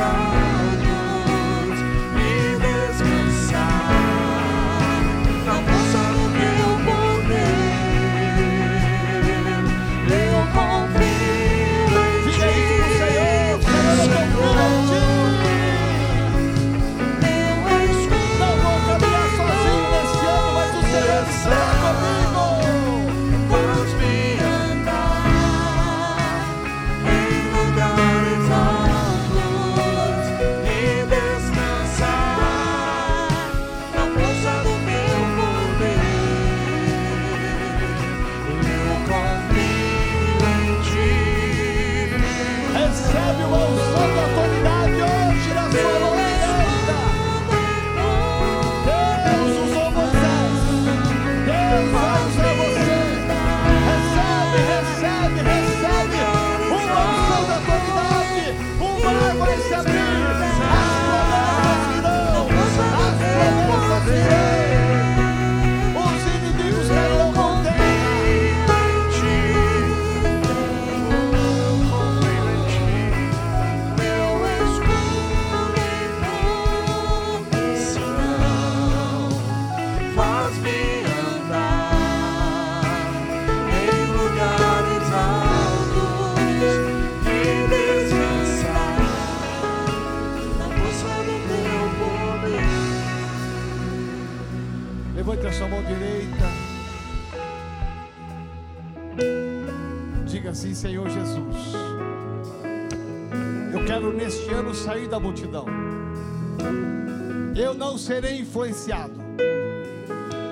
serei 108.13 108.41
influenciado, 108.41 109.15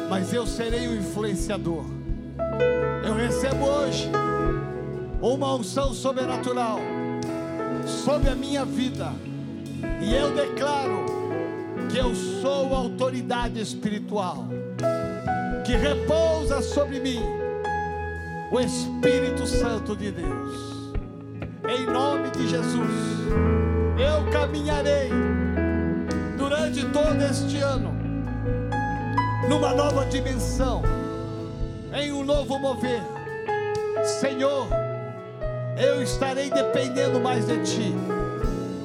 mas 0.09 0.33
eu 0.33 0.47
serei 0.47 0.89
o 0.89 0.97
influenciador. 0.97 1.85
Eu 3.07 3.13
recebo 3.13 3.67
hoje 3.67 4.11
uma 5.21 5.57
unção 5.57 5.93
sobrenatural 5.93 6.79
sobre 7.87 8.31
a 8.31 8.35
minha 8.35 8.65
vida, 8.65 9.13
e 10.01 10.15
eu 10.15 10.35
declaro 10.35 11.05
que 11.91 11.99
eu 11.99 12.15
sou 12.15 12.75
autoridade 12.75 13.61
espiritual, 13.61 14.47
que 15.63 15.77
repousa 15.77 16.63
sobre 16.63 16.99
mim 16.99 17.21
o 18.51 18.59
Espírito 18.59 19.47
Santo 19.47 19.95
de 19.95 20.11
Deus. 20.11 20.95
Em 21.69 21.85
nome 21.85 22.31
de 22.31 22.49
Jesus, 22.49 22.91
eu 23.99 24.33
caminharei 24.33 25.11
durante 26.71 26.85
todo 26.93 27.23
este 27.23 27.59
ano 27.59 27.95
numa 29.49 29.75
nova 29.75 30.07
dimensão, 30.07 30.83
em 31.93 32.12
um 32.12 32.25
novo 32.25 32.59
mover. 32.59 33.03
Senhor, 34.21 34.68
eu 35.77 36.03
estarei 36.03 36.49
dependendo 36.51 37.21
mais 37.21 37.47
de 37.47 37.59
Ti, 37.64 37.95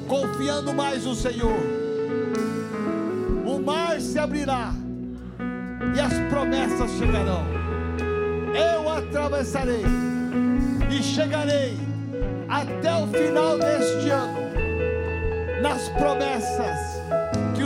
confiando 0.08 0.74
mais 0.74 1.04
no 1.04 1.14
Senhor. 1.14 1.60
O 3.46 3.60
mar 3.60 4.00
se 4.00 4.18
abrirá 4.18 4.72
e 5.94 6.00
as 6.00 6.12
promessas 6.30 6.90
chegarão. 6.92 7.44
Eu 8.54 8.88
atravessarei 8.88 9.84
e 10.90 11.02
chegarei 11.02 11.78
até 12.48 12.92
o 12.96 13.06
final 13.06 13.58
deste 13.58 14.10
ano 14.10 14.46
nas 15.62 15.88
promessas 15.90 16.95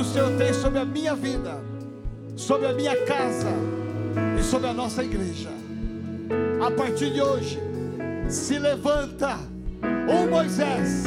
o 0.01 0.05
Senhor 0.05 0.31
tem 0.39 0.53
sobre 0.55 0.79
a 0.79 0.85
minha 0.85 1.15
vida, 1.15 1.59
sobre 2.35 2.67
a 2.67 2.73
minha 2.73 2.97
casa 3.05 3.53
e 4.39 4.43
sobre 4.43 4.69
a 4.69 4.73
nossa 4.73 5.05
igreja. 5.05 5.51
A 6.67 6.71
partir 6.71 7.13
de 7.13 7.21
hoje, 7.21 7.61
se 8.29 8.59
levanta 8.59 9.39
um 9.83 10.31
Moisés 10.31 11.05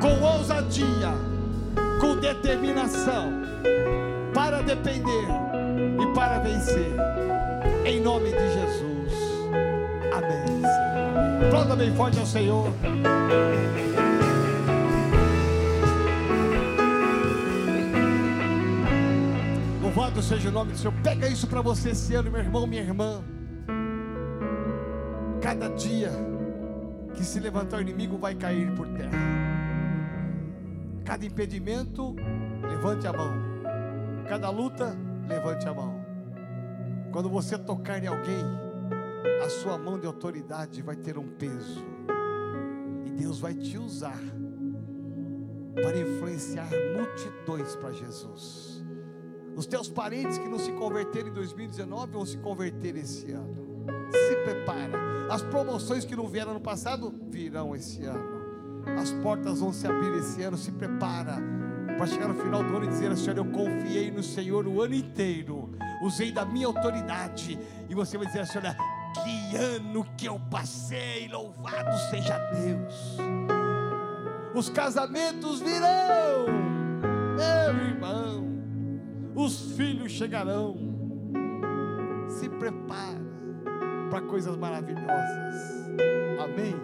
com 0.00 0.24
ousadia, 0.24 1.12
com 2.00 2.16
determinação, 2.16 3.30
para 4.32 4.62
depender 4.62 5.26
e 6.00 6.14
para 6.14 6.38
vencer. 6.38 6.92
Em 7.84 8.00
nome 8.00 8.30
de 8.30 8.52
Jesus. 8.54 9.12
Amém. 10.12 11.46
Aplauda 11.46 11.76
bem 11.76 11.94
forte 11.94 12.18
ao 12.18 12.26
Senhor. 12.26 12.72
Louvado 19.98 20.22
seja 20.22 20.48
o 20.48 20.52
nome 20.52 20.70
do 20.70 20.78
Senhor. 20.78 20.94
Pega 21.02 21.26
isso 21.26 21.48
para 21.48 21.60
você 21.60 21.90
esse 21.90 22.14
ano, 22.14 22.30
meu 22.30 22.40
irmão, 22.40 22.68
minha 22.68 22.82
irmã. 22.82 23.20
Cada 25.42 25.68
dia 25.70 26.12
que 27.14 27.24
se 27.24 27.40
levantar 27.40 27.78
o 27.78 27.80
inimigo 27.80 28.16
vai 28.16 28.36
cair 28.36 28.72
por 28.76 28.86
terra. 28.90 29.10
Cada 31.04 31.26
impedimento, 31.26 32.14
levante 32.70 33.08
a 33.08 33.12
mão. 33.12 33.32
Cada 34.28 34.48
luta, 34.50 34.96
levante 35.26 35.66
a 35.66 35.74
mão. 35.74 36.00
Quando 37.10 37.28
você 37.28 37.58
tocar 37.58 38.00
em 38.00 38.06
alguém, 38.06 38.44
a 39.44 39.48
sua 39.48 39.76
mão 39.76 39.98
de 39.98 40.06
autoridade 40.06 40.80
vai 40.80 40.94
ter 40.94 41.18
um 41.18 41.26
peso. 41.26 41.84
E 43.04 43.10
Deus 43.10 43.40
vai 43.40 43.52
te 43.52 43.76
usar 43.76 44.20
para 45.74 45.98
influenciar 45.98 46.68
multidões 46.96 47.74
para 47.74 47.90
Jesus. 47.90 48.77
Os 49.58 49.66
teus 49.66 49.88
parentes 49.88 50.38
que 50.38 50.46
não 50.46 50.56
se 50.56 50.70
converteram 50.70 51.30
em 51.30 51.32
2019 51.32 52.12
vão 52.12 52.24
se 52.24 52.38
converter 52.38 52.94
esse 52.94 53.32
ano. 53.32 53.56
Se 54.12 54.36
prepara. 54.44 55.26
As 55.28 55.42
promoções 55.42 56.04
que 56.04 56.14
não 56.14 56.28
vieram 56.28 56.54
no 56.54 56.60
passado 56.60 57.12
virão 57.28 57.74
esse 57.74 58.04
ano. 58.04 58.38
As 58.96 59.10
portas 59.14 59.58
vão 59.58 59.72
se 59.72 59.84
abrir 59.84 60.16
esse 60.16 60.40
ano. 60.44 60.56
Se 60.56 60.70
prepara 60.70 61.42
para 61.96 62.06
chegar 62.06 62.28
no 62.28 62.36
final 62.36 62.62
do 62.62 62.76
ano 62.76 62.84
e 62.84 62.88
dizer: 62.88 63.16
Senhor, 63.16 63.36
eu 63.36 63.46
confiei 63.46 64.12
no 64.12 64.22
Senhor 64.22 64.64
o 64.64 64.80
ano 64.80 64.94
inteiro. 64.94 65.68
Usei 66.04 66.30
da 66.30 66.44
minha 66.44 66.68
autoridade. 66.68 67.58
E 67.90 67.94
você 67.96 68.16
vai 68.16 68.28
dizer: 68.28 68.46
Senhor, 68.46 68.62
que 69.24 69.56
ano 69.56 70.06
que 70.16 70.26
eu 70.26 70.40
passei. 70.48 71.26
Louvado 71.26 71.98
seja 72.10 72.38
Deus. 72.52 73.16
Os 74.54 74.70
casamentos 74.70 75.58
virão, 75.58 76.46
meu 77.36 77.88
irmão. 77.88 78.47
Os 79.38 79.76
filhos 79.76 80.10
chegarão. 80.10 80.76
Se 82.28 82.48
prepara 82.48 83.20
para 84.10 84.20
coisas 84.22 84.56
maravilhosas. 84.56 85.54
Amém. 86.42 86.74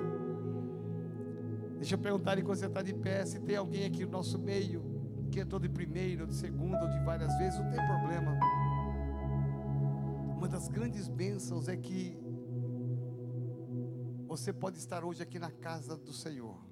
Deixa 1.79 1.97
eu 1.97 1.99
perguntar 1.99 2.39
enquanto 2.39 2.59
você 2.59 2.67
está 2.67 2.81
de 2.81 2.95
pé, 2.95 3.27
se 3.27 3.41
tem 3.41 3.57
alguém 3.57 3.85
aqui 3.85 4.05
no 4.05 4.13
nosso 4.13 4.39
meio 4.39 4.85
que 5.33 5.41
entrou 5.41 5.61
de 5.61 5.69
primeira, 5.69 6.23
ou 6.23 6.29
de 6.29 6.35
segunda, 6.37 6.81
ou 6.81 6.89
de 6.89 7.05
várias 7.05 7.37
vezes, 7.39 7.59
não 7.59 7.73
tem 7.73 7.85
problema. 7.85 8.39
Uma 10.37 10.47
das 10.47 10.69
grandes 10.69 11.09
bênçãos 11.09 11.67
é 11.67 11.77
que 11.77 12.17
você 14.29 14.53
pode 14.53 14.79
estar 14.79 15.05
hoje 15.05 15.21
aqui 15.21 15.41
na 15.41 15.51
casa 15.51 15.97
do 15.97 16.13
Senhor, 16.13 16.65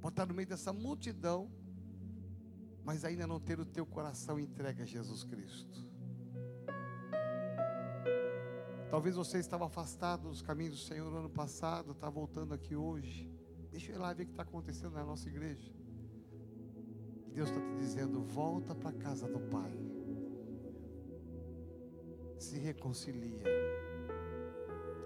pode 0.00 0.12
estar 0.12 0.26
no 0.26 0.34
meio 0.34 0.48
dessa 0.48 0.72
multidão, 0.72 1.48
mas 2.84 3.04
ainda 3.04 3.26
não 3.26 3.40
ter 3.40 3.58
o 3.58 3.64
teu 3.64 3.86
coração 3.86 4.38
entregue 4.38 4.82
a 4.82 4.84
Jesus 4.84 5.24
Cristo. 5.24 5.84
Talvez 8.90 9.16
você 9.16 9.38
estava 9.38 9.66
afastado 9.66 10.28
dos 10.28 10.42
caminhos 10.42 10.74
do 10.74 10.80
Senhor 10.80 11.10
no 11.10 11.18
ano 11.18 11.30
passado, 11.30 11.92
está 11.92 12.08
voltando 12.08 12.54
aqui 12.54 12.76
hoje. 12.76 13.28
Deixa 13.70 13.90
eu 13.90 13.96
ir 13.96 13.98
lá 13.98 14.12
ver 14.12 14.22
o 14.22 14.26
que 14.26 14.32
está 14.32 14.44
acontecendo 14.44 14.92
na 14.92 15.04
nossa 15.04 15.28
igreja. 15.28 15.72
Deus 17.32 17.48
está 17.48 17.60
te 17.60 17.74
dizendo: 17.74 18.22
volta 18.22 18.72
para 18.72 18.90
a 18.90 18.92
casa 18.92 19.26
do 19.26 19.40
Pai. 19.40 19.72
Se 22.38 22.56
reconcilia. 22.58 23.42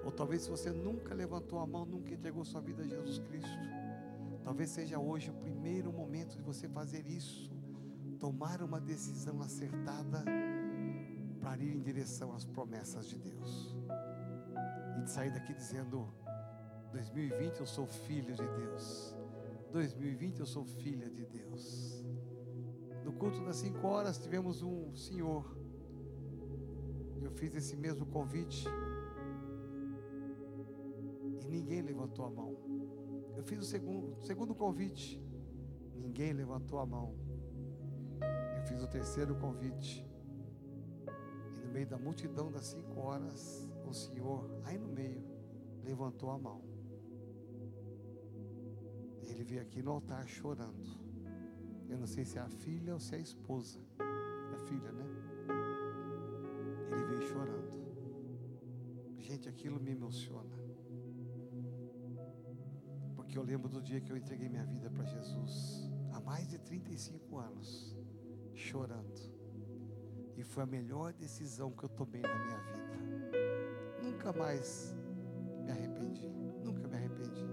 Ou 0.04 0.12
talvez 0.12 0.42
se 0.42 0.50
você 0.50 0.70
nunca 0.70 1.14
levantou 1.14 1.58
a 1.58 1.66
mão, 1.66 1.86
nunca 1.86 2.12
entregou 2.12 2.44
sua 2.44 2.60
vida 2.60 2.82
a 2.82 2.86
Jesus 2.86 3.18
Cristo. 3.20 3.58
Talvez 4.42 4.68
seja 4.70 4.98
hoje 4.98 5.30
o 5.30 5.34
primeiro 5.34 5.90
momento 5.92 6.36
de 6.36 6.42
você 6.42 6.68
fazer 6.68 7.06
isso. 7.06 7.57
Tomar 8.18 8.62
uma 8.62 8.80
decisão 8.80 9.40
acertada 9.40 10.24
para 11.40 11.62
ir 11.62 11.76
em 11.76 11.80
direção 11.80 12.32
às 12.32 12.44
promessas 12.44 13.06
de 13.08 13.18
Deus. 13.18 13.76
E 14.98 15.02
de 15.02 15.10
sair 15.10 15.32
daqui 15.32 15.54
dizendo: 15.54 16.08
2020 16.92 17.60
eu 17.60 17.66
sou 17.66 17.86
filho 17.86 18.34
de 18.34 18.46
Deus. 18.46 19.16
2020 19.72 20.40
eu 20.40 20.46
sou 20.46 20.64
filha 20.64 21.08
de 21.10 21.24
Deus. 21.26 22.04
No 23.04 23.12
culto 23.12 23.44
das 23.44 23.56
5 23.56 23.86
horas 23.86 24.18
tivemos 24.18 24.62
um 24.62 24.94
senhor. 24.94 25.56
Eu 27.22 27.30
fiz 27.32 27.54
esse 27.54 27.76
mesmo 27.76 28.06
convite. 28.06 28.66
E 31.44 31.48
ninguém 31.48 31.82
levantou 31.82 32.24
a 32.24 32.30
mão. 32.30 32.56
Eu 33.36 33.44
fiz 33.44 33.60
o 33.60 33.64
segundo, 33.64 34.20
segundo 34.22 34.54
convite. 34.54 35.22
Ninguém 35.94 36.32
levantou 36.32 36.78
a 36.80 36.86
mão. 36.86 37.27
Eu 38.56 38.62
fiz 38.66 38.82
o 38.82 38.86
terceiro 38.88 39.34
convite. 39.36 40.06
E 41.54 41.60
no 41.60 41.72
meio 41.72 41.86
da 41.86 41.98
multidão 41.98 42.50
das 42.50 42.66
cinco 42.66 43.00
horas, 43.00 43.68
o 43.86 43.92
Senhor, 43.92 44.50
aí 44.64 44.78
no 44.78 44.88
meio, 44.88 45.22
levantou 45.82 46.30
a 46.30 46.38
mão. 46.38 46.62
Ele 49.22 49.44
veio 49.44 49.62
aqui 49.62 49.82
no 49.82 49.92
altar 49.92 50.26
chorando. 50.26 51.08
Eu 51.88 51.98
não 51.98 52.06
sei 52.06 52.24
se 52.24 52.38
é 52.38 52.40
a 52.40 52.48
filha 52.48 52.94
ou 52.94 53.00
se 53.00 53.14
é 53.14 53.18
a 53.18 53.20
esposa. 53.20 53.80
É 54.54 54.58
filha, 54.66 54.92
né? 54.92 55.06
Ele 56.92 57.04
veio 57.04 57.22
chorando. 57.22 57.78
Gente, 59.18 59.48
aquilo 59.48 59.80
me 59.80 59.92
emociona. 59.92 60.56
Porque 63.14 63.38
eu 63.38 63.42
lembro 63.42 63.68
do 63.68 63.80
dia 63.80 64.00
que 64.00 64.10
eu 64.10 64.16
entreguei 64.16 64.48
minha 64.48 64.64
vida 64.64 64.90
para 64.90 65.04
Jesus. 65.04 65.90
Há 66.12 66.20
mais 66.20 66.48
de 66.48 66.58
35 66.58 67.38
anos. 67.38 67.97
Chorando. 68.58 69.22
E 70.36 70.42
foi 70.42 70.64
a 70.64 70.66
melhor 70.66 71.12
decisão 71.12 71.70
que 71.70 71.84
eu 71.84 71.88
tomei 71.88 72.20
na 72.20 72.44
minha 72.44 72.58
vida. 72.58 74.02
Nunca 74.02 74.32
mais 74.32 74.96
me 75.64 75.70
arrependi. 75.70 76.28
Nunca 76.64 76.88
me 76.88 76.96
arrependi. 76.96 77.46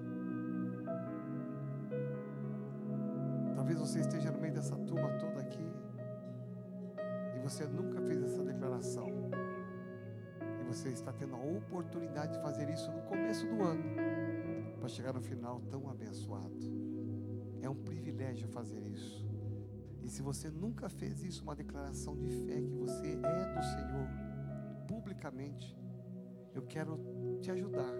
Talvez 3.55 3.77
você 3.77 3.99
esteja 3.99 4.31
no 4.31 4.39
meio 4.41 4.55
dessa 4.55 4.75
turma 4.77 5.09
toda 5.19 5.41
aqui. 5.41 5.63
E 7.35 7.39
você 7.39 7.65
nunca 7.65 8.01
fez 8.01 8.23
essa 8.23 8.43
declaração, 8.43 9.07
e 10.59 10.63
você 10.63 10.89
está 10.89 11.13
tendo 11.13 11.35
a 11.35 11.39
oportunidade 11.39 12.33
de 12.33 12.41
fazer 12.41 12.67
isso 12.67 12.91
no 12.91 13.03
começo 13.03 13.45
do 13.45 13.61
ano, 13.61 13.83
para 14.79 14.89
chegar 14.89 15.13
no 15.13 15.21
final 15.21 15.61
tão 15.69 15.87
abençoado. 15.87 16.59
É 17.61 17.69
um 17.69 17.75
privilégio 17.75 18.47
fazer 18.47 18.79
isso. 18.79 19.34
E 20.05 20.09
se 20.09 20.21
você 20.21 20.51
nunca 20.51 20.87
fez 20.87 21.23
isso, 21.23 21.41
uma 21.41 21.55
declaração 21.55 22.15
de 22.15 22.29
fé 22.29 22.61
que 22.61 22.75
você 22.75 23.07
é 23.07 23.55
do 23.55 23.63
Senhor, 23.63 24.07
publicamente, 24.87 25.75
eu 26.53 26.61
quero 26.61 26.99
te 27.41 27.49
ajudar. 27.49 27.91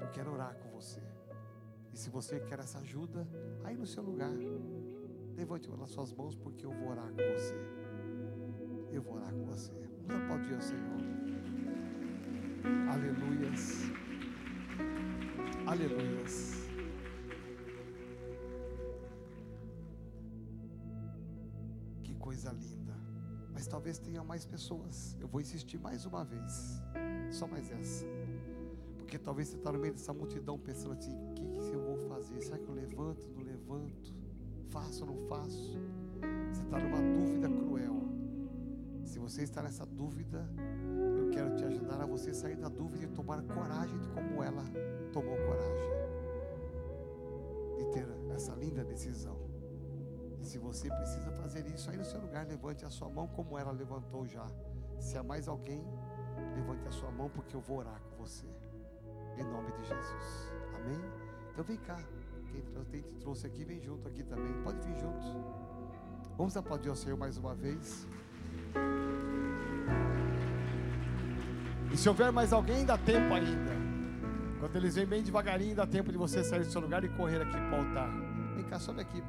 Eu 0.00 0.08
quero 0.10 0.32
orar 0.32 0.56
com 0.56 0.70
você. 0.70 1.02
E 1.92 1.98
se 1.98 2.08
você 2.08 2.40
quer 2.40 2.60
essa 2.60 2.78
ajuda, 2.78 3.28
aí 3.62 3.76
no 3.76 3.86
seu 3.86 4.02
lugar, 4.02 4.32
levante 5.36 5.68
as 5.70 5.90
suas 5.90 6.14
mãos, 6.14 6.34
porque 6.34 6.64
eu 6.64 6.72
vou 6.72 6.88
orar 6.88 7.10
com 7.10 7.16
você. 7.16 7.54
Eu 8.90 9.02
vou 9.02 9.16
orar 9.16 9.34
com 9.34 9.44
você. 9.44 9.72
Vamos 10.06 10.22
aplaudir 10.22 10.54
ao 10.54 10.62
Senhor. 10.62 11.02
Aleluias. 12.90 13.82
Aleluias. 15.66 16.61
Talvez 23.72 23.98
tenha 23.98 24.22
mais 24.22 24.44
pessoas. 24.44 25.16
Eu 25.18 25.26
vou 25.26 25.40
insistir 25.40 25.78
mais 25.78 26.04
uma 26.04 26.22
vez. 26.26 26.82
Só 27.30 27.46
mais 27.46 27.70
essa. 27.70 28.04
Porque 28.98 29.18
talvez 29.18 29.48
você 29.48 29.56
está 29.56 29.72
no 29.72 29.78
meio 29.78 29.94
dessa 29.94 30.12
multidão 30.12 30.58
pensando 30.58 30.92
assim: 30.92 31.16
o 31.30 31.32
que, 31.32 31.42
que 31.42 31.72
eu 31.72 31.82
vou 31.82 31.96
fazer? 32.06 32.38
Será 32.42 32.58
que 32.58 32.68
eu 32.68 32.74
levanto, 32.74 33.26
não 33.34 33.42
levanto? 33.42 34.12
Faço 34.68 35.06
ou 35.06 35.12
não 35.12 35.26
faço? 35.26 35.78
Você 36.52 36.62
está 36.62 36.78
numa 36.78 37.00
dúvida 37.18 37.48
cruel. 37.48 38.02
Se 39.04 39.18
você 39.18 39.42
está 39.42 39.62
nessa 39.62 39.86
dúvida, 39.86 40.46
eu 41.18 41.30
quero 41.30 41.56
te 41.56 41.64
ajudar 41.64 42.02
a 42.02 42.06
você 42.06 42.34
sair 42.34 42.56
da 42.56 42.68
dúvida 42.68 43.04
e 43.04 43.08
tomar 43.08 43.42
coragem 43.42 43.98
de 43.98 44.08
como 44.08 44.42
ela 44.42 44.64
tomou 45.14 45.34
coragem. 45.34 45.92
De 47.78 47.86
ter 47.92 48.06
essa 48.34 48.54
linda 48.54 48.84
decisão. 48.84 49.41
Se 50.42 50.58
você 50.58 50.88
precisa 50.88 51.30
fazer 51.32 51.66
isso 51.68 51.88
aí 51.88 51.96
no 51.96 52.04
seu 52.04 52.20
lugar, 52.20 52.44
levante 52.46 52.84
a 52.84 52.90
sua 52.90 53.08
mão 53.08 53.28
como 53.28 53.56
ela 53.56 53.70
levantou 53.70 54.26
já. 54.26 54.44
Se 54.98 55.16
há 55.16 55.22
mais 55.22 55.46
alguém, 55.46 55.82
levante 56.56 56.86
a 56.86 56.90
sua 56.90 57.10
mão 57.10 57.30
porque 57.30 57.54
eu 57.54 57.60
vou 57.60 57.78
orar 57.78 58.00
com 58.02 58.16
você. 58.16 58.46
Em 59.38 59.44
nome 59.44 59.70
de 59.72 59.84
Jesus. 59.84 60.52
Amém? 60.74 61.00
Então 61.52 61.64
vem 61.64 61.76
cá. 61.76 61.98
Quem 62.90 63.00
te 63.00 63.14
trouxe 63.20 63.46
aqui, 63.46 63.64
vem 63.64 63.80
junto 63.80 64.06
aqui 64.06 64.22
também. 64.24 64.52
Pode 64.62 64.80
vir 64.80 64.98
junto. 64.98 65.26
Vamos 66.36 66.56
aplaudir 66.56 66.88
ao 66.88 66.96
Senhor 66.96 67.16
mais 67.16 67.38
uma 67.38 67.54
vez. 67.54 68.06
E 71.92 71.96
se 71.96 72.08
houver 72.08 72.32
mais 72.32 72.52
alguém, 72.52 72.84
dá 72.84 72.98
tempo 72.98 73.32
ainda. 73.32 73.72
Quando 74.58 74.76
eles 74.76 74.96
vêm 74.96 75.06
bem 75.06 75.22
devagarinho, 75.22 75.74
dá 75.74 75.86
tempo 75.86 76.10
de 76.10 76.18
você 76.18 76.42
sair 76.42 76.64
do 76.64 76.70
seu 76.70 76.80
lugar 76.80 77.04
e 77.04 77.08
correr 77.10 77.40
aqui 77.42 77.52
para 77.52 77.72
o 77.72 77.86
altar. 77.86 78.10
Vem 78.54 78.64
cá, 78.64 78.78
sobe 78.78 79.00
aqui. 79.00 79.22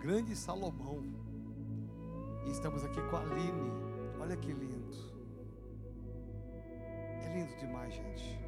Grande 0.00 0.34
Salomão. 0.34 1.02
E 2.46 2.50
estamos 2.50 2.82
aqui 2.82 3.00
com 3.02 3.16
a 3.16 3.20
Aline. 3.20 3.70
Olha 4.18 4.34
que 4.34 4.50
lindo. 4.50 4.96
É 7.22 7.34
lindo 7.34 7.54
demais, 7.58 7.92
gente. 7.92 8.40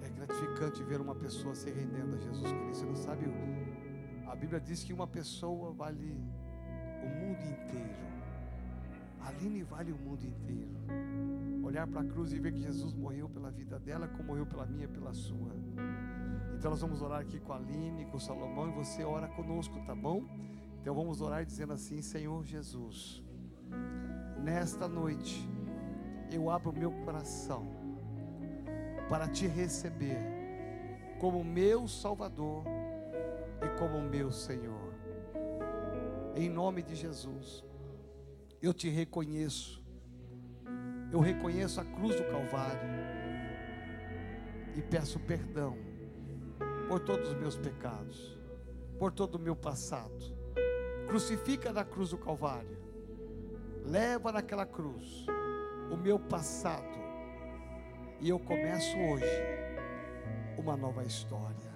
É 0.00 0.08
gratificante 0.08 0.84
ver 0.84 1.00
uma 1.00 1.14
pessoa 1.14 1.56
se 1.56 1.70
rendendo 1.70 2.14
a 2.14 2.18
Jesus 2.18 2.52
Cristo. 2.52 2.78
Você 2.78 2.86
não 2.86 2.94
sabe, 2.94 3.26
a 4.28 4.36
Bíblia 4.36 4.60
diz 4.60 4.84
que 4.84 4.92
uma 4.92 5.08
pessoa 5.08 5.72
vale 5.72 6.16
o 7.02 7.08
mundo 7.08 7.40
inteiro. 7.40 8.10
A 9.20 9.28
Aline 9.28 9.64
vale 9.64 9.90
o 9.90 9.98
mundo 9.98 10.24
inteiro. 10.24 10.70
Olhar 11.64 11.86
para 11.88 12.02
a 12.02 12.04
cruz 12.04 12.32
e 12.32 12.38
ver 12.38 12.52
que 12.52 12.60
Jesus 12.60 12.94
morreu 12.94 13.28
pela 13.28 13.50
vida 13.50 13.78
dela, 13.80 14.06
como 14.06 14.28
morreu 14.28 14.46
pela 14.46 14.64
minha, 14.66 14.86
pela 14.86 15.12
sua. 15.12 15.52
Então 16.56 16.70
nós 16.70 16.80
vamos 16.80 17.02
orar 17.02 17.20
aqui 17.20 17.40
com 17.40 17.52
a 17.52 17.56
Aline, 17.56 18.06
com 18.06 18.16
o 18.16 18.20
Salomão 18.20 18.68
e 18.68 18.72
você 18.72 19.02
ora 19.02 19.26
conosco, 19.28 19.74
tá 19.84 19.94
bom? 19.96 20.24
Então 20.80 20.94
vamos 20.94 21.20
orar 21.20 21.44
dizendo 21.44 21.72
assim: 21.72 22.00
Senhor 22.00 22.44
Jesus, 22.44 23.22
nesta 24.38 24.88
noite 24.88 25.46
eu 26.32 26.48
abro 26.48 26.72
meu 26.72 26.90
coração 27.04 27.66
para 29.08 29.28
te 29.28 29.46
receber 29.46 30.18
como 31.18 31.44
meu 31.44 31.86
Salvador 31.86 32.64
e 33.62 33.78
como 33.78 34.00
meu 34.00 34.32
Senhor. 34.32 34.94
Em 36.34 36.48
nome 36.48 36.82
de 36.82 36.94
Jesus, 36.94 37.62
eu 38.62 38.72
te 38.72 38.88
reconheço. 38.88 39.84
Eu 41.12 41.20
reconheço 41.20 41.80
a 41.80 41.84
cruz 41.84 42.16
do 42.16 42.24
Calvário 42.24 42.88
e 44.76 44.80
peço 44.80 45.18
perdão 45.18 45.76
por 46.88 47.00
todos 47.00 47.28
os 47.30 47.34
meus 47.34 47.56
pecados, 47.56 48.38
por 48.98 49.12
todo 49.12 49.34
o 49.34 49.38
meu 49.38 49.56
passado. 49.56 50.39
Crucifica 51.10 51.72
na 51.72 51.84
cruz 51.84 52.10
do 52.10 52.18
Calvário, 52.18 52.78
leva 53.84 54.30
naquela 54.30 54.64
cruz 54.64 55.26
o 55.90 55.96
meu 55.96 56.20
passado, 56.20 57.00
e 58.20 58.28
eu 58.28 58.38
começo 58.38 58.96
hoje 58.96 59.26
uma 60.56 60.76
nova 60.76 61.02
história. 61.02 61.74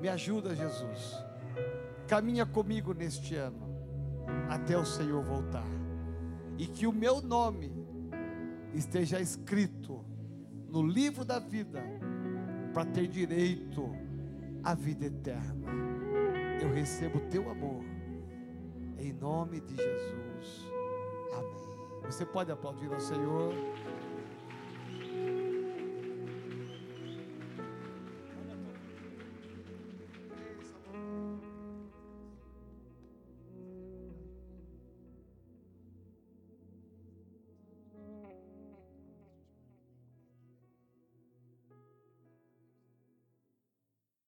Me 0.00 0.08
ajuda, 0.08 0.56
Jesus. 0.56 1.22
Caminha 2.06 2.46
comigo 2.46 2.94
neste 2.94 3.34
ano, 3.34 3.68
até 4.48 4.78
o 4.78 4.86
Senhor 4.86 5.22
voltar, 5.22 5.68
e 6.56 6.66
que 6.66 6.86
o 6.86 6.92
meu 6.92 7.20
nome 7.20 7.70
esteja 8.72 9.20
escrito 9.20 10.02
no 10.70 10.80
livro 10.80 11.22
da 11.22 11.38
vida, 11.38 11.82
para 12.72 12.86
ter 12.86 13.08
direito 13.08 13.94
à 14.64 14.74
vida 14.74 15.04
eterna. 15.04 15.70
Eu 16.62 16.72
recebo 16.72 17.18
o 17.18 17.28
teu 17.28 17.50
amor, 17.50 17.84
em 18.98 19.12
nome 19.12 19.60
de 19.60 19.76
Jesus. 19.76 20.70
Amém. 21.32 22.02
Você 22.04 22.26
pode 22.26 22.50
aplaudir 22.50 22.92
ao 22.92 23.00
Senhor. 23.00 23.52